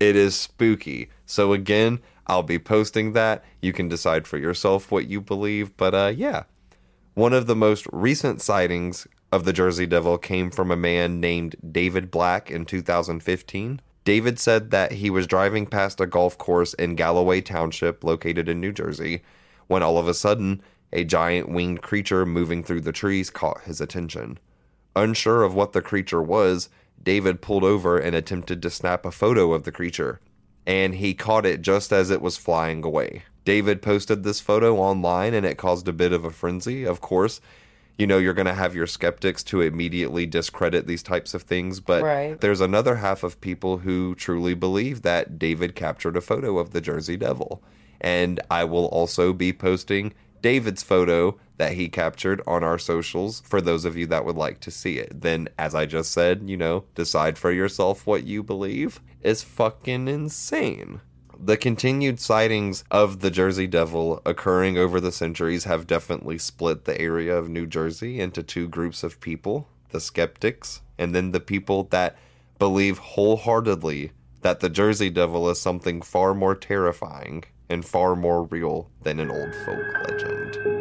It 0.00 0.16
is 0.16 0.36
spooky. 0.36 1.10
So 1.26 1.52
again, 1.52 2.00
I'll 2.26 2.42
be 2.42 2.58
posting 2.58 3.12
that. 3.12 3.44
You 3.60 3.72
can 3.72 3.88
decide 3.88 4.26
for 4.26 4.38
yourself 4.38 4.90
what 4.90 5.06
you 5.06 5.20
believe, 5.20 5.76
but 5.76 5.94
uh 5.94 6.12
yeah. 6.16 6.44
One 7.14 7.32
of 7.32 7.46
the 7.46 7.56
most 7.56 7.86
recent 7.92 8.40
sightings 8.40 9.06
of 9.30 9.44
the 9.44 9.52
Jersey 9.52 9.86
Devil 9.86 10.18
came 10.18 10.50
from 10.50 10.70
a 10.70 10.76
man 10.76 11.20
named 11.20 11.56
David 11.70 12.10
Black 12.10 12.50
in 12.50 12.64
2015. 12.64 13.80
David 14.04 14.38
said 14.38 14.70
that 14.70 14.92
he 14.92 15.10
was 15.10 15.26
driving 15.26 15.66
past 15.66 16.00
a 16.00 16.06
golf 16.06 16.36
course 16.36 16.74
in 16.74 16.94
Galloway 16.94 17.40
Township, 17.40 18.04
located 18.04 18.48
in 18.48 18.60
New 18.60 18.72
Jersey, 18.72 19.22
when 19.66 19.82
all 19.82 19.98
of 19.98 20.06
a 20.06 20.14
sudden, 20.14 20.62
a 20.92 21.04
giant 21.04 21.48
winged 21.48 21.82
creature 21.82 22.26
moving 22.26 22.62
through 22.62 22.82
the 22.82 22.92
trees 22.92 23.30
caught 23.30 23.62
his 23.62 23.80
attention. 23.80 24.38
Unsure 24.94 25.42
of 25.42 25.54
what 25.54 25.72
the 25.72 25.82
creature 25.82 26.22
was, 26.22 26.68
David 27.02 27.40
pulled 27.40 27.64
over 27.64 27.98
and 27.98 28.14
attempted 28.14 28.62
to 28.62 28.70
snap 28.70 29.04
a 29.04 29.10
photo 29.10 29.52
of 29.52 29.64
the 29.64 29.72
creature, 29.72 30.20
and 30.66 30.94
he 30.96 31.14
caught 31.14 31.46
it 31.46 31.62
just 31.62 31.92
as 31.92 32.10
it 32.10 32.20
was 32.22 32.36
flying 32.36 32.84
away. 32.84 33.22
David 33.44 33.82
posted 33.82 34.22
this 34.22 34.40
photo 34.40 34.76
online 34.76 35.34
and 35.34 35.44
it 35.44 35.58
caused 35.58 35.86
a 35.88 35.92
bit 35.92 36.12
of 36.12 36.24
a 36.24 36.30
frenzy. 36.30 36.84
Of 36.84 37.00
course, 37.00 37.40
you 37.98 38.06
know, 38.06 38.18
you're 38.18 38.34
going 38.34 38.46
to 38.46 38.54
have 38.54 38.74
your 38.74 38.86
skeptics 38.86 39.42
to 39.44 39.60
immediately 39.60 40.26
discredit 40.26 40.86
these 40.86 41.02
types 41.02 41.34
of 41.34 41.42
things, 41.42 41.78
but 41.80 42.02
Right. 42.02 42.40
there's 42.40 42.60
another 42.60 42.96
half 42.96 43.22
of 43.22 43.40
people 43.40 43.78
who 43.78 44.14
truly 44.14 44.54
believe 44.54 45.02
that 45.02 45.38
David 45.38 45.74
captured 45.74 46.16
a 46.16 46.20
photo 46.20 46.58
of 46.58 46.70
the 46.70 46.80
Jersey 46.80 47.16
Devil. 47.16 47.62
And 48.00 48.40
I 48.50 48.64
will 48.64 48.86
also 48.86 49.32
be 49.32 49.52
posting 49.52 50.12
David's 50.42 50.82
photo 50.82 51.38
that 51.56 51.74
he 51.74 51.88
captured 51.88 52.42
on 52.46 52.64
our 52.64 52.78
socials 52.78 53.42
for 53.46 53.60
those 53.60 53.84
of 53.84 53.96
you 53.96 54.06
that 54.06 54.24
would 54.24 54.36
like 54.36 54.60
to 54.60 54.70
see 54.70 54.98
it. 54.98 55.20
Then, 55.20 55.48
as 55.58 55.74
I 55.74 55.86
just 55.86 56.12
said, 56.12 56.42
you 56.48 56.56
know, 56.56 56.84
decide 56.94 57.38
for 57.38 57.52
yourself 57.52 58.06
what 58.06 58.24
you 58.24 58.42
believe 58.42 59.00
is 59.22 59.42
fucking 59.42 60.08
insane. 60.08 61.00
The 61.38 61.56
continued 61.56 62.20
sightings 62.20 62.84
of 62.90 63.20
the 63.20 63.30
Jersey 63.30 63.66
Devil 63.66 64.22
occurring 64.24 64.78
over 64.78 65.00
the 65.00 65.12
centuries 65.12 65.64
have 65.64 65.86
definitely 65.86 66.38
split 66.38 66.84
the 66.84 67.00
area 67.00 67.36
of 67.36 67.48
New 67.48 67.66
Jersey 67.66 68.20
into 68.20 68.42
two 68.42 68.68
groups 68.68 69.02
of 69.02 69.20
people. 69.20 69.68
the 69.94 70.00
skeptics, 70.00 70.82
and 70.98 71.14
then 71.14 71.30
the 71.30 71.40
people 71.40 71.84
that 71.84 72.16
believe 72.58 72.98
wholeheartedly 72.98 74.10
that 74.42 74.60
the 74.60 74.68
Jersey 74.68 75.08
Devil 75.08 75.48
is 75.48 75.60
something 75.60 76.02
far 76.02 76.34
more 76.34 76.56
terrifying 76.56 77.44
and 77.70 77.86
far 77.86 78.14
more 78.14 78.42
real 78.42 78.90
than 79.04 79.20
an 79.20 79.30
old 79.30 79.54
folk 79.64 80.10
legend. 80.10 80.73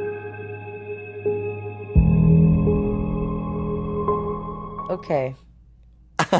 Okay. 4.93 5.35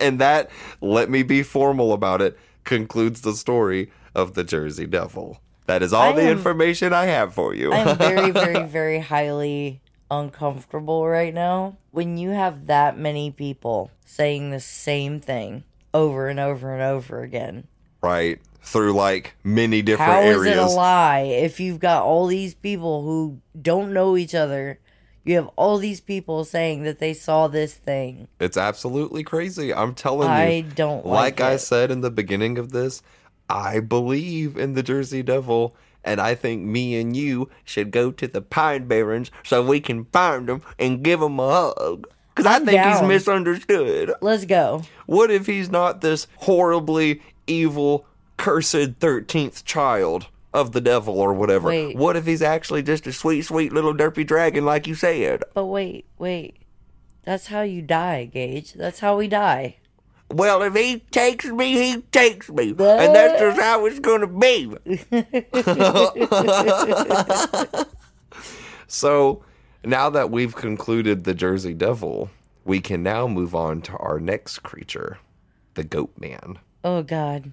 and 0.00 0.18
that, 0.20 0.48
let 0.80 1.10
me 1.10 1.22
be 1.22 1.42
formal 1.42 1.92
about 1.92 2.20
it, 2.22 2.38
concludes 2.64 3.22
the 3.22 3.32
story 3.32 3.90
of 4.14 4.34
the 4.34 4.44
Jersey 4.44 4.86
Devil. 4.86 5.40
That 5.66 5.82
is 5.82 5.92
all 5.92 6.10
I 6.10 6.12
the 6.12 6.22
am- 6.22 6.36
information 6.36 6.92
I 6.92 7.06
have 7.06 7.34
for 7.34 7.54
you. 7.54 7.72
I 7.72 7.78
am 7.78 7.96
very, 7.98 8.30
very, 8.44 8.64
very 8.66 8.98
highly 9.00 9.80
uncomfortable 10.10 11.06
right 11.06 11.34
now 11.34 11.76
when 11.90 12.16
you 12.16 12.30
have 12.30 12.66
that 12.66 12.96
many 12.96 13.30
people 13.30 13.90
saying 14.04 14.50
the 14.50 14.60
same 14.60 15.18
thing 15.20 15.64
over 15.92 16.28
and 16.28 16.38
over 16.38 16.72
and 16.72 16.82
over 16.82 17.22
again. 17.22 17.66
right? 18.02 18.38
Through 18.62 18.92
like 18.94 19.34
many 19.44 19.80
different 19.82 20.12
How 20.12 20.20
is 20.22 20.36
areas. 20.36 20.56
it 20.56 20.62
a 20.62 20.66
lie 20.66 21.20
if 21.20 21.58
you've 21.60 21.78
got 21.80 22.02
all 22.04 22.26
these 22.26 22.54
people 22.54 23.02
who 23.02 23.40
don't 23.60 23.92
know 23.92 24.16
each 24.16 24.34
other? 24.34 24.78
You 25.26 25.34
have 25.34 25.50
all 25.56 25.78
these 25.78 26.00
people 26.00 26.44
saying 26.44 26.84
that 26.84 27.00
they 27.00 27.12
saw 27.12 27.48
this 27.48 27.74
thing. 27.74 28.28
It's 28.38 28.56
absolutely 28.56 29.24
crazy. 29.24 29.74
I'm 29.74 29.92
telling 29.92 30.28
I 30.28 30.44
you. 30.44 30.58
I 30.58 30.60
don't 30.60 31.04
Like 31.04 31.40
like 31.40 31.40
I 31.40 31.56
said 31.56 31.90
in 31.90 32.00
the 32.00 32.12
beginning 32.12 32.58
of 32.58 32.70
this, 32.70 33.02
I 33.50 33.80
believe 33.80 34.56
in 34.56 34.74
the 34.74 34.84
Jersey 34.84 35.24
Devil, 35.24 35.74
and 36.04 36.20
I 36.20 36.36
think 36.36 36.62
me 36.62 37.00
and 37.00 37.16
you 37.16 37.50
should 37.64 37.90
go 37.90 38.12
to 38.12 38.28
the 38.28 38.40
Pine 38.40 38.86
Barrens 38.86 39.32
so 39.42 39.66
we 39.66 39.80
can 39.80 40.04
find 40.06 40.48
him 40.48 40.62
and 40.78 41.02
give 41.02 41.20
him 41.20 41.40
a 41.40 41.72
hug. 41.76 42.06
Because 42.32 42.46
I 42.46 42.64
think 42.64 42.80
he's 42.80 43.02
misunderstood. 43.02 44.12
Let's 44.20 44.44
go. 44.44 44.82
What 45.06 45.32
if 45.32 45.46
he's 45.46 45.70
not 45.70 46.02
this 46.02 46.28
horribly 46.36 47.20
evil, 47.48 48.06
cursed 48.36 49.00
13th 49.00 49.64
child 49.64 50.28
of 50.56 50.72
the 50.72 50.80
devil 50.80 51.20
or 51.20 51.34
whatever? 51.34 51.68
Wait. 51.68 51.96
What 51.96 52.16
if 52.16 52.24
he's 52.24 52.40
actually 52.40 52.82
just 52.82 53.06
a 53.06 53.12
sweet, 53.12 53.42
sweet 53.42 53.72
little 53.72 53.94
derpy 53.94 54.26
dragon 54.26 54.64
like 54.64 54.86
you 54.86 54.94
said? 54.94 55.44
But 55.52 55.66
wait, 55.66 56.06
wait. 56.18 56.56
That's 57.24 57.48
how 57.48 57.60
you 57.60 57.82
die, 57.82 58.24
Gage. 58.24 58.72
That's 58.72 59.00
how 59.00 59.18
we 59.18 59.28
die. 59.28 59.76
Well, 60.30 60.62
if 60.62 60.74
he 60.74 61.00
takes 61.10 61.44
me, 61.44 61.72
he 61.74 62.02
takes 62.10 62.48
me. 62.48 62.70
And 62.70 62.78
that's 62.78 63.40
just 63.40 63.60
how 63.60 63.84
it's 63.84 63.98
going 64.00 64.22
to 64.22 64.26
be. 64.26 64.76
so, 68.88 69.44
now 69.84 70.10
that 70.10 70.30
we've 70.30 70.56
concluded 70.56 71.24
the 71.24 71.34
Jersey 71.34 71.74
Devil, 71.74 72.30
we 72.64 72.80
can 72.80 73.02
now 73.02 73.28
move 73.28 73.54
on 73.54 73.82
to 73.82 73.96
our 73.98 74.18
next 74.18 74.60
creature, 74.60 75.18
the 75.74 75.84
Goat 75.84 76.12
Man. 76.18 76.58
Oh 76.82 77.02
God. 77.02 77.52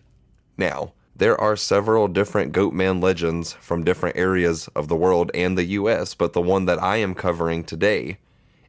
Now, 0.57 0.93
there 1.15 1.39
are 1.39 1.55
several 1.55 2.07
different 2.07 2.53
Goatman 2.53 3.01
legends 3.01 3.53
from 3.53 3.83
different 3.83 4.17
areas 4.17 4.67
of 4.75 4.87
the 4.87 4.95
world 4.95 5.31
and 5.33 5.57
the 5.57 5.65
US, 5.65 6.15
but 6.15 6.33
the 6.33 6.41
one 6.41 6.65
that 6.65 6.81
I 6.81 6.97
am 6.97 7.13
covering 7.13 7.63
today 7.63 8.17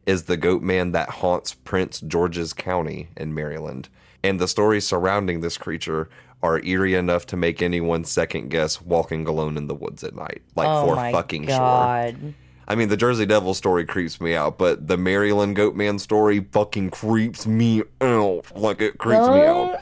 is 0.06 0.24
the 0.24 0.36
Goatman 0.36 0.92
that 0.92 1.08
haunts 1.08 1.54
Prince 1.54 2.00
George's 2.00 2.52
County 2.52 3.08
in 3.16 3.34
Maryland. 3.34 3.88
And 4.22 4.38
the 4.38 4.48
stories 4.48 4.86
surrounding 4.86 5.40
this 5.40 5.56
creature 5.56 6.08
are 6.42 6.62
eerie 6.62 6.94
enough 6.94 7.24
to 7.26 7.36
make 7.36 7.62
anyone 7.62 8.04
second 8.04 8.50
guess 8.50 8.80
walking 8.82 9.26
alone 9.26 9.56
in 9.56 9.66
the 9.66 9.74
woods 9.74 10.04
at 10.04 10.14
night. 10.14 10.42
Like 10.54 10.68
Oh 10.68 10.88
for 10.88 10.96
fucking 11.10 11.46
sure. 11.46 12.12
I 12.66 12.74
mean, 12.74 12.88
the 12.88 12.96
Jersey 12.96 13.26
Devil 13.26 13.54
story 13.54 13.84
creeps 13.84 14.20
me 14.20 14.34
out, 14.34 14.56
but 14.58 14.86
the 14.86 14.96
Maryland 14.96 15.56
Goatman 15.56 16.00
story 16.00 16.40
fucking 16.52 16.90
creeps 16.90 17.46
me 17.46 17.82
out. 18.00 18.44
Like 18.54 18.80
it 18.80 18.98
creeps 18.98 19.28
me 19.28 19.42
out. 19.42 19.80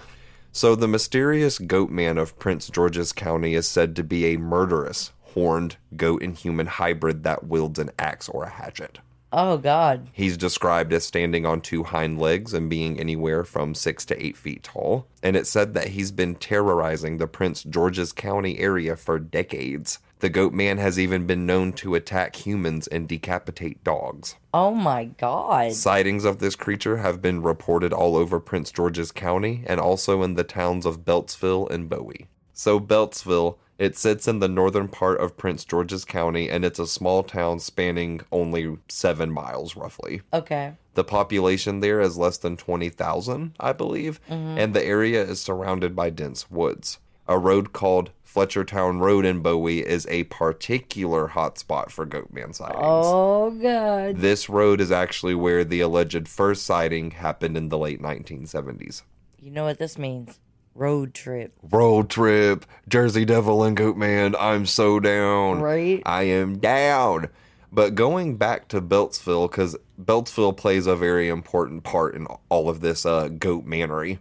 So, 0.54 0.74
the 0.74 0.86
mysterious 0.86 1.58
goat 1.58 1.88
man 1.88 2.18
of 2.18 2.38
Prince 2.38 2.68
George's 2.68 3.14
County 3.14 3.54
is 3.54 3.66
said 3.66 3.96
to 3.96 4.04
be 4.04 4.26
a 4.26 4.38
murderous, 4.38 5.12
horned 5.32 5.76
goat 5.96 6.22
and 6.22 6.36
human 6.36 6.66
hybrid 6.66 7.24
that 7.24 7.46
wields 7.46 7.78
an 7.78 7.90
axe 7.98 8.28
or 8.28 8.44
a 8.44 8.50
hatchet. 8.50 8.98
Oh 9.32 9.56
God. 9.56 10.08
He's 10.12 10.36
described 10.36 10.92
as 10.92 11.04
standing 11.04 11.46
on 11.46 11.62
two 11.62 11.84
hind 11.84 12.20
legs 12.20 12.52
and 12.52 12.68
being 12.68 13.00
anywhere 13.00 13.44
from 13.44 13.74
six 13.74 14.04
to 14.06 14.22
eight 14.22 14.36
feet 14.36 14.62
tall. 14.62 15.06
And 15.22 15.36
it's 15.36 15.48
said 15.48 15.72
that 15.72 15.88
he's 15.88 16.12
been 16.12 16.34
terrorizing 16.34 17.16
the 17.16 17.26
Prince 17.26 17.62
George's 17.62 18.12
County 18.12 18.58
area 18.58 18.94
for 18.94 19.18
decades. 19.18 20.00
The 20.22 20.30
goat 20.30 20.52
man 20.52 20.78
has 20.78 21.00
even 21.00 21.26
been 21.26 21.46
known 21.46 21.72
to 21.72 21.96
attack 21.96 22.36
humans 22.36 22.86
and 22.86 23.08
decapitate 23.08 23.82
dogs. 23.82 24.36
Oh 24.54 24.72
my 24.72 25.06
God. 25.06 25.72
Sightings 25.72 26.24
of 26.24 26.38
this 26.38 26.54
creature 26.54 26.98
have 26.98 27.20
been 27.20 27.42
reported 27.42 27.92
all 27.92 28.14
over 28.14 28.38
Prince 28.38 28.70
George's 28.70 29.10
County 29.10 29.64
and 29.66 29.80
also 29.80 30.22
in 30.22 30.34
the 30.34 30.44
towns 30.44 30.86
of 30.86 31.04
Beltsville 31.04 31.68
and 31.72 31.88
Bowie. 31.88 32.28
So, 32.52 32.78
Beltsville, 32.78 33.56
it 33.78 33.96
sits 33.96 34.28
in 34.28 34.38
the 34.38 34.46
northern 34.46 34.86
part 34.86 35.18
of 35.18 35.36
Prince 35.36 35.64
George's 35.64 36.04
County 36.04 36.48
and 36.48 36.64
it's 36.64 36.78
a 36.78 36.86
small 36.86 37.24
town 37.24 37.58
spanning 37.58 38.20
only 38.30 38.78
seven 38.88 39.28
miles 39.28 39.74
roughly. 39.74 40.22
Okay. 40.32 40.74
The 40.94 41.02
population 41.02 41.80
there 41.80 42.00
is 42.00 42.16
less 42.16 42.38
than 42.38 42.56
20,000, 42.56 43.56
I 43.58 43.72
believe, 43.72 44.20
mm-hmm. 44.30 44.56
and 44.56 44.72
the 44.72 44.86
area 44.86 45.24
is 45.24 45.40
surrounded 45.40 45.96
by 45.96 46.10
dense 46.10 46.48
woods. 46.48 47.00
A 47.26 47.38
road 47.38 47.72
called 47.72 48.10
Fletchertown 48.32 49.00
Road 49.00 49.24
in 49.24 49.40
Bowie 49.40 49.86
is 49.86 50.06
a 50.08 50.24
particular 50.24 51.28
hotspot 51.28 51.90
for 51.90 52.06
Goatman 52.06 52.54
sightings. 52.54 52.78
Oh 52.80 53.50
God. 53.50 54.16
This 54.16 54.48
road 54.48 54.80
is 54.80 54.90
actually 54.90 55.34
where 55.34 55.64
the 55.64 55.80
alleged 55.80 56.28
first 56.28 56.64
sighting 56.64 57.10
happened 57.10 57.56
in 57.56 57.68
the 57.68 57.76
late 57.76 58.00
1970s. 58.00 59.02
You 59.38 59.50
know 59.50 59.64
what 59.64 59.78
this 59.78 59.98
means? 59.98 60.38
Road 60.74 61.12
trip. 61.12 61.52
Road 61.62 62.08
trip, 62.08 62.64
Jersey 62.88 63.26
Devil 63.26 63.62
and 63.64 63.76
Goatman, 63.76 64.34
I'm 64.40 64.64
so 64.64 64.98
down. 64.98 65.60
Right? 65.60 66.02
I 66.06 66.22
am 66.22 66.58
down. 66.58 67.28
But 67.70 67.94
going 67.94 68.36
back 68.36 68.68
to 68.68 68.80
Beltsville, 68.80 69.50
because 69.50 69.76
Beltsville 70.00 70.56
plays 70.56 70.86
a 70.86 70.96
very 70.96 71.28
important 71.28 71.84
part 71.84 72.14
in 72.14 72.26
all 72.48 72.68
of 72.70 72.80
this 72.80 73.04
uh, 73.04 73.28
goat 73.28 73.64
manery. 73.64 74.18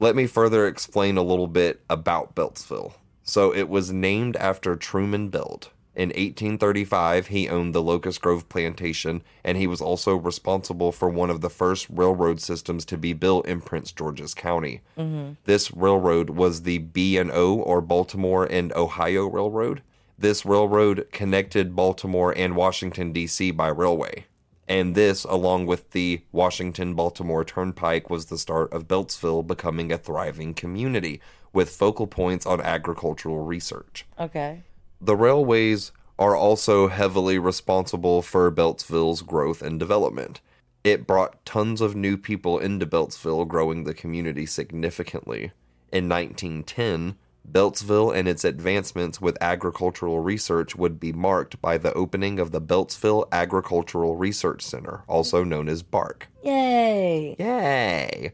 Let 0.00 0.16
me 0.16 0.26
further 0.26 0.66
explain 0.66 1.16
a 1.16 1.22
little 1.22 1.46
bit 1.46 1.80
about 1.88 2.34
Beltsville. 2.34 2.92
So 3.22 3.54
it 3.54 3.68
was 3.68 3.92
named 3.92 4.36
after 4.36 4.76
Truman 4.76 5.28
Belt. 5.28 5.70
In 5.94 6.10
1835, 6.10 7.26
he 7.26 7.48
owned 7.48 7.74
the 7.74 7.82
Locust 7.82 8.22
Grove 8.22 8.48
Plantation, 8.48 9.22
and 9.44 9.58
he 9.58 9.66
was 9.66 9.80
also 9.80 10.14
responsible 10.16 10.92
for 10.92 11.08
one 11.08 11.30
of 11.30 11.40
the 11.40 11.50
first 11.50 11.88
railroad 11.90 12.40
systems 12.40 12.84
to 12.86 12.96
be 12.96 13.12
built 13.12 13.46
in 13.46 13.60
Prince 13.60 13.90
George's 13.92 14.32
County. 14.32 14.82
Mm-hmm. 14.96 15.32
This 15.44 15.72
railroad 15.72 16.30
was 16.30 16.62
the 16.62 16.78
B&O, 16.78 17.54
or 17.54 17.80
Baltimore 17.80 18.44
and 18.44 18.72
Ohio 18.72 19.26
Railroad. 19.26 19.82
This 20.16 20.46
railroad 20.46 21.08
connected 21.12 21.74
Baltimore 21.74 22.32
and 22.36 22.54
Washington, 22.54 23.12
D.C. 23.12 23.50
by 23.50 23.68
railway. 23.68 24.26
And 24.70 24.94
this, 24.94 25.24
along 25.24 25.66
with 25.66 25.90
the 25.90 26.22
Washington 26.30 26.94
Baltimore 26.94 27.44
Turnpike, 27.44 28.08
was 28.08 28.26
the 28.26 28.38
start 28.38 28.72
of 28.72 28.86
Beltsville 28.86 29.44
becoming 29.44 29.90
a 29.90 29.98
thriving 29.98 30.54
community 30.54 31.20
with 31.52 31.70
focal 31.70 32.06
points 32.06 32.46
on 32.46 32.60
agricultural 32.60 33.40
research. 33.40 34.06
Okay. 34.16 34.62
The 35.00 35.16
railways 35.16 35.90
are 36.20 36.36
also 36.36 36.86
heavily 36.86 37.36
responsible 37.36 38.22
for 38.22 38.48
Beltsville's 38.52 39.22
growth 39.22 39.60
and 39.60 39.80
development. 39.80 40.40
It 40.84 41.04
brought 41.04 41.44
tons 41.44 41.80
of 41.80 41.96
new 41.96 42.16
people 42.16 42.60
into 42.60 42.86
Beltsville, 42.86 43.48
growing 43.48 43.82
the 43.82 43.92
community 43.92 44.46
significantly. 44.46 45.50
In 45.92 46.08
1910, 46.08 47.16
Beltsville 47.48 48.14
and 48.14 48.28
its 48.28 48.44
advancements 48.44 49.20
with 49.20 49.36
agricultural 49.40 50.20
research 50.20 50.76
would 50.76 51.00
be 51.00 51.12
marked 51.12 51.60
by 51.60 51.78
the 51.78 51.92
opening 51.94 52.38
of 52.38 52.52
the 52.52 52.60
Beltsville 52.60 53.26
Agricultural 53.32 54.16
Research 54.16 54.62
Center, 54.62 55.02
also 55.08 55.42
known 55.44 55.68
as 55.68 55.82
BARC. 55.82 56.28
Yay. 56.42 57.36
Yay! 57.38 58.32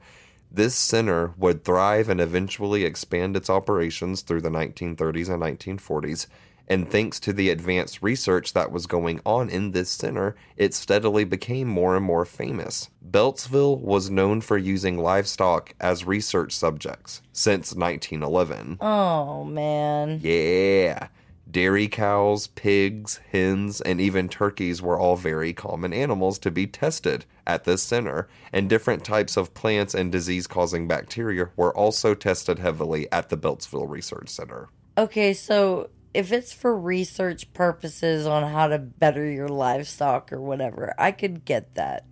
This 0.50 0.74
center 0.74 1.34
would 1.36 1.64
thrive 1.64 2.08
and 2.08 2.20
eventually 2.20 2.84
expand 2.84 3.36
its 3.36 3.50
operations 3.50 4.22
through 4.22 4.40
the 4.40 4.48
1930s 4.48 5.28
and 5.28 5.42
1940s. 5.42 6.26
And 6.68 6.88
thanks 6.88 7.20
to 7.20 7.32
the 7.32 7.50
advanced 7.50 8.02
research 8.02 8.52
that 8.52 8.72
was 8.72 8.86
going 8.86 9.20
on 9.24 9.48
in 9.48 9.70
this 9.70 9.90
center, 9.90 10.34
it 10.56 10.74
steadily 10.74 11.24
became 11.24 11.68
more 11.68 11.96
and 11.96 12.04
more 12.04 12.24
famous. 12.24 12.90
Beltsville 13.08 13.78
was 13.78 14.10
known 14.10 14.40
for 14.40 14.58
using 14.58 14.98
livestock 14.98 15.74
as 15.80 16.04
research 16.04 16.52
subjects 16.52 17.22
since 17.32 17.74
1911. 17.74 18.78
Oh 18.80 19.44
man. 19.44 20.20
Yeah. 20.22 21.08
Dairy 21.48 21.86
cows, 21.86 22.48
pigs, 22.48 23.20
hens, 23.30 23.80
and 23.80 24.00
even 24.00 24.28
turkeys 24.28 24.82
were 24.82 24.98
all 24.98 25.16
very 25.16 25.52
common 25.52 25.92
animals 25.92 26.40
to 26.40 26.50
be 26.50 26.66
tested 26.66 27.24
at 27.46 27.62
this 27.62 27.84
center, 27.84 28.28
and 28.52 28.68
different 28.68 29.04
types 29.04 29.36
of 29.36 29.54
plants 29.54 29.94
and 29.94 30.10
disease 30.10 30.48
causing 30.48 30.88
bacteria 30.88 31.50
were 31.54 31.74
also 31.74 32.14
tested 32.14 32.58
heavily 32.58 33.10
at 33.12 33.28
the 33.28 33.36
Beltsville 33.36 33.88
Research 33.88 34.28
Center. 34.28 34.68
Okay, 34.98 35.32
so 35.32 35.88
if 36.16 36.32
it's 36.32 36.50
for 36.50 36.74
research 36.74 37.52
purposes 37.52 38.26
on 38.26 38.50
how 38.50 38.68
to 38.68 38.78
better 38.78 39.30
your 39.30 39.50
livestock 39.50 40.32
or 40.32 40.40
whatever, 40.40 40.94
I 40.96 41.12
could 41.12 41.44
get 41.44 41.74
that. 41.74 42.06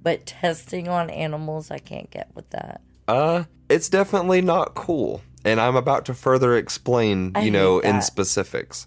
But 0.00 0.24
testing 0.24 0.86
on 0.86 1.10
animals, 1.10 1.68
I 1.68 1.78
can't 1.78 2.08
get 2.12 2.30
with 2.32 2.48
that. 2.50 2.80
Uh, 3.08 3.44
it's 3.68 3.88
definitely 3.88 4.40
not 4.40 4.76
cool. 4.76 5.20
And 5.44 5.60
I'm 5.60 5.74
about 5.74 6.04
to 6.04 6.14
further 6.14 6.56
explain, 6.56 7.32
I 7.34 7.42
you 7.42 7.50
know, 7.50 7.80
in 7.80 8.02
specifics. 8.02 8.86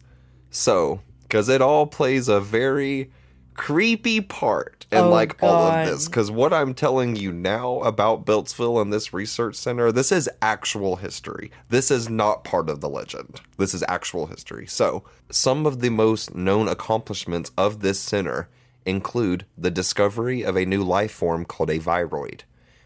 So, 0.49 1.01
because 1.23 1.49
it 1.49 1.61
all 1.61 1.85
plays 1.85 2.29
a 2.29 2.39
very 2.39 3.11
creepy 3.55 4.21
part 4.21 4.82
in 4.93 4.99
Oh, 4.99 5.09
like 5.09 5.41
all 5.43 5.71
of 5.71 5.85
this. 5.85 6.07
Because 6.07 6.31
what 6.31 6.53
I'm 6.53 6.73
telling 6.73 7.15
you 7.15 7.31
now 7.31 7.79
about 7.79 8.25
Beltsville 8.25 8.81
and 8.81 8.93
this 8.93 9.13
research 9.13 9.55
center, 9.55 9.91
this 9.91 10.11
is 10.11 10.29
actual 10.41 10.97
history. 10.97 11.51
This 11.69 11.91
is 11.91 12.09
not 12.09 12.43
part 12.43 12.69
of 12.69 12.81
the 12.81 12.89
legend. 12.89 13.41
This 13.57 13.73
is 13.73 13.83
actual 13.87 14.27
history. 14.27 14.67
So, 14.67 15.03
some 15.29 15.65
of 15.65 15.81
the 15.81 15.89
most 15.89 16.35
known 16.35 16.67
accomplishments 16.67 17.51
of 17.57 17.81
this 17.81 17.99
center 17.99 18.47
include 18.85 19.45
the 19.57 19.71
discovery 19.71 20.43
of 20.43 20.55
a 20.55 20.65
new 20.65 20.83
life 20.83 21.11
form 21.11 21.45
called 21.45 21.69
a 21.69 21.79
viroid 21.79 22.41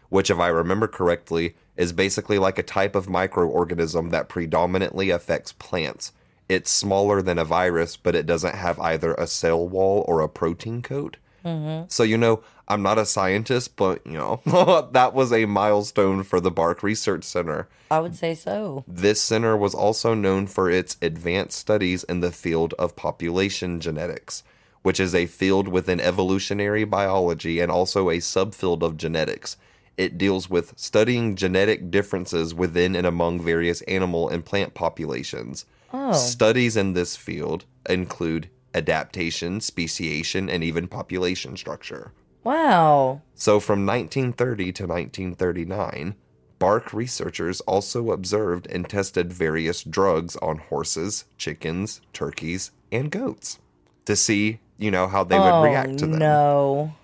which, 0.08 0.30
if 0.30 0.38
I 0.38 0.48
remember 0.48 0.88
correctly, 0.88 1.54
is 1.76 1.92
basically 1.92 2.38
like 2.38 2.58
a 2.58 2.62
type 2.62 2.94
of 2.94 3.06
microorganism 3.06 4.10
that 4.10 4.28
predominantly 4.28 5.10
affects 5.10 5.52
plants. 5.52 6.12
It's 6.48 6.70
smaller 6.70 7.20
than 7.20 7.38
a 7.38 7.44
virus, 7.44 7.96
but 7.96 8.14
it 8.14 8.26
doesn't 8.26 8.54
have 8.54 8.80
either 8.80 9.14
a 9.14 9.26
cell 9.26 9.68
wall 9.68 10.04
or 10.08 10.20
a 10.20 10.28
protein 10.28 10.82
coat. 10.82 11.18
Mm-hmm. 11.44 11.86
So, 11.88 12.02
you 12.02 12.18
know, 12.18 12.42
I'm 12.66 12.82
not 12.82 12.98
a 12.98 13.06
scientist, 13.06 13.76
but, 13.76 14.06
you 14.06 14.12
know, 14.12 14.40
that 14.92 15.14
was 15.14 15.32
a 15.32 15.46
milestone 15.46 16.22
for 16.22 16.40
the 16.40 16.50
BARC 16.50 16.82
Research 16.82 17.24
Center. 17.24 17.68
I 17.90 18.00
would 18.00 18.14
say 18.14 18.34
so. 18.34 18.84
This 18.86 19.20
center 19.20 19.56
was 19.56 19.74
also 19.74 20.14
known 20.14 20.46
for 20.46 20.70
its 20.70 20.96
advanced 21.00 21.58
studies 21.58 22.04
in 22.04 22.20
the 22.20 22.32
field 22.32 22.74
of 22.78 22.96
population 22.96 23.80
genetics, 23.80 24.42
which 24.82 25.00
is 25.00 25.14
a 25.14 25.26
field 25.26 25.68
within 25.68 26.00
evolutionary 26.00 26.84
biology 26.84 27.60
and 27.60 27.72
also 27.72 28.10
a 28.10 28.18
subfield 28.18 28.82
of 28.82 28.96
genetics. 28.96 29.56
It 29.96 30.16
deals 30.16 30.48
with 30.48 30.74
studying 30.76 31.34
genetic 31.34 31.90
differences 31.90 32.54
within 32.54 32.94
and 32.94 33.06
among 33.06 33.40
various 33.40 33.80
animal 33.82 34.28
and 34.28 34.44
plant 34.44 34.74
populations. 34.74 35.64
Oh. 35.92 36.12
Studies 36.12 36.76
in 36.76 36.92
this 36.92 37.16
field 37.16 37.64
include 37.88 38.50
adaptation, 38.74 39.60
speciation, 39.60 40.48
and 40.48 40.62
even 40.62 40.88
population 40.88 41.56
structure. 41.56 42.12
Wow. 42.44 43.22
So 43.34 43.60
from 43.60 43.84
1930 43.86 44.64
to 44.72 44.86
1939, 44.86 46.14
BARC 46.58 46.92
researchers 46.92 47.60
also 47.62 48.10
observed 48.10 48.66
and 48.68 48.88
tested 48.88 49.32
various 49.32 49.82
drugs 49.82 50.36
on 50.36 50.58
horses, 50.58 51.24
chickens, 51.36 52.00
turkeys, 52.12 52.72
and 52.90 53.10
goats 53.10 53.58
to 54.06 54.16
see, 54.16 54.60
you 54.78 54.90
know, 54.90 55.06
how 55.06 55.22
they 55.24 55.38
would 55.38 55.44
oh, 55.44 55.62
react 55.62 55.98
to 55.98 56.06
them. 56.06 56.18
No. 56.18 56.94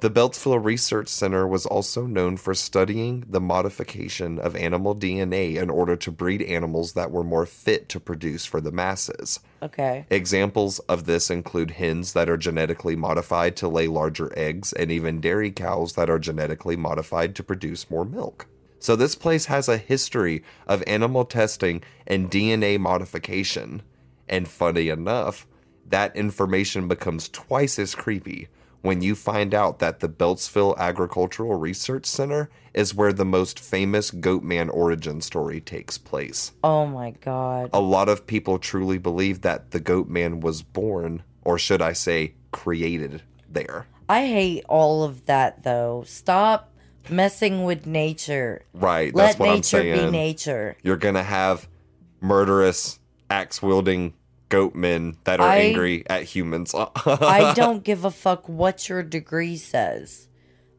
The 0.00 0.10
Beltsville 0.10 0.64
Research 0.64 1.08
Center 1.08 1.46
was 1.46 1.66
also 1.66 2.06
known 2.06 2.38
for 2.38 2.54
studying 2.54 3.26
the 3.28 3.40
modification 3.40 4.38
of 4.38 4.56
animal 4.56 4.96
DNA 4.96 5.60
in 5.60 5.68
order 5.68 5.94
to 5.96 6.10
breed 6.10 6.40
animals 6.40 6.94
that 6.94 7.10
were 7.10 7.22
more 7.22 7.44
fit 7.44 7.90
to 7.90 8.00
produce 8.00 8.46
for 8.46 8.62
the 8.62 8.72
masses. 8.72 9.40
Okay. 9.62 10.06
Examples 10.08 10.78
of 10.80 11.04
this 11.04 11.28
include 11.28 11.72
hens 11.72 12.14
that 12.14 12.30
are 12.30 12.38
genetically 12.38 12.96
modified 12.96 13.56
to 13.56 13.68
lay 13.68 13.88
larger 13.88 14.32
eggs, 14.38 14.72
and 14.72 14.90
even 14.90 15.20
dairy 15.20 15.50
cows 15.50 15.92
that 15.92 16.08
are 16.08 16.18
genetically 16.18 16.76
modified 16.76 17.34
to 17.34 17.42
produce 17.42 17.90
more 17.90 18.06
milk. 18.06 18.46
So, 18.78 18.96
this 18.96 19.14
place 19.14 19.44
has 19.46 19.68
a 19.68 19.76
history 19.76 20.42
of 20.66 20.82
animal 20.86 21.26
testing 21.26 21.82
and 22.06 22.30
DNA 22.30 22.78
modification. 22.80 23.82
And 24.30 24.48
funny 24.48 24.88
enough, 24.88 25.46
that 25.86 26.16
information 26.16 26.88
becomes 26.88 27.28
twice 27.28 27.78
as 27.78 27.94
creepy 27.94 28.48
when 28.82 29.02
you 29.02 29.14
find 29.14 29.52
out 29.54 29.78
that 29.80 30.00
the 30.00 30.08
Beltsville 30.08 30.76
Agricultural 30.78 31.56
Research 31.58 32.06
Center 32.06 32.48
is 32.72 32.94
where 32.94 33.12
the 33.12 33.24
most 33.24 33.60
famous 33.60 34.10
Goatman 34.10 34.72
origin 34.72 35.20
story 35.20 35.60
takes 35.60 35.98
place 35.98 36.52
Oh 36.64 36.86
my 36.86 37.10
god. 37.20 37.70
a 37.72 37.80
lot 37.80 38.08
of 38.08 38.26
people 38.26 38.58
truly 38.58 38.98
believe 38.98 39.42
that 39.42 39.70
the 39.72 39.80
Goatman 39.80 40.40
was 40.40 40.62
born 40.62 41.22
or 41.44 41.58
should 41.58 41.80
i 41.82 41.92
say 41.92 42.34
created 42.52 43.22
there 43.48 43.86
I 44.08 44.26
hate 44.26 44.64
all 44.68 45.04
of 45.04 45.26
that 45.26 45.62
though. 45.62 46.02
Stop 46.04 46.72
messing 47.08 47.62
with 47.64 47.86
nature. 47.86 48.62
right 48.74 49.14
Let 49.14 49.24
that's 49.24 49.38
what 49.38 49.48
i'm 49.48 49.54
nature 49.56 49.82
be 49.82 49.96
saying 49.96 50.10
nature. 50.12 50.76
you're 50.82 50.96
gonna 50.96 51.22
have 51.22 51.68
murderous 52.20 52.98
axe 53.30 53.62
wielding 53.62 54.12
goat 54.50 54.74
men 54.74 55.16
that 55.24 55.40
are 55.40 55.48
I- 55.48 55.56
angry 55.60 56.04
at 56.10 56.24
humans 56.24 56.74
I 56.74 57.52
don't 57.56 57.82
give 57.82 58.04
a 58.04 58.10
fuck 58.10 58.46
what 58.48 58.88
your 58.90 59.02
degree 59.02 59.56
says. 59.56 60.28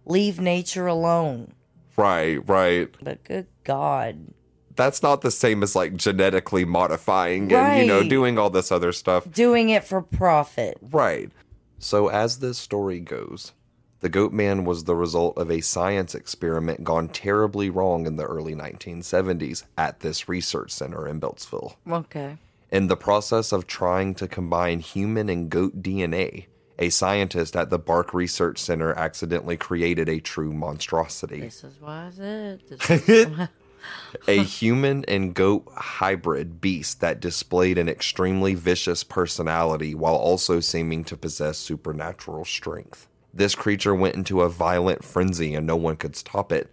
Leave 0.06 0.40
nature 0.40 0.86
alone. 0.88 1.54
right 1.98 2.38
right 2.48 2.90
But 3.02 3.24
good 3.24 3.48
God. 3.64 4.34
that's 4.76 5.02
not 5.04 5.22
the 5.22 5.32
same 5.32 5.64
as 5.64 5.76
like 5.76 5.96
genetically 5.96 6.66
modifying 6.66 7.52
and 7.54 7.82
you 7.82 7.88
know 7.88 8.04
doing 8.08 8.38
all 8.38 8.50
this 8.50 8.72
other 8.72 8.92
stuff 8.92 9.30
Doing 9.32 9.70
it 9.70 9.84
for 9.84 10.02
profit. 10.02 10.78
Right. 10.82 11.32
So, 11.80 12.10
as 12.10 12.38
this 12.40 12.58
story 12.60 13.00
goes, 13.00 13.54
the 14.02 14.10
Goat 14.10 14.32
Man 14.34 14.66
was 14.66 14.84
the 14.84 14.96
result 14.96 15.36
of 15.38 15.50
a 15.50 15.62
science 15.62 16.14
experiment 16.14 16.84
gone 16.84 17.08
terribly 17.10 17.70
wrong 17.72 18.06
in 18.06 18.18
the 18.18 18.26
early 18.26 18.54
1970s 18.56 19.64
at 19.78 20.00
this 20.02 20.30
research 20.30 20.72
center 20.72 21.08
in 21.08 21.20
Beltsville. 21.20 21.76
Okay. 21.90 22.38
In 22.72 22.88
the 22.88 22.96
process 22.96 23.52
of 23.52 23.68
trying 23.68 24.16
to 24.16 24.30
combine 24.30 24.80
human 24.80 25.28
and 25.28 25.50
goat 25.50 25.82
DNA, 25.84 26.46
a 26.80 26.90
scientist 26.90 27.56
at 27.58 27.70
the 27.70 27.78
BARC 27.78 28.14
Research 28.14 28.60
Center 28.60 28.94
accidentally 28.94 29.58
created 29.58 30.08
a 30.08 30.22
true 30.22 30.54
monstrosity. 30.54 31.42
This 31.42 31.66
is 31.66 31.82
why 31.82 32.08
I 32.08 32.10
said 32.12 32.62
this 32.70 33.10
is 33.10 33.48
a 34.28 34.44
human 34.44 35.04
and 35.06 35.34
goat 35.34 35.68
hybrid 35.76 36.62
beast 36.62 37.02
that 37.02 37.20
displayed 37.20 37.78
an 37.78 37.90
extremely 37.90 38.56
vicious 38.56 39.04
personality 39.04 39.94
while 39.94 40.16
also 40.16 40.62
seeming 40.62 41.04
to 41.06 41.18
possess 41.18 41.58
supernatural 41.58 42.46
strength. 42.46 43.08
This 43.34 43.54
creature 43.54 43.96
went 43.96 44.16
into 44.16 44.42
a 44.42 44.50
violent 44.50 45.04
frenzy 45.04 45.56
and 45.56 45.68
no 45.68 45.76
one 45.76 45.98
could 45.98 46.16
stop 46.16 46.54
it. 46.54 46.70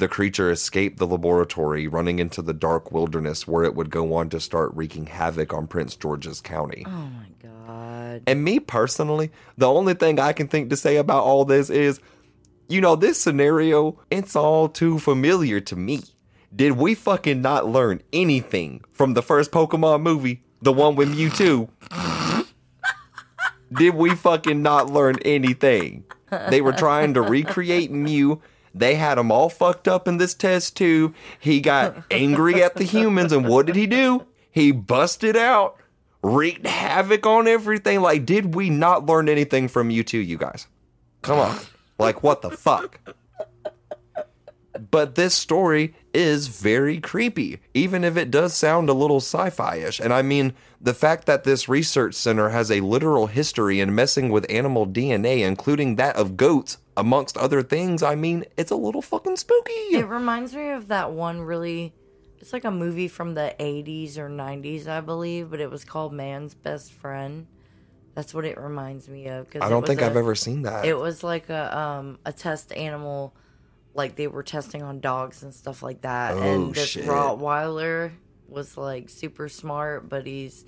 The 0.00 0.08
creature 0.08 0.50
escaped 0.50 0.96
the 0.96 1.06
laboratory, 1.06 1.86
running 1.86 2.20
into 2.20 2.40
the 2.40 2.54
dark 2.54 2.90
wilderness 2.90 3.46
where 3.46 3.64
it 3.64 3.74
would 3.74 3.90
go 3.90 4.14
on 4.14 4.30
to 4.30 4.40
start 4.40 4.72
wreaking 4.74 5.04
havoc 5.04 5.52
on 5.52 5.66
Prince 5.66 5.94
George's 5.94 6.40
County. 6.40 6.84
Oh 6.86 6.90
my 6.90 7.26
god. 7.42 8.22
And 8.26 8.42
me 8.42 8.60
personally, 8.60 9.30
the 9.58 9.68
only 9.68 9.92
thing 9.92 10.18
I 10.18 10.32
can 10.32 10.48
think 10.48 10.70
to 10.70 10.76
say 10.78 10.96
about 10.96 11.24
all 11.24 11.44
this 11.44 11.68
is, 11.68 12.00
you 12.66 12.80
know, 12.80 12.96
this 12.96 13.20
scenario, 13.20 14.00
it's 14.10 14.34
all 14.34 14.70
too 14.70 14.98
familiar 14.98 15.60
to 15.60 15.76
me. 15.76 16.00
Did 16.56 16.78
we 16.78 16.94
fucking 16.94 17.42
not 17.42 17.68
learn 17.68 18.00
anything 18.10 18.82
from 18.90 19.12
the 19.12 19.22
first 19.22 19.50
Pokemon 19.50 20.00
movie, 20.00 20.42
the 20.62 20.72
one 20.72 20.96
with 20.96 21.14
Mewtwo? 21.14 21.68
Did 23.70 23.96
we 23.96 24.14
fucking 24.14 24.62
not 24.62 24.90
learn 24.90 25.18
anything? 25.26 26.04
They 26.48 26.62
were 26.62 26.72
trying 26.72 27.12
to 27.14 27.20
recreate 27.20 27.90
Mew. 27.90 28.40
They 28.74 28.94
had 28.94 29.18
him 29.18 29.32
all 29.32 29.48
fucked 29.48 29.88
up 29.88 30.06
in 30.06 30.18
this 30.18 30.34
test 30.34 30.76
tube. 30.76 31.14
He 31.38 31.60
got 31.60 32.04
angry 32.10 32.62
at 32.62 32.76
the 32.76 32.84
humans, 32.84 33.32
and 33.32 33.48
what 33.48 33.66
did 33.66 33.76
he 33.76 33.86
do? 33.86 34.26
He 34.50 34.72
busted 34.72 35.36
out, 35.36 35.76
wreaked 36.22 36.66
havoc 36.66 37.26
on 37.26 37.48
everything. 37.48 38.00
Like, 38.00 38.26
did 38.26 38.54
we 38.54 38.70
not 38.70 39.06
learn 39.06 39.28
anything 39.28 39.68
from 39.68 39.90
Mewtwo, 39.90 40.24
you 40.24 40.36
guys? 40.36 40.66
Come 41.22 41.38
on. 41.38 41.58
Like, 41.98 42.22
what 42.22 42.42
the 42.42 42.50
fuck? 42.50 43.00
But 44.90 45.14
this 45.14 45.34
story 45.34 45.94
is 46.14 46.46
very 46.46 47.00
creepy, 47.00 47.60
even 47.74 48.04
if 48.04 48.16
it 48.16 48.30
does 48.30 48.54
sound 48.54 48.88
a 48.88 48.94
little 48.94 49.18
sci 49.18 49.50
fi 49.50 49.76
ish. 49.76 50.00
And 50.00 50.12
I 50.12 50.22
mean, 50.22 50.54
the 50.80 50.94
fact 50.94 51.26
that 51.26 51.44
this 51.44 51.68
research 51.68 52.14
center 52.14 52.50
has 52.50 52.70
a 52.70 52.80
literal 52.80 53.26
history 53.26 53.80
in 53.80 53.94
messing 53.94 54.30
with 54.30 54.50
animal 54.50 54.86
DNA, 54.86 55.46
including 55.46 55.96
that 55.96 56.16
of 56.16 56.36
goats, 56.36 56.78
amongst 56.96 57.36
other 57.36 57.62
things, 57.62 58.02
I 58.02 58.14
mean, 58.14 58.44
it's 58.56 58.70
a 58.70 58.76
little 58.76 59.02
fucking 59.02 59.36
spooky. 59.36 59.72
It 59.72 60.06
reminds 60.06 60.54
me 60.54 60.70
of 60.70 60.88
that 60.88 61.12
one 61.12 61.40
really 61.40 61.94
it's 62.40 62.52
like 62.52 62.64
a 62.64 62.70
movie 62.70 63.08
from 63.08 63.34
the 63.34 63.54
80s 63.60 64.16
or 64.16 64.30
90s, 64.30 64.86
I 64.86 65.00
believe, 65.00 65.50
but 65.50 65.60
it 65.60 65.70
was 65.70 65.84
called 65.84 66.12
Man's 66.12 66.54
Best 66.54 66.92
Friend. 66.92 67.46
That's 68.14 68.34
what 68.34 68.44
it 68.44 68.58
reminds 68.58 69.08
me 69.08 69.28
of. 69.28 69.48
Cause 69.50 69.62
I 69.62 69.68
don't 69.68 69.86
think 69.86 70.02
i 70.02 70.06
I've 70.06 70.16
ever 70.16 70.34
seen 70.34 70.62
that. 70.62 70.84
It 70.84 70.98
was 70.98 71.22
like 71.22 71.48
a 71.48 71.78
um 71.78 72.18
a 72.24 72.32
test 72.32 72.72
animal, 72.72 73.34
like 73.94 74.16
they 74.16 74.26
were 74.26 74.42
testing 74.42 74.82
on 74.82 75.00
dogs 75.00 75.42
and 75.42 75.54
stuff 75.54 75.82
like 75.82 76.02
that. 76.02 76.34
Oh, 76.34 76.42
and 76.42 76.74
this 76.74 76.90
shit. 76.90 77.04
Rottweiler 77.04 78.12
was 78.48 78.76
like 78.76 79.08
super 79.08 79.48
smart, 79.48 80.08
but 80.08 80.26
he's 80.26 80.64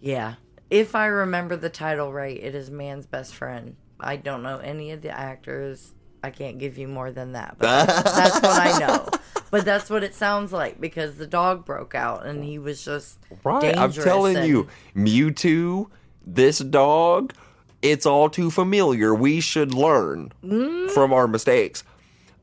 yeah. 0.00 0.34
If 0.70 0.94
I 0.94 1.06
remember 1.06 1.56
the 1.56 1.68
title 1.68 2.12
right, 2.12 2.36
it 2.36 2.54
is 2.54 2.70
Man's 2.70 3.06
Best 3.06 3.34
Friend. 3.34 3.76
I 4.00 4.16
don't 4.16 4.42
know 4.42 4.58
any 4.58 4.90
of 4.92 5.02
the 5.02 5.10
actors. 5.10 5.94
I 6.24 6.30
can't 6.30 6.58
give 6.58 6.78
you 6.78 6.88
more 6.88 7.10
than 7.10 7.32
that, 7.32 7.56
but 7.58 7.86
that's, 7.86 8.34
what 8.42 8.44
I 8.44 8.78
know. 8.78 9.08
but 9.50 9.64
that's 9.64 9.90
what 9.90 10.04
it 10.04 10.14
sounds 10.14 10.52
like 10.52 10.80
because 10.80 11.16
the 11.16 11.26
dog 11.26 11.64
broke 11.64 11.94
out 11.94 12.24
and 12.26 12.44
he 12.44 12.58
was 12.58 12.84
just 12.84 13.18
Right. 13.44 13.76
I'm 13.76 13.92
telling 13.92 14.36
and- 14.36 14.46
you, 14.48 14.68
Mewtwo, 14.96 15.90
this 16.24 16.58
dog, 16.58 17.34
it's 17.82 18.06
all 18.06 18.30
too 18.30 18.50
familiar. 18.50 19.14
We 19.14 19.40
should 19.40 19.74
learn 19.74 20.32
mm-hmm. 20.44 20.92
from 20.94 21.12
our 21.12 21.26
mistakes. 21.26 21.82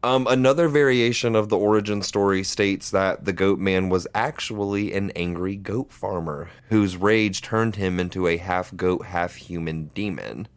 Um, 0.02 0.28
another 0.30 0.70
variation 0.70 1.36
of 1.36 1.50
the 1.50 1.58
origin 1.58 2.02
story 2.02 2.42
states 2.42 2.90
that 2.92 3.26
the 3.26 3.34
goat 3.34 3.60
man 3.60 3.90
was 3.90 4.08
actually 4.16 4.94
an 4.94 5.12
angry 5.12 5.58
goat 5.58 5.92
farmer 5.92 6.50
whose 6.70 6.96
rage 6.96 7.42
turned 7.42 7.76
him 7.76 8.00
into 8.00 8.26
a 8.26 8.38
half 8.38 8.74
goat, 8.78 9.08
half 9.08 9.36
human 9.36 9.88
demon. 9.94 10.48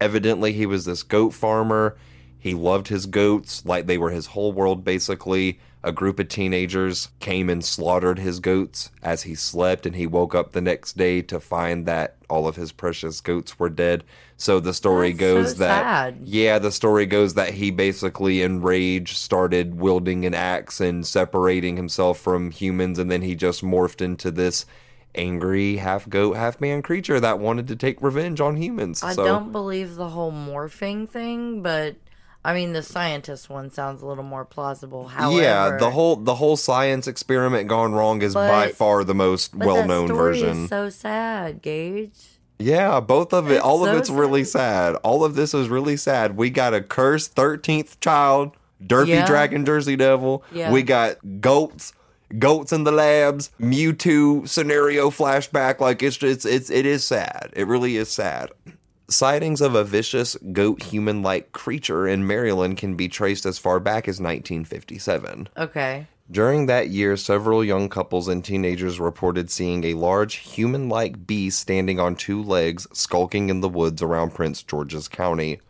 Evidently, 0.00 0.52
he 0.52 0.66
was 0.66 0.84
this 0.84 1.04
goat 1.04 1.30
farmer. 1.32 1.96
He 2.40 2.54
loved 2.54 2.88
his 2.88 3.06
goats 3.06 3.64
like 3.64 3.86
they 3.86 3.98
were 3.98 4.10
his 4.10 4.26
whole 4.26 4.52
world, 4.52 4.82
basically. 4.82 5.60
A 5.84 5.92
group 5.92 6.18
of 6.18 6.28
teenagers 6.28 7.08
came 7.20 7.48
and 7.48 7.64
slaughtered 7.64 8.18
his 8.18 8.40
goats 8.40 8.90
as 9.00 9.22
he 9.22 9.36
slept, 9.36 9.86
and 9.86 9.94
he 9.94 10.08
woke 10.08 10.34
up 10.34 10.50
the 10.50 10.60
next 10.60 10.96
day 10.96 11.22
to 11.22 11.38
find 11.38 11.86
that 11.86 12.16
all 12.28 12.48
of 12.48 12.56
his 12.56 12.72
precious 12.72 13.20
goats 13.20 13.60
were 13.60 13.70
dead. 13.70 14.02
So 14.42 14.58
the 14.58 14.74
story 14.74 15.12
That's 15.12 15.20
goes 15.20 15.50
so 15.52 15.58
that. 15.58 15.82
sad. 15.84 16.22
Yeah, 16.24 16.58
the 16.58 16.72
story 16.72 17.06
goes 17.06 17.34
that 17.34 17.54
he 17.54 17.70
basically, 17.70 18.42
in 18.42 18.60
rage, 18.60 19.16
started 19.16 19.78
wielding 19.78 20.26
an 20.26 20.34
axe 20.34 20.80
and 20.80 21.06
separating 21.06 21.76
himself 21.76 22.18
from 22.18 22.50
humans, 22.50 22.98
and 22.98 23.08
then 23.08 23.22
he 23.22 23.36
just 23.36 23.62
morphed 23.62 24.00
into 24.00 24.32
this 24.32 24.66
angry 25.14 25.76
half 25.76 26.08
goat, 26.08 26.36
half 26.36 26.60
man 26.60 26.82
creature 26.82 27.20
that 27.20 27.38
wanted 27.38 27.68
to 27.68 27.76
take 27.76 28.02
revenge 28.02 28.40
on 28.40 28.56
humans. 28.56 29.04
I 29.04 29.12
so, 29.12 29.24
don't 29.24 29.52
believe 29.52 29.94
the 29.94 30.08
whole 30.08 30.32
morphing 30.32 31.08
thing, 31.08 31.62
but 31.62 31.94
I 32.44 32.52
mean 32.52 32.72
the 32.72 32.82
scientist 32.82 33.48
one 33.48 33.70
sounds 33.70 34.02
a 34.02 34.06
little 34.06 34.24
more 34.24 34.44
plausible. 34.44 35.06
However, 35.06 35.40
yeah, 35.40 35.76
the 35.76 35.92
whole 35.92 36.16
the 36.16 36.34
whole 36.34 36.56
science 36.56 37.06
experiment 37.06 37.68
gone 37.68 37.92
wrong 37.92 38.22
is 38.22 38.34
by 38.34 38.72
far 38.72 39.04
the 39.04 39.14
most 39.14 39.54
well 39.54 39.86
known 39.86 40.08
version. 40.08 40.64
Is 40.64 40.68
so 40.68 40.90
sad, 40.90 41.62
Gage. 41.62 42.40
Yeah, 42.62 43.00
both 43.00 43.32
of 43.32 43.50
it. 43.50 43.56
It's 43.56 43.64
all 43.64 43.84
of 43.84 43.92
so 43.92 43.98
it's 43.98 44.10
really 44.10 44.44
sad. 44.44 44.94
All 44.96 45.24
of 45.24 45.34
this 45.34 45.54
is 45.54 45.68
really 45.68 45.96
sad. 45.96 46.36
We 46.36 46.50
got 46.50 46.74
a 46.74 46.80
cursed 46.80 47.34
thirteenth 47.34 47.98
child, 48.00 48.52
Derpy 48.84 49.08
Yeah. 49.08 49.26
Dragon 49.26 49.64
Jersey 49.64 49.96
Devil. 49.96 50.44
Yeah. 50.52 50.70
We 50.70 50.82
got 50.82 51.16
goats, 51.40 51.92
goats 52.38 52.72
in 52.72 52.84
the 52.84 52.92
labs, 52.92 53.50
Mewtwo 53.60 54.48
scenario 54.48 55.10
flashback. 55.10 55.80
Like 55.80 56.02
it's 56.02 56.16
just 56.16 56.46
it's 56.46 56.70
it 56.70 56.86
is 56.86 57.04
sad. 57.04 57.50
It 57.54 57.66
really 57.66 57.96
is 57.96 58.08
sad. 58.08 58.50
Sightings 59.08 59.60
of 59.60 59.74
a 59.74 59.84
vicious 59.84 60.36
goat 60.52 60.84
human 60.84 61.22
like 61.22 61.52
creature 61.52 62.08
in 62.08 62.26
Maryland 62.26 62.78
can 62.78 62.94
be 62.94 63.08
traced 63.08 63.44
as 63.44 63.58
far 63.58 63.78
back 63.78 64.08
as 64.08 64.20
1957. 64.20 65.48
Okay. 65.58 66.06
During 66.30 66.66
that 66.66 66.88
year, 66.88 67.16
several 67.16 67.64
young 67.64 67.88
couples 67.88 68.28
and 68.28 68.44
teenagers 68.44 68.98
reported 68.98 69.50
seeing 69.50 69.84
a 69.84 69.94
large 69.94 70.36
human 70.36 70.88
like 70.88 71.26
beast 71.26 71.60
standing 71.60 72.00
on 72.00 72.16
two 72.16 72.42
legs, 72.42 72.86
skulking 72.92 73.50
in 73.50 73.60
the 73.60 73.68
woods 73.68 74.00
around 74.00 74.34
Prince 74.34 74.62
George's 74.62 75.08
County. 75.08 75.60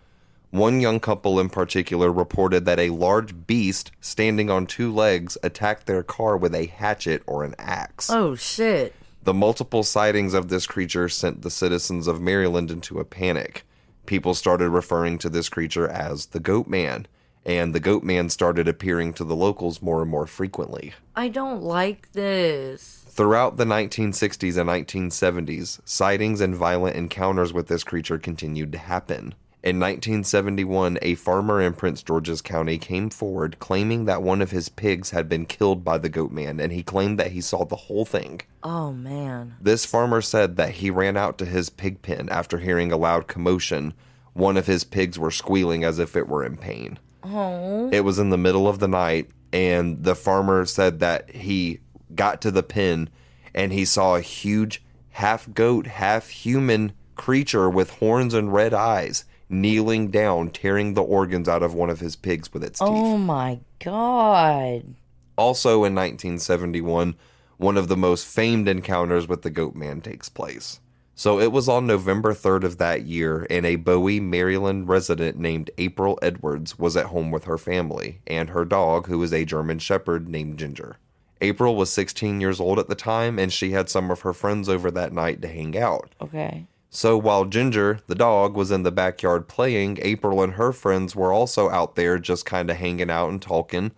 One 0.51 0.81
young 0.81 1.01
couple 1.01 1.41
in 1.41 1.49
particular 1.49 2.13
reported 2.13 2.67
that 2.67 2.79
a 2.79 2.91
large 2.91 3.47
beast 3.47 3.91
standing 4.01 4.51
on 4.51 4.67
two 4.67 4.93
legs 4.93 5.39
attacked 5.43 5.87
their 5.87 6.03
car 6.03 6.37
with 6.37 6.55
a 6.55 6.67
hatchet 6.67 7.23
or 7.27 7.43
an 7.43 7.55
axe. 7.59 8.11
Oh 8.11 8.35
shit. 8.35 8.95
The 9.25 9.33
multiple 9.33 9.83
sightings 9.83 10.35
of 10.35 10.49
this 10.49 10.67
creature 10.67 11.09
sent 11.09 11.43
the 11.43 11.51
citizens 11.51 12.07
of 12.07 12.21
Maryland 12.21 12.71
into 12.71 13.01
a 13.01 13.05
panic. 13.05 13.65
People 14.05 14.35
started 14.35 14.69
referring 14.69 15.17
to 15.19 15.31
this 15.31 15.49
creature 15.49 15.89
as 15.89 16.27
the 16.27 16.41
Goat 16.41 16.67
Man, 16.69 17.07
and 17.45 17.75
the 17.75 17.81
Goat 17.81 18.03
Man 18.03 18.29
started 18.29 18.69
appearing 18.69 19.13
to 19.15 19.25
the 19.25 19.37
locals 19.37 19.83
more 19.83 20.03
and 20.03 20.11
more 20.11 20.27
frequently. 20.27 20.93
I 21.17 21.29
don't 21.29 21.63
like 21.63 22.13
this. 22.13 23.05
Throughout 23.09 23.57
the 23.57 23.65
1960s 23.65 24.57
and 24.57 24.71
1970s, 24.71 25.81
sightings 25.85 26.41
and 26.41 26.55
violent 26.55 26.97
encounters 26.97 27.53
with 27.53 27.67
this 27.67 27.85
creature 27.85 28.19
continued 28.19 28.73
to 28.73 28.79
happen. 28.79 29.35
In 29.63 29.79
1971, 29.79 30.99
a 31.03 31.15
farmer 31.15 31.61
in 31.61 31.75
Prince 31.75 32.03
George's 32.03 32.43
County 32.43 32.79
came 32.79 33.11
forward 33.11 33.61
claiming 33.61 34.07
that 34.07 34.21
one 34.21 34.43
of 34.43 34.51
his 34.51 34.69
pigs 34.69 35.11
had 35.11 35.29
been 35.29 35.47
killed 35.47 35.85
by 35.85 35.99
the 35.99 36.09
goat 36.09 36.33
man, 36.33 36.59
and 36.59 36.73
he 36.73 36.83
claimed 36.83 37.17
that 37.21 37.31
he 37.31 37.41
saw 37.41 37.65
the 37.65 37.77
whole 37.77 38.05
thing. 38.05 38.41
Oh 38.65 38.93
man. 38.93 39.55
This 39.61 39.87
farmer 39.87 40.21
said 40.21 40.57
that 40.57 40.71
he 40.71 40.91
ran 40.91 41.17
out 41.17 41.39
to 41.39 41.45
his 41.45 41.71
pig 41.71 42.03
pen 42.03 42.29
after 42.29 42.59
hearing 42.59 42.91
a 42.91 42.97
loud 42.97 43.29
commotion. 43.29 43.95
One 44.33 44.57
of 44.57 44.67
his 44.67 44.83
pigs 44.83 45.17
were 45.17 45.31
squealing 45.31 45.85
as 45.85 46.01
if 46.01 46.17
it 46.17 46.27
were 46.27 46.45
in 46.45 46.57
pain. 46.57 46.99
Oh. 47.25 47.91
It 47.93 48.01
was 48.01 48.19
in 48.19 48.31
the 48.31 48.39
middle 48.39 48.69
of 48.69 48.79
the 48.79 48.89
night, 48.89 49.31
and 49.53 50.03
the 50.03 50.15
farmer 50.15 50.65
said 50.65 51.01
that 51.01 51.31
he 51.31 51.81
got 52.15 52.43
to 52.43 52.51
the 52.51 52.63
pen 52.63 53.09
and 53.55 53.73
he 53.73 53.85
saw 53.85 54.17
a 54.17 54.21
huge 54.21 54.83
half 55.11 55.53
goat, 55.53 55.87
half 55.87 56.29
human 56.29 56.93
creature 57.15 57.69
with 57.69 57.91
horns 57.91 58.35
and 58.35 58.53
red 58.53 58.73
eyes 58.75 59.25
kneeling 59.53 60.11
down, 60.11 60.51
tearing 60.51 60.95
the 60.95 61.03
organs 61.03 61.49
out 61.49 61.63
of 61.63 61.75
one 61.75 61.91
of 61.91 62.01
his 62.01 62.17
pigs 62.17 62.53
with 62.53 62.65
its 62.65 62.79
teeth. 62.79 62.89
Oh 62.89 63.19
my 63.19 63.61
god. 63.79 64.95
Also 65.37 65.85
in 65.85 65.95
1971, 65.95 67.15
one 67.59 67.77
of 67.77 67.89
the 67.89 67.97
most 67.97 68.27
famed 68.27 68.67
encounters 68.67 69.29
with 69.29 69.43
the 69.43 69.51
Goat 69.51 69.75
Man 69.75 70.01
takes 70.01 70.29
place. 70.29 70.81
So 71.23 71.39
it 71.39 71.53
was 71.53 71.69
on 71.69 71.87
November 71.87 72.35
3rd 72.35 72.65
of 72.65 72.79
that 72.79 73.03
year, 73.03 73.47
and 73.49 73.65
a 73.65 73.77
Bowie, 73.77 74.19
Maryland 74.19 74.89
resident 74.89 75.39
named 75.39 75.71
April 75.79 76.19
Edwards 76.21 76.81
was 76.81 76.97
at 76.97 77.07
home 77.07 77.31
with 77.31 77.45
her 77.45 77.59
family 77.59 78.21
and 78.27 78.51
her 78.51 78.65
dog, 78.65 79.07
who 79.07 79.21
was 79.21 79.33
a 79.33 79.45
German 79.45 79.79
Shepherd 79.79 80.29
named 80.29 80.59
Ginger. 80.59 80.97
April 81.41 81.77
was 81.77 81.93
16 81.93 82.41
years 82.41 82.59
old 82.59 82.81
at 82.81 82.89
the 82.89 82.97
time, 82.97 83.39
and 83.39 83.53
she 83.53 83.71
had 83.71 83.89
some 83.89 84.11
of 84.11 84.23
her 84.23 84.33
friends 84.33 84.69
over 84.69 84.91
that 84.91 85.13
night 85.13 85.41
to 85.43 85.47
hang 85.47 85.79
out. 85.79 86.13
Okay. 86.21 86.67
So 86.91 87.17
while 87.17 87.45
Ginger, 87.45 88.01
the 88.09 88.17
dog, 88.17 88.57
was 88.57 88.73
in 88.73 88.83
the 88.83 88.91
backyard 88.91 89.47
playing, 89.47 90.01
April 90.03 90.43
and 90.43 90.55
her 90.55 90.73
friends 90.73 91.15
were 91.15 91.33
also 91.33 91.71
out 91.71 91.95
there 91.95 92.19
just 92.19 92.45
kind 92.45 92.69
of 92.69 92.79
hanging 92.79 93.11
out 93.11 93.31
and 93.31 93.41
talking. 93.41 93.93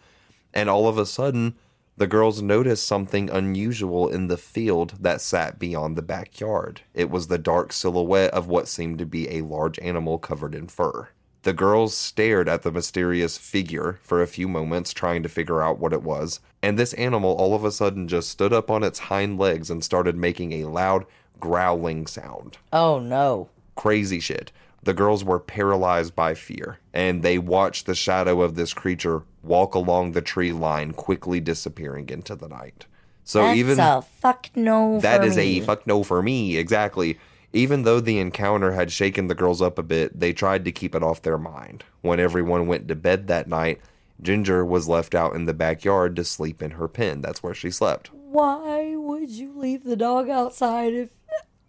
And 0.52 0.68
all 0.68 0.86
of 0.86 0.98
a 0.98 1.06
sudden, 1.06 1.54
the 1.96 2.06
girls 2.06 2.42
noticed 2.42 2.86
something 2.86 3.30
unusual 3.30 4.08
in 4.08 4.26
the 4.28 4.36
field 4.36 4.94
that 5.00 5.20
sat 5.20 5.58
beyond 5.58 5.96
the 5.96 6.02
backyard. 6.02 6.80
It 6.92 7.08
was 7.10 7.28
the 7.28 7.38
dark 7.38 7.72
silhouette 7.72 8.32
of 8.32 8.48
what 8.48 8.68
seemed 8.68 8.98
to 8.98 9.06
be 9.06 9.28
a 9.30 9.42
large 9.42 9.78
animal 9.78 10.18
covered 10.18 10.54
in 10.54 10.66
fur. 10.68 11.08
The 11.42 11.52
girls 11.52 11.94
stared 11.94 12.48
at 12.48 12.62
the 12.62 12.72
mysterious 12.72 13.36
figure 13.36 13.98
for 14.02 14.22
a 14.22 14.26
few 14.26 14.48
moments, 14.48 14.92
trying 14.94 15.22
to 15.22 15.28
figure 15.28 15.62
out 15.62 15.78
what 15.78 15.92
it 15.92 16.02
was, 16.02 16.40
and 16.62 16.78
this 16.78 16.94
animal 16.94 17.32
all 17.34 17.54
of 17.54 17.64
a 17.64 17.70
sudden 17.70 18.08
just 18.08 18.30
stood 18.30 18.52
up 18.52 18.70
on 18.70 18.82
its 18.82 18.98
hind 18.98 19.38
legs 19.38 19.68
and 19.70 19.84
started 19.84 20.16
making 20.16 20.52
a 20.52 20.64
loud 20.64 21.04
growling 21.38 22.06
sound 22.06 22.56
Oh 22.72 22.98
no. 22.98 23.50
crazy 23.74 24.20
shit. 24.20 24.50
The 24.84 24.94
girls 24.94 25.24
were 25.24 25.40
paralyzed 25.40 26.14
by 26.14 26.34
fear, 26.34 26.78
and 26.92 27.22
they 27.22 27.38
watched 27.38 27.86
the 27.86 27.94
shadow 27.94 28.42
of 28.42 28.54
this 28.54 28.74
creature 28.74 29.22
walk 29.42 29.74
along 29.74 30.12
the 30.12 30.22
tree 30.22 30.52
line, 30.52 30.92
quickly 30.92 31.40
disappearing 31.40 32.10
into 32.10 32.34
the 32.36 32.48
night. 32.48 32.86
So 33.24 33.42
That's 33.42 33.56
even 33.58 33.80
a 33.80 34.02
fuck 34.02 34.50
no. 34.54 35.00
that 35.00 35.20
for 35.22 35.26
is 35.26 35.36
me. 35.38 35.60
a 35.60 35.64
fuck 35.64 35.86
no 35.86 36.02
for 36.02 36.22
me, 36.22 36.58
exactly. 36.58 37.18
Even 37.54 37.84
though 37.84 38.00
the 38.00 38.18
encounter 38.18 38.72
had 38.72 38.92
shaken 38.92 39.28
the 39.28 39.34
girls 39.34 39.62
up 39.62 39.78
a 39.78 39.82
bit, 39.82 40.18
they 40.20 40.32
tried 40.34 40.64
to 40.66 40.72
keep 40.72 40.94
it 40.94 41.02
off 41.02 41.22
their 41.22 41.38
mind. 41.38 41.84
When 42.02 42.20
everyone 42.20 42.66
went 42.66 42.86
to 42.88 42.94
bed 42.94 43.26
that 43.28 43.48
night, 43.48 43.80
Ginger 44.20 44.64
was 44.64 44.88
left 44.88 45.14
out 45.14 45.34
in 45.34 45.46
the 45.46 45.54
backyard 45.54 46.14
to 46.16 46.24
sleep 46.24 46.62
in 46.62 46.72
her 46.72 46.88
pen. 46.88 47.22
That's 47.22 47.42
where 47.42 47.54
she 47.54 47.70
slept. 47.70 48.10
Why 48.12 48.96
would 48.96 49.30
you 49.30 49.56
leave 49.58 49.84
the 49.84 49.96
dog 49.96 50.28
outside 50.28 50.92
if. 50.92 51.10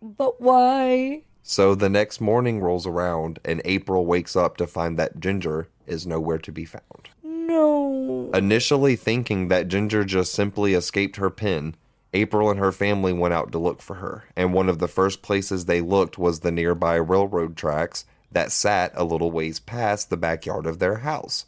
But 0.02 0.42
why? 0.42 1.24
So 1.48 1.76
the 1.76 1.90
next 1.90 2.20
morning 2.20 2.60
rolls 2.60 2.88
around, 2.88 3.38
and 3.46 3.62
April 3.66 4.08
wakes 4.08 4.36
up 4.36 4.58
to 4.58 4.66
find 4.66 4.98
that 4.98 5.20
Ginger 5.20 5.68
is 5.86 6.08
nowhere 6.08 6.40
to 6.40 6.52
be 6.52 6.66
found. 6.66 7.10
No. 7.22 8.32
Initially 8.34 8.96
thinking 8.96 9.48
that 9.50 9.68
Ginger 9.68 10.04
just 10.06 10.34
simply 10.34 10.74
escaped 10.74 11.18
her 11.18 11.30
pen, 11.30 11.76
April 12.16 12.50
and 12.50 12.60
her 12.60 12.72
family 12.72 13.14
went 13.14 13.36
out 13.36 13.52
to 13.52 13.60
look 13.60 13.80
for 13.80 13.98
her, 13.98 14.24
and 14.36 14.56
one 14.56 14.68
of 14.68 14.80
the 14.80 14.88
first 14.88 15.22
places 15.22 15.66
they 15.66 15.82
looked 15.82 16.18
was 16.18 16.40
the 16.40 16.52
nearby 16.52 16.96
railroad 16.96 17.56
tracks 17.56 18.06
that 18.32 18.52
sat 18.52 18.92
a 18.96 19.04
little 19.04 19.30
ways 19.30 19.60
past 19.60 20.10
the 20.10 20.18
backyard 20.18 20.66
of 20.66 20.80
their 20.80 20.96
house. 20.96 21.46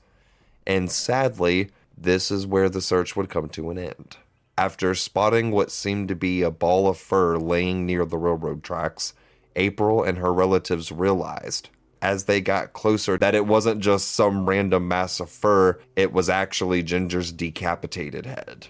And 0.68 0.92
sadly, 0.92 1.72
this 1.98 2.30
is 2.30 2.46
where 2.46 2.70
the 2.70 2.82
search 2.82 3.16
would 3.16 3.30
come 3.30 3.50
to 3.50 3.72
an 3.72 3.80
end. 3.80 4.18
After 4.60 4.94
spotting 4.94 5.50
what 5.50 5.72
seemed 5.72 6.08
to 6.10 6.16
be 6.16 6.44
a 6.44 6.52
ball 6.52 6.88
of 6.88 7.00
fur 7.00 7.38
laying 7.38 7.88
near 7.88 8.06
the 8.06 8.20
railroad 8.20 8.62
tracks, 8.62 9.16
April 9.58 10.04
and 10.04 10.18
her 10.18 10.34
relatives 10.34 10.92
realized 10.92 11.70
as 12.02 12.26
they 12.26 12.40
got 12.42 12.74
closer 12.74 13.18
that 13.18 13.36
it 13.36 13.46
wasn't 13.46 13.82
just 13.82 14.12
some 14.12 14.48
random 14.48 14.88
mass 14.88 15.20
of 15.20 15.30
fur, 15.30 15.80
it 15.96 16.14
was 16.14 16.30
actually 16.30 16.84
Ginger's 16.84 17.32
decapitated 17.32 18.26
head. 18.26 18.68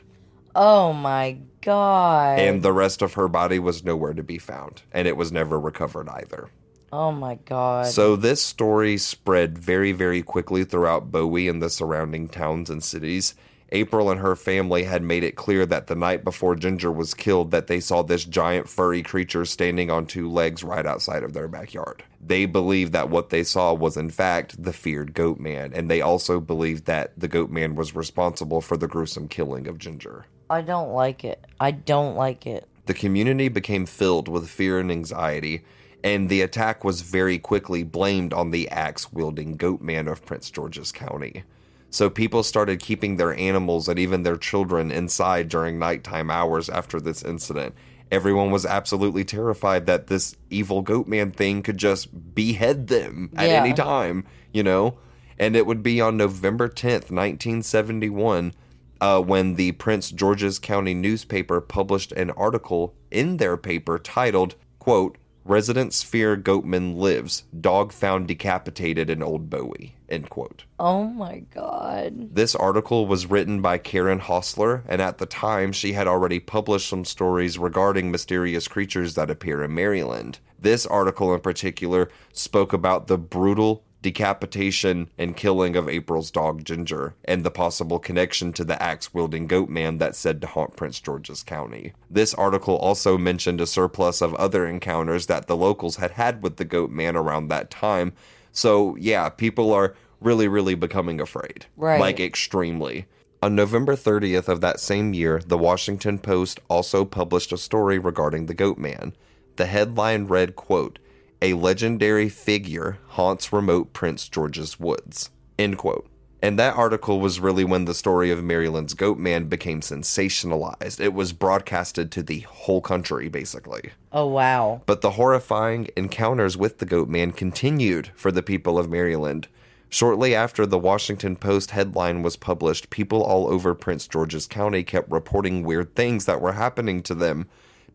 Oh 0.55 0.93
my 0.93 1.38
god. 1.61 2.39
And 2.39 2.63
the 2.63 2.73
rest 2.73 3.01
of 3.01 3.13
her 3.13 3.27
body 3.27 3.59
was 3.59 3.83
nowhere 3.83 4.13
to 4.13 4.23
be 4.23 4.38
found, 4.39 4.81
and 4.91 5.07
it 5.07 5.17
was 5.17 5.31
never 5.31 5.59
recovered 5.59 6.09
either. 6.09 6.49
oh 6.91 7.11
my 7.11 7.35
god. 7.45 7.88
So 7.88 8.15
this 8.15 8.41
story 8.41 8.97
spread 8.97 9.57
very, 9.57 9.91
very 9.91 10.23
quickly 10.23 10.63
throughout 10.63 11.11
Bowie 11.11 11.47
and 11.49 11.61
the 11.61 11.69
surrounding 11.69 12.27
towns 12.29 12.69
and 12.69 12.83
cities. 12.83 13.35
April 13.72 14.09
and 14.09 14.22
her 14.22 14.36
family 14.36 14.84
had 14.84 15.01
made 15.01 15.24
it 15.24 15.36
clear 15.36 15.65
that 15.65 15.88
the 15.88 15.95
night 15.95 16.24
before 16.24 16.55
Ginger 16.55 16.91
was 16.91 17.13
killed 17.13 17.51
that 17.51 17.68
they 17.68 17.80
saw 17.80 18.01
this 18.01 18.24
giant 18.24 18.70
furry 18.70 19.03
creature 19.03 19.43
standing 19.43 19.91
on 19.91 20.05
two 20.05 20.30
legs 20.30 20.63
right 20.63 20.86
outside 20.86 21.24
of 21.24 21.34
their 21.34 21.49
backyard. 21.49 22.03
They 22.26 22.45
believed 22.45 22.93
that 22.93 23.09
what 23.09 23.30
they 23.30 23.43
saw 23.43 23.74
was 23.74 23.97
in 23.97 24.09
fact 24.09 24.61
the 24.61 24.72
feared 24.72 25.13
goat 25.13 25.39
man, 25.39 25.74
and 25.74 25.91
they 25.91 26.01
also 26.01 26.39
believed 26.39 26.86
that 26.86 27.11
the 27.18 27.28
goat 27.28 27.49
man 27.49 27.76
was 27.76 27.95
responsible 27.95 28.61
for 28.61 28.78
the 28.78 28.88
gruesome 28.88 29.28
killing 29.28 29.68
of 29.68 29.78
Ginger. 29.78 30.26
I 30.49 30.61
don't 30.61 30.93
like 30.93 31.26
it. 31.26 31.43
I 31.59 31.72
don't 31.72 32.15
like 32.15 32.47
it. 32.47 32.68
The 32.86 32.93
community 32.93 33.49
became 33.49 33.86
filled 33.86 34.30
with 34.30 34.47
fear 34.49 34.80
and 34.80 34.89
anxiety, 34.89 35.65
and 36.05 36.30
the 36.30 36.41
attack 36.41 36.86
was 36.86 37.01
very 37.01 37.38
quickly 37.38 37.84
blamed 37.84 38.32
on 38.32 38.51
the 38.51 38.70
axe 38.70 39.11
wielding 39.11 39.57
goat 39.57 39.82
man 39.82 40.07
of 40.07 40.26
Prince 40.26 40.49
George's 40.49 40.93
County. 40.93 41.43
So 41.89 42.09
people 42.09 42.43
started 42.43 42.79
keeping 42.79 43.15
their 43.15 43.33
animals 43.33 43.88
and 43.88 43.97
even 43.97 44.23
their 44.23 44.38
children 44.38 44.91
inside 44.91 45.49
during 45.49 45.79
nighttime 45.79 46.29
hours 46.29 46.69
after 46.69 46.99
this 46.99 47.23
incident. 47.23 47.75
Everyone 48.11 48.51
was 48.51 48.65
absolutely 48.65 49.23
terrified 49.25 49.85
that 49.85 50.07
this 50.07 50.35
evil 50.49 50.81
goat 50.81 51.07
man 51.07 51.31
thing 51.31 51.61
could 51.61 51.77
just 51.77 52.35
behead 52.35 52.88
them 52.88 53.29
at 53.35 53.49
Yeah. 53.49 53.63
any 53.63 53.73
time, 53.73 54.25
you 54.53 54.63
know? 54.63 54.97
And 55.39 55.55
it 55.55 55.65
would 55.65 55.83
be 55.83 56.01
on 56.01 56.17
November 56.17 56.67
10th, 56.67 57.11
1971, 57.11 58.53
uh, 58.99 59.21
when 59.21 59.55
the 59.55 59.73
Prince 59.73 60.09
George's 60.11 60.57
County 60.57 60.93
newspaper 60.93 61.61
published 61.61 62.11
an 62.13 62.31
article 62.31 62.95
in 63.11 63.38
their 63.38 63.55
paper 63.57 63.99
titled, 63.99 64.55
quote, 64.79 65.17
Residents 65.47 66.03
fear 66.03 66.35
Goatman 66.35 66.97
lives. 66.97 67.45
Dog 67.57 67.93
found 67.93 68.27
decapitated 68.27 69.09
in 69.09 69.23
Old 69.23 69.49
Bowie. 69.49 69.95
End 70.09 70.29
quote. 70.29 70.65
Oh 70.77 71.05
my 71.05 71.39
god. 71.55 72.35
This 72.35 72.53
article 72.53 73.07
was 73.07 73.27
written 73.27 73.61
by 73.61 73.77
Karen 73.77 74.19
Hostler, 74.19 74.83
and 74.89 75.01
at 75.01 75.19
the 75.19 75.25
time 75.25 75.71
she 75.71 75.93
had 75.93 76.05
already 76.05 76.41
published 76.41 76.89
some 76.89 77.05
stories 77.05 77.57
regarding 77.57 78.11
mysterious 78.11 78.67
creatures 78.67 79.15
that 79.15 79.29
appear 79.29 79.63
in 79.63 79.73
Maryland. 79.73 80.39
This 80.59 80.85
article 80.85 81.33
in 81.33 81.39
particular 81.39 82.09
spoke 82.33 82.73
about 82.73 83.07
the 83.07 83.17
brutal 83.17 83.85
decapitation 84.01 85.09
and 85.17 85.35
killing 85.35 85.75
of 85.75 85.89
April's 85.89 86.31
dog 86.31 86.63
Ginger, 86.63 87.15
and 87.25 87.43
the 87.43 87.51
possible 87.51 87.99
connection 87.99 88.53
to 88.53 88.63
the 88.63 88.81
axe 88.81 89.13
wielding 89.13 89.47
goat 89.47 89.69
man 89.69 89.97
that's 89.97 90.19
said 90.19 90.39
to 90.41 90.47
haunt 90.47 90.75
Prince 90.75 90.99
George's 90.99 91.43
County. 91.43 91.93
This 92.09 92.33
article 92.33 92.75
also 92.77 93.17
mentioned 93.17 93.59
a 93.59 93.67
surplus 93.67 94.21
of 94.21 94.35
other 94.35 94.65
encounters 94.65 95.25
that 95.25 95.47
the 95.47 95.57
locals 95.57 95.97
had 95.97 96.11
had 96.11 96.43
with 96.43 96.57
the 96.57 96.65
goat 96.65 96.91
man 96.91 97.15
around 97.15 97.47
that 97.47 97.71
time. 97.71 98.13
So, 98.51 98.95
yeah, 98.97 99.29
people 99.29 99.73
are 99.73 99.95
really, 100.21 100.47
really 100.47 100.75
becoming 100.75 101.19
afraid. 101.19 101.65
Right. 101.75 101.99
Like, 101.99 102.19
extremely. 102.19 103.05
On 103.41 103.55
November 103.55 103.95
30th 103.95 104.47
of 104.47 104.61
that 104.61 104.79
same 104.79 105.13
year, 105.13 105.41
the 105.45 105.59
Washington 105.59 106.17
Post 106.17 106.59
also 106.69 107.05
published 107.05 107.51
a 107.51 107.57
story 107.57 107.99
regarding 107.99 108.47
the 108.47 108.55
goat 108.55 108.79
man. 108.79 109.13
The 109.57 109.67
headline 109.67 110.25
read, 110.25 110.55
quote, 110.55 110.97
A 111.41 111.53
legendary 111.53 112.29
figure 112.29 112.97
haunts 113.09 113.53
remote 113.53 113.93
Prince 113.93 114.27
George's 114.27 114.79
woods. 114.79 115.29
End 115.59 115.77
quote. 115.77 116.09
And 116.41 116.57
that 116.57 116.75
article 116.75 117.19
was 117.19 117.39
really 117.39 117.63
when 117.63 117.85
the 117.85 117.93
story 117.93 118.31
of 118.31 118.43
Maryland's 118.43 118.95
goat 118.95 119.19
man 119.19 119.45
became 119.45 119.81
sensationalized. 119.81 120.99
It 120.99 121.13
was 121.13 121.33
broadcasted 121.33 122.11
to 122.11 122.23
the 122.23 122.39
whole 122.41 122.81
country, 122.81 123.27
basically. 123.27 123.91
Oh 124.11 124.25
wow. 124.25 124.81
But 124.88 125.01
the 125.01 125.11
horrifying 125.11 125.89
encounters 125.95 126.57
with 126.57 126.79
the 126.79 126.85
goat 126.85 127.07
man 127.07 127.31
continued 127.31 128.09
for 128.15 128.31
the 128.31 128.43
people 128.43 128.79
of 128.79 128.89
Maryland. 128.89 129.47
Shortly 129.89 130.35
after 130.35 130.65
the 130.65 130.79
Washington 130.79 131.35
Post 131.35 131.71
headline 131.71 132.21
was 132.21 132.35
published, 132.35 132.89
people 132.89 133.23
all 133.23 133.47
over 133.47 133.73
Prince 133.73 134.07
George's 134.07 134.47
County 134.47 134.83
kept 134.83 135.09
reporting 135.09 135.63
weird 135.63 135.95
things 135.95 136.25
that 136.25 136.41
were 136.41 136.53
happening 136.53 137.01
to 137.03 137.15
them. 137.15 137.47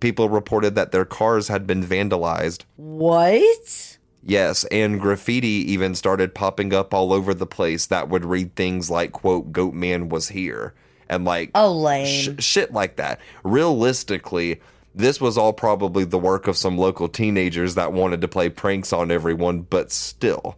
People 0.03 0.29
reported 0.29 0.75
that 0.75 0.91
their 0.91 1.05
cars 1.05 1.47
had 1.47 1.65
been 1.67 1.83
vandalized. 1.85 2.65
What? 2.75 3.99
Yes, 4.25 4.65
and 4.65 5.01
graffiti 5.01 5.49
even 5.73 5.95
started 5.95 6.35
popping 6.35 6.75
up 6.75 6.93
all 6.93 7.13
over 7.13 7.33
the 7.35 7.47
place 7.47 7.87
that 7.87 8.09
would 8.09 8.25
read 8.25 8.55
things 8.57 8.91
like, 8.91 9.13
quote, 9.13 9.53
Goat 9.53 9.75
Man 9.75 10.09
was 10.09 10.29
here. 10.29 10.75
And 11.09 11.25
like, 11.25 11.53
Oh 11.55 11.73
lame. 11.73 12.07
sh- 12.39 12.45
shit 12.45 12.73
like 12.73 12.97
that. 12.97 13.21
Realistically, 13.45 14.61
this 14.95 15.21
was 15.21 15.39
all 15.39 15.53
probably 15.53 16.05
the 16.05 16.19
work 16.19 16.49
of 16.49 16.57
some 16.57 16.77
local 16.77 17.09
teenagers 17.09 17.75
that 17.77 17.93
wanted 17.93 18.21
to 18.23 18.29
play 18.29 18.49
pranks 18.49 18.93
on 18.93 19.11
everyone, 19.11 19.61
but 19.63 19.93
still, 19.93 20.57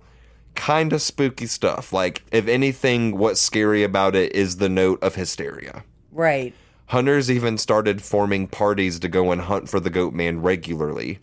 kind 0.55 0.93
of 0.93 1.03
spooky 1.03 1.47
stuff. 1.47 1.93
Like, 1.93 2.23
if 2.33 2.49
anything, 2.49 3.17
what's 3.19 3.41
scary 3.41 3.83
about 3.83 4.15
it 4.17 4.35
is 4.35 4.57
the 4.57 4.69
note 4.69 5.03
of 5.03 5.15
hysteria. 5.17 5.85
right. 6.13 6.55
Hunters 6.87 7.31
even 7.31 7.59
started 7.59 8.03
forming 8.03 8.47
parties 8.47 8.99
to 9.01 9.09
go 9.09 9.33
and 9.33 9.41
hunt 9.43 9.69
for 9.69 9.81
the 9.81 9.91
goat 9.91 10.13
man 10.13 10.43
regularly. 10.43 11.19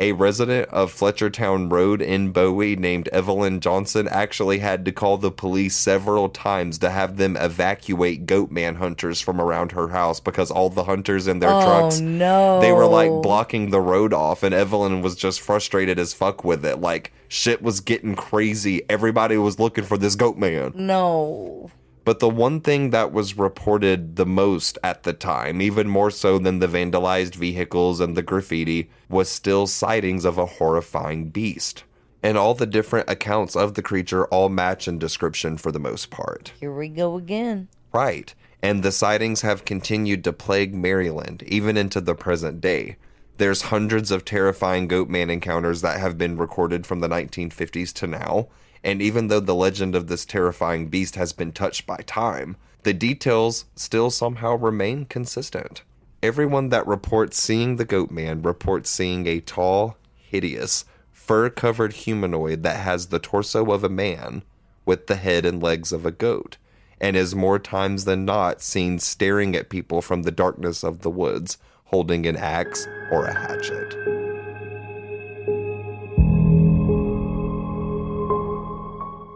A 0.00 0.10
resident 0.10 0.68
of 0.70 0.92
Fletchertown 0.92 1.70
Road 1.70 2.02
in 2.02 2.32
Bowie 2.32 2.74
named 2.74 3.08
Evelyn 3.12 3.60
Johnson 3.60 4.08
actually 4.08 4.58
had 4.58 4.84
to 4.86 4.92
call 4.92 5.18
the 5.18 5.30
police 5.30 5.76
several 5.76 6.28
times 6.28 6.78
to 6.78 6.90
have 6.90 7.16
them 7.16 7.36
evacuate 7.36 8.26
goat 8.26 8.50
man 8.50 8.74
hunters 8.76 9.20
from 9.20 9.40
around 9.40 9.70
her 9.70 9.88
house 9.88 10.18
because 10.18 10.50
all 10.50 10.68
the 10.68 10.82
hunters 10.84 11.28
in 11.28 11.38
their 11.38 11.50
Oh 11.52 11.62
trucks 11.62 12.00
no. 12.00 12.60
they 12.60 12.72
were 12.72 12.86
like 12.86 13.10
blocking 13.22 13.70
the 13.70 13.80
road 13.80 14.12
off 14.12 14.42
and 14.42 14.52
Evelyn 14.52 15.00
was 15.00 15.14
just 15.14 15.40
frustrated 15.40 15.96
as 16.00 16.12
fuck 16.12 16.42
with 16.42 16.64
it. 16.64 16.80
Like 16.80 17.12
shit 17.28 17.62
was 17.62 17.78
getting 17.78 18.16
crazy. 18.16 18.82
Everybody 18.88 19.36
was 19.36 19.60
looking 19.60 19.84
for 19.84 19.96
this 19.96 20.16
goat 20.16 20.36
man. 20.36 20.72
No. 20.74 21.70
But 22.04 22.18
the 22.18 22.28
one 22.28 22.60
thing 22.60 22.90
that 22.90 23.12
was 23.12 23.38
reported 23.38 24.16
the 24.16 24.26
most 24.26 24.78
at 24.84 25.04
the 25.04 25.14
time, 25.14 25.62
even 25.62 25.88
more 25.88 26.10
so 26.10 26.38
than 26.38 26.58
the 26.58 26.68
vandalized 26.68 27.34
vehicles 27.34 27.98
and 27.98 28.14
the 28.14 28.22
graffiti, 28.22 28.90
was 29.08 29.30
still 29.30 29.66
sightings 29.66 30.26
of 30.26 30.36
a 30.36 30.46
horrifying 30.46 31.30
beast. 31.30 31.84
And 32.22 32.36
all 32.36 32.54
the 32.54 32.66
different 32.66 33.08
accounts 33.08 33.56
of 33.56 33.74
the 33.74 33.82
creature 33.82 34.26
all 34.26 34.50
match 34.50 34.86
in 34.86 34.98
description 34.98 35.56
for 35.56 35.72
the 35.72 35.78
most 35.78 36.10
part. 36.10 36.52
Here 36.60 36.74
we 36.74 36.88
go 36.88 37.16
again. 37.16 37.68
Right. 37.92 38.34
And 38.62 38.82
the 38.82 38.92
sightings 38.92 39.42
have 39.42 39.64
continued 39.64 40.24
to 40.24 40.32
plague 40.32 40.74
Maryland, 40.74 41.42
even 41.46 41.76
into 41.76 42.00
the 42.00 42.14
present 42.14 42.60
day. 42.60 42.96
There's 43.36 43.62
hundreds 43.62 44.10
of 44.10 44.24
terrifying 44.24 44.88
goat 44.88 45.08
man 45.08 45.28
encounters 45.28 45.80
that 45.80 46.00
have 46.00 46.16
been 46.16 46.36
recorded 46.36 46.86
from 46.86 47.00
the 47.00 47.08
1950s 47.08 47.92
to 47.94 48.06
now. 48.06 48.48
And 48.84 49.00
even 49.00 49.28
though 49.28 49.40
the 49.40 49.54
legend 49.54 49.96
of 49.96 50.06
this 50.06 50.26
terrifying 50.26 50.88
beast 50.88 51.16
has 51.16 51.32
been 51.32 51.50
touched 51.52 51.86
by 51.86 51.96
time, 52.06 52.56
the 52.82 52.92
details 52.92 53.64
still 53.74 54.10
somehow 54.10 54.56
remain 54.56 55.06
consistent. 55.06 55.82
Everyone 56.22 56.68
that 56.68 56.86
reports 56.86 57.42
seeing 57.42 57.76
the 57.76 57.86
goat 57.86 58.10
man 58.10 58.42
reports 58.42 58.90
seeing 58.90 59.26
a 59.26 59.40
tall, 59.40 59.96
hideous, 60.16 60.84
fur 61.10 61.48
covered 61.48 61.94
humanoid 61.94 62.62
that 62.62 62.80
has 62.80 63.06
the 63.06 63.18
torso 63.18 63.72
of 63.72 63.84
a 63.84 63.88
man 63.88 64.42
with 64.84 65.06
the 65.06 65.16
head 65.16 65.46
and 65.46 65.62
legs 65.62 65.90
of 65.90 66.04
a 66.04 66.10
goat, 66.10 66.58
and 67.00 67.16
is 67.16 67.34
more 67.34 67.58
times 67.58 68.04
than 68.04 68.26
not 68.26 68.60
seen 68.60 68.98
staring 68.98 69.56
at 69.56 69.70
people 69.70 70.02
from 70.02 70.22
the 70.22 70.30
darkness 70.30 70.84
of 70.84 71.00
the 71.00 71.10
woods, 71.10 71.56
holding 71.86 72.26
an 72.26 72.36
axe 72.36 72.86
or 73.10 73.24
a 73.24 73.32
hatchet. 73.32 74.13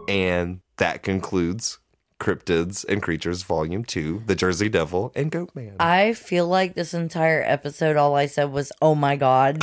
And 0.09 0.61
that 0.77 1.03
concludes 1.03 1.77
Cryptids 2.19 2.83
and 2.89 3.01
Creatures 3.01 3.43
Volume 3.43 3.85
2 3.85 4.23
The 4.25 4.35
Jersey 4.35 4.67
Devil 4.67 5.11
and 5.15 5.31
Goat 5.31 5.51
Man. 5.55 5.75
I 5.79 6.13
feel 6.13 6.47
like 6.47 6.73
this 6.75 6.93
entire 6.93 7.41
episode, 7.45 7.95
all 7.95 8.15
I 8.15 8.25
said 8.25 8.51
was, 8.51 8.71
"Oh 8.81 8.95
my 8.95 9.15
god!" 9.15 9.61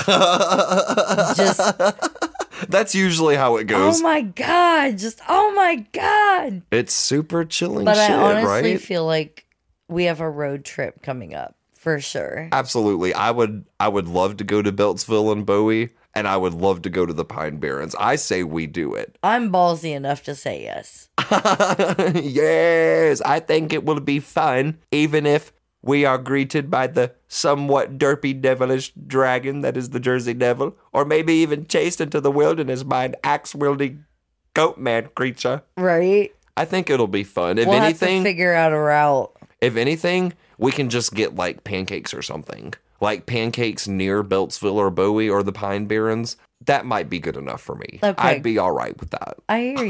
just, 1.37 1.61
That's 2.69 2.95
usually 2.95 3.37
how 3.37 3.57
it 3.57 3.65
goes. 3.65 4.01
oh 4.01 4.03
my 4.03 4.23
god! 4.23 4.99
Just, 4.99 5.21
oh 5.29 5.53
my 5.55 5.85
god! 5.93 6.63
it's 6.71 6.95
super 6.95 7.45
chilling 7.45 7.85
But 7.85 7.97
shit, 7.97 8.11
I 8.11 8.15
honestly 8.15 8.73
right? 8.73 8.81
feel 8.81 9.05
like 9.05 9.47
we 9.89 10.05
have 10.05 10.21
a 10.21 10.31
road 10.31 10.65
trip 10.65 11.03
coming 11.03 11.35
up 11.35 11.57
for 11.73 12.01
sure. 12.01 12.49
Absolutely. 12.53 13.13
I 13.15 13.31
would 13.31 13.65
I 13.79 13.89
would 13.89 14.09
love 14.09 14.39
to 14.39 14.45
go 14.45 14.63
to 14.63 14.73
Beltsville 14.73 15.31
and 15.33 15.45
Bowie, 15.47 15.91
and 16.17 16.27
I 16.27 16.39
would 16.39 16.55
love 16.55 16.81
to 16.83 16.91
go 16.91 17.05
to 17.05 17.13
the 17.13 17.27
Pine 17.27 17.59
Barrens. 17.59 17.95
I 18.01 18.17
say 18.17 18.43
we 18.43 18.67
do 18.67 18.95
it. 18.95 19.19
I'm 19.23 19.53
ballsy 19.53 19.95
enough 19.95 20.23
to 20.25 20.35
say 20.35 20.63
yes. 20.63 21.11
yes, 21.31 23.21
I 23.21 23.39
think 23.39 23.73
it 23.75 23.85
will 23.85 24.01
be 24.01 24.19
fun, 24.19 24.79
even 24.91 25.27
if 25.27 25.53
we 25.83 26.07
are 26.07 26.17
greeted 26.17 26.71
by 26.71 26.87
the 26.87 27.13
somewhat 27.29 27.99
derpy 27.99 28.41
devilish 28.41 28.93
dragon 29.07 29.61
that 29.61 29.77
is 29.77 29.91
the 29.91 30.01
Jersey 30.01 30.33
Devil, 30.33 30.75
or 30.91 31.05
maybe 31.05 31.35
even 31.35 31.67
chased 31.67 32.01
into 32.01 32.21
the 32.23 32.31
wilderness 32.33 32.83
by 32.83 33.05
an 33.05 33.15
axe 33.23 33.55
wielding 33.55 34.07
goat 34.55 34.79
man 34.79 35.11
creature. 35.15 35.63
Right? 35.77 36.35
I 36.57 36.65
think 36.65 36.89
it'll 36.89 37.09
be 37.09 37.25
fun. 37.25 37.59
If 37.59 37.69
we'll 37.69 37.77
anything, 37.77 38.23
figure 38.23 38.55
out 38.55 38.73
a 38.73 38.79
route. 38.79 39.31
if 39.61 39.77
anything, 39.77 40.33
we 40.57 40.73
can 40.73 40.89
just 40.89 41.13
get 41.13 41.35
like 41.35 41.63
pancakes 41.63 42.15
or 42.15 42.23
something. 42.23 42.73
Like 43.01 43.27
pancakes 43.27 43.87
near 43.87 44.25
Beltsville 44.25 44.75
or 44.75 44.91
Bowie 44.91 45.29
or 45.29 45.43
the 45.43 45.53
Pine 45.53 45.87
Barrens. 45.87 46.37
that 46.65 46.87
might 46.87 47.11
be 47.11 47.19
good 47.19 47.37
enough 47.37 47.61
for 47.61 47.75
me. 47.77 48.01
Okay. 48.03 48.15
I'd 48.29 48.43
be 48.43 48.59
all 48.59 48.73
right 48.73 48.99
with 48.99 49.11
that. 49.11 49.37
I 49.49 49.61
hear 49.61 49.85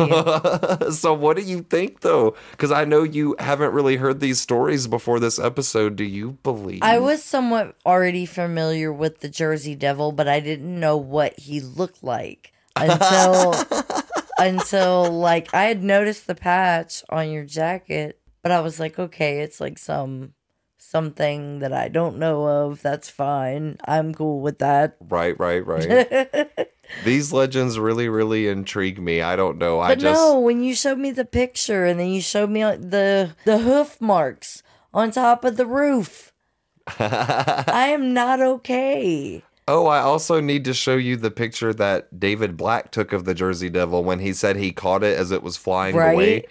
you. 0.84 0.90
so 0.90 1.14
what 1.14 1.36
do 1.36 1.42
you 1.42 1.62
think 1.62 2.00
though? 2.00 2.34
Because 2.50 2.72
I 2.72 2.84
know 2.84 3.02
you 3.04 3.36
haven't 3.38 3.72
really 3.72 3.96
heard 3.96 4.20
these 4.20 4.40
stories 4.40 4.86
before 4.88 5.20
this 5.20 5.38
episode. 5.38 5.96
Do 5.96 6.04
you 6.04 6.32
believe? 6.42 6.80
I 6.82 6.98
was 6.98 7.22
somewhat 7.22 7.76
already 7.86 8.26
familiar 8.26 8.92
with 8.92 9.20
the 9.20 9.28
Jersey 9.28 9.74
Devil, 9.74 10.12
but 10.12 10.26
I 10.28 10.40
didn't 10.40 10.78
know 10.78 10.96
what 10.96 11.38
he 11.38 11.61
looked 11.61 12.02
like 12.02 12.52
until 12.74 13.54
until 14.38 15.11
like 15.11 15.54
I 15.54 15.64
had 15.64 15.82
noticed 15.82 16.26
the 16.26 16.34
patch 16.34 17.02
on 17.09 17.30
your 17.30 17.44
jacket, 17.44 18.18
but 18.42 18.52
I 18.52 18.61
was 18.61 18.78
like, 18.80 18.98
okay, 18.98 19.40
it's 19.40 19.61
like 19.61 19.78
some 19.78 20.34
something 20.79 21.59
that 21.61 21.72
I 21.72 21.89
don't 21.89 22.18
know 22.18 22.47
of. 22.47 22.83
That's 22.83 23.09
fine. 23.09 23.77
I'm 23.87 24.14
cool 24.14 24.41
with 24.41 24.59
that. 24.59 24.97
right, 25.01 25.39
right, 25.39 25.66
right. 25.66 26.68
These 27.05 27.33
legends 27.33 27.79
really, 27.79 28.09
really 28.09 28.47
intrigue 28.49 29.01
me. 29.01 29.20
I 29.20 29.35
don't 29.35 29.59
know. 29.59 29.81
I 29.81 29.95
just 29.97 30.20
no, 30.20 30.39
when 30.39 30.62
you 30.62 30.74
showed 30.74 30.99
me 30.99 31.11
the 31.11 31.24
picture 31.24 31.85
and 31.85 31.99
then 31.99 32.09
you 32.09 32.20
showed 32.20 32.51
me 32.51 32.62
the 32.62 33.35
the 33.45 33.59
hoof 33.59 34.01
marks 34.01 34.62
on 34.95 35.11
top 35.11 35.45
of 35.45 35.57
the 35.57 35.66
roof, 35.66 36.33
I 36.99 37.89
am 37.89 38.14
not 38.14 38.41
okay. 38.41 39.43
Oh, 39.68 39.87
I 39.87 39.99
also 39.99 40.41
need 40.41 40.64
to 40.66 40.72
show 40.74 40.95
you 40.97 41.16
the 41.16 41.33
picture 41.33 41.74
that 41.74 42.20
David 42.20 42.57
Black 42.57 42.93
took 42.93 43.12
of 43.12 43.24
the 43.24 43.35
Jersey 43.35 43.68
Devil 43.68 44.05
when 44.05 44.20
he 44.20 44.33
said 44.33 44.55
he 44.57 44.70
caught 44.70 45.03
it 45.03 45.18
as 45.18 45.33
it 45.33 45.43
was 45.43 45.57
flying 45.57 45.97
Right. 45.97 46.12
away. 46.12 46.45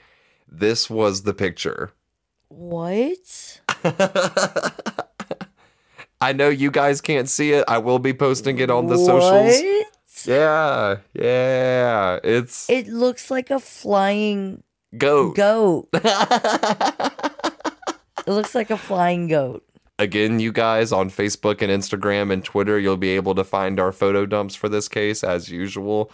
This 0.50 0.90
was 0.90 1.24
the 1.24 1.34
picture. 1.34 1.94
What? 2.48 3.62
I 6.22 6.34
know 6.34 6.50
you 6.50 6.72
guys 6.72 7.02
can't 7.02 7.30
see 7.30 7.52
it. 7.52 7.66
I 7.68 7.78
will 7.78 8.00
be 8.00 8.14
posting 8.14 8.58
it 8.60 8.72
on 8.72 8.88
the 8.88 8.98
socials. 8.98 9.62
Yeah, 10.26 10.98
yeah. 11.14 12.20
It's 12.24 12.70
It 12.70 12.88
looks 12.88 13.30
like 13.30 13.52
a 13.52 13.60
flying 13.60 14.64
goat. 14.98 15.36
goat. 15.36 15.90
it 15.94 17.12
looks 18.28 18.56
like 18.56 18.72
a 18.72 18.78
flying 18.78 19.28
goat. 19.28 19.64
Again, 20.00 20.40
you 20.40 20.52
guys 20.52 20.92
on 20.92 21.10
Facebook 21.10 21.62
and 21.62 21.72
Instagram 21.72 22.32
and 22.32 22.44
Twitter, 22.44 22.80
you'll 22.80 22.98
be 22.98 23.10
able 23.10 23.36
to 23.36 23.44
find 23.44 23.80
our 23.80 23.92
photo 23.92 24.26
dumps 24.26 24.56
for 24.56 24.68
this 24.68 24.88
case 24.90 25.24
as 25.24 25.50
usual. 25.50 26.12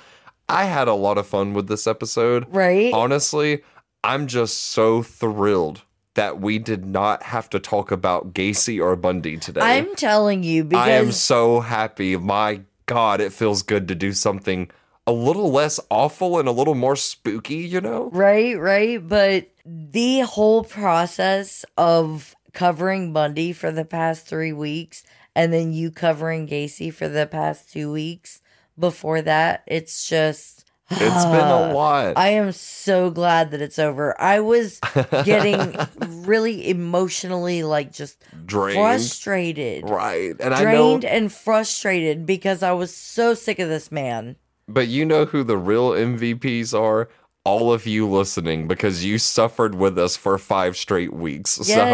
I 0.50 0.66
had 0.66 0.88
a 0.88 0.94
lot 0.94 1.18
of 1.18 1.26
fun 1.26 1.54
with 1.54 1.68
this 1.68 1.88
episode. 1.88 2.46
Right? 2.50 2.94
Honestly, 2.94 3.64
I'm 4.04 4.28
just 4.28 4.58
so 4.58 5.02
thrilled 5.02 5.82
that 6.16 6.42
we 6.42 6.60
did 6.60 6.86
not 6.86 7.24
have 7.24 7.50
to 7.52 7.60
talk 7.60 7.92
about 7.92 8.34
Gacy 8.34 8.84
or 8.84 8.96
Bundy 8.96 9.38
today. 9.38 9.62
I'm 9.62 9.96
telling 9.96 10.44
you 10.44 10.64
because 10.64 10.88
I 10.88 10.92
am 10.92 11.12
so 11.12 11.62
happy. 11.62 12.18
My 12.18 12.62
God, 12.86 13.22
it 13.22 13.32
feels 13.32 13.64
good 13.64 13.88
to 13.88 13.96
do 13.96 14.12
something 14.12 14.70
a 15.08 15.12
little 15.12 15.52
less 15.52 15.80
awful 15.90 16.38
and 16.38 16.48
a 16.48 16.52
little 16.52 16.76
more 16.76 16.96
spooky, 16.96 17.56
you 17.56 17.82
know? 17.82 18.10
right, 18.12 18.60
right, 18.60 19.08
but 19.08 19.50
the 19.66 20.20
whole 20.20 20.64
process 20.64 21.66
of 21.78 22.36
covering 22.54 23.14
Bundy 23.14 23.54
for 23.54 23.72
the 23.72 23.86
past 23.86 24.28
3 24.28 24.54
weeks 24.54 25.04
and 25.36 25.52
then 25.54 25.72
you 25.72 25.90
covering 25.90 26.48
Gacy 26.48 26.94
for 26.94 27.08
the 27.08 27.26
past 27.26 27.72
2 27.72 27.92
weeks 27.92 28.42
before 28.78 29.22
that, 29.22 29.64
it's 29.68 30.08
just 30.08 30.61
It's 30.92 31.26
been 31.26 31.48
a 31.48 31.70
uh, 31.70 31.74
lot. 31.74 32.14
I 32.18 32.30
am 32.30 32.52
so 32.52 33.10
glad 33.10 33.52
that 33.52 33.62
it's 33.62 33.80
over. 33.80 34.20
I 34.22 34.40
was 34.42 34.80
getting 35.24 35.76
really 36.26 36.70
emotionally 36.70 37.64
like 37.64 37.92
just 37.94 38.24
Drained. 38.46 38.76
frustrated. 38.78 39.90
Right. 39.90 40.36
And 40.40 40.54
I 40.54 40.62
Drained 40.64 41.04
know, 41.04 41.10
and 41.10 41.32
frustrated 41.32 42.26
because 42.26 42.62
I 42.64 42.74
was 42.74 42.96
so 42.96 43.34
sick 43.34 43.60
of 43.60 43.70
this 43.70 43.92
man. 43.92 44.36
but 44.68 44.88
you 44.88 45.06
know 45.06 45.26
who 45.26 45.44
the 45.44 45.58
real 45.58 45.92
MVPs 45.92 46.74
are? 46.80 47.10
All 47.44 47.74
of 47.74 47.88
you 47.88 48.08
listening 48.08 48.68
because 48.68 49.04
you 49.04 49.18
suffered 49.18 49.74
with 49.74 49.98
us 49.98 50.16
for 50.16 50.38
five 50.38 50.78
straight 50.78 51.14
weeks. 51.14 51.58
So 51.64 51.86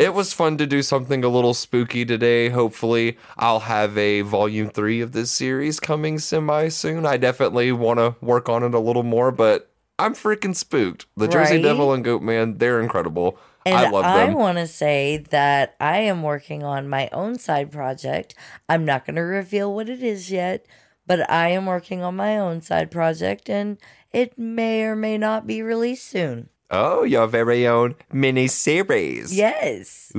it 0.00 0.14
was 0.14 0.32
fun 0.32 0.56
to 0.58 0.66
do 0.66 0.80
something 0.80 1.22
a 1.24 1.28
little 1.28 1.54
spooky 1.54 2.04
today. 2.04 2.48
Hopefully, 2.48 3.18
I'll 3.36 3.60
have 3.60 3.98
a 3.98 4.22
volume 4.22 4.70
three 4.70 5.00
of 5.00 5.12
this 5.12 5.30
series 5.30 5.80
coming 5.80 6.18
semi 6.18 6.68
soon. 6.68 7.04
I 7.04 7.16
definitely 7.18 7.72
want 7.72 7.98
to 7.98 8.16
work 8.24 8.48
on 8.48 8.62
it 8.62 8.72
a 8.74 8.78
little 8.78 9.02
more, 9.02 9.30
but 9.30 9.70
I'm 9.98 10.14
freaking 10.14 10.56
spooked. 10.56 11.06
The 11.16 11.28
Jersey 11.28 11.56
Right? 11.56 11.62
Devil 11.62 11.92
and 11.92 12.02
Goat 12.02 12.22
Man, 12.22 12.58
they're 12.58 12.80
incredible. 12.80 13.38
And 13.64 13.76
I 13.76 13.90
love 13.90 14.04
them. 14.04 14.30
I 14.30 14.34
want 14.34 14.58
to 14.58 14.66
say 14.66 15.18
that 15.30 15.76
I 15.80 15.98
am 15.98 16.22
working 16.22 16.62
on 16.64 16.88
my 16.88 17.08
own 17.12 17.38
side 17.38 17.70
project. 17.70 18.34
I'm 18.68 18.84
not 18.84 19.06
going 19.06 19.16
to 19.16 19.22
reveal 19.22 19.72
what 19.74 19.88
it 19.88 20.02
is 20.02 20.30
yet, 20.30 20.66
but 21.06 21.28
I 21.30 21.48
am 21.48 21.66
working 21.66 22.02
on 22.02 22.16
my 22.16 22.38
own 22.38 22.60
side 22.62 22.90
project 22.90 23.48
and 23.48 23.78
it 24.12 24.38
may 24.38 24.82
or 24.84 24.94
may 24.96 25.16
not 25.18 25.46
be 25.46 25.62
released 25.62 26.06
soon. 26.08 26.48
oh, 26.70 27.02
your 27.04 27.26
very 27.26 27.66
own 27.66 27.94
mini 28.12 28.46
series. 28.48 29.34
Yes. 29.36 30.10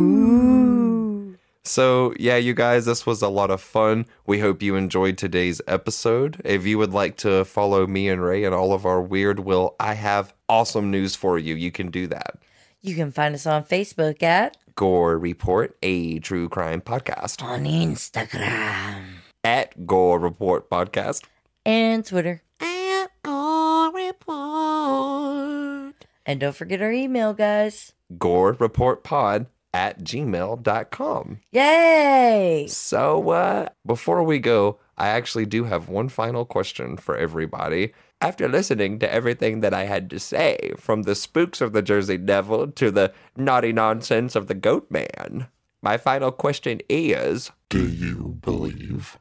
Ooh. 0.00 1.36
So, 1.64 2.14
yeah, 2.18 2.36
you 2.36 2.52
guys, 2.54 2.84
this 2.86 3.06
was 3.06 3.22
a 3.22 3.28
lot 3.28 3.50
of 3.50 3.60
fun. 3.60 4.06
We 4.26 4.40
hope 4.40 4.60
you 4.62 4.74
enjoyed 4.76 5.16
today's 5.18 5.60
episode. 5.68 6.40
If 6.44 6.66
you 6.66 6.78
would 6.78 6.92
like 6.92 7.16
to 7.18 7.44
follow 7.44 7.86
me 7.86 8.08
and 8.08 8.22
Ray 8.22 8.44
and 8.44 8.54
all 8.54 8.72
of 8.72 8.84
our 8.86 9.00
weird 9.00 9.40
will, 9.40 9.76
I 9.78 9.94
have 9.94 10.32
awesome 10.48 10.90
news 10.90 11.14
for 11.14 11.38
you. 11.38 11.54
You 11.54 11.70
can 11.70 11.90
do 11.90 12.06
that. 12.08 12.38
You 12.80 12.94
can 12.96 13.12
find 13.12 13.34
us 13.34 13.46
on 13.46 13.64
Facebook 13.64 14.22
at 14.22 14.56
Gore 14.74 15.18
Report, 15.18 15.76
a 15.82 16.18
true 16.20 16.48
crime 16.48 16.80
podcast. 16.80 17.42
on 17.42 17.64
Instagram 17.64 19.04
At 19.44 19.86
Gore 19.86 20.18
Report 20.18 20.68
Podcast. 20.70 21.24
and 21.66 22.04
Twitter. 22.04 22.42
And 26.30 26.38
don't 26.38 26.54
forget 26.54 26.80
our 26.80 26.92
email, 26.92 27.34
guys. 27.34 27.92
Gore 28.16 28.52
Report 28.60 29.02
Pod 29.02 29.46
at 29.74 30.04
gmail.com. 30.04 31.40
Yay! 31.50 32.66
So, 32.68 33.30
uh, 33.30 33.66
before 33.84 34.22
we 34.22 34.38
go, 34.38 34.78
I 34.96 35.08
actually 35.08 35.46
do 35.46 35.64
have 35.64 35.88
one 35.88 36.08
final 36.08 36.44
question 36.44 36.96
for 36.96 37.16
everybody. 37.16 37.94
After 38.20 38.48
listening 38.48 39.00
to 39.00 39.12
everything 39.12 39.58
that 39.58 39.74
I 39.74 39.86
had 39.86 40.08
to 40.10 40.20
say, 40.20 40.72
from 40.76 41.02
the 41.02 41.16
spooks 41.16 41.60
of 41.60 41.72
the 41.72 41.82
Jersey 41.82 42.16
Devil 42.16 42.68
to 42.68 42.92
the 42.92 43.12
naughty 43.36 43.72
nonsense 43.72 44.36
of 44.36 44.46
the 44.46 44.54
Goat 44.54 44.88
Man, 44.88 45.48
my 45.82 45.96
final 45.96 46.30
question 46.30 46.80
is 46.88 47.50
Do 47.70 47.88
you 47.88 48.38
believe 48.40 49.18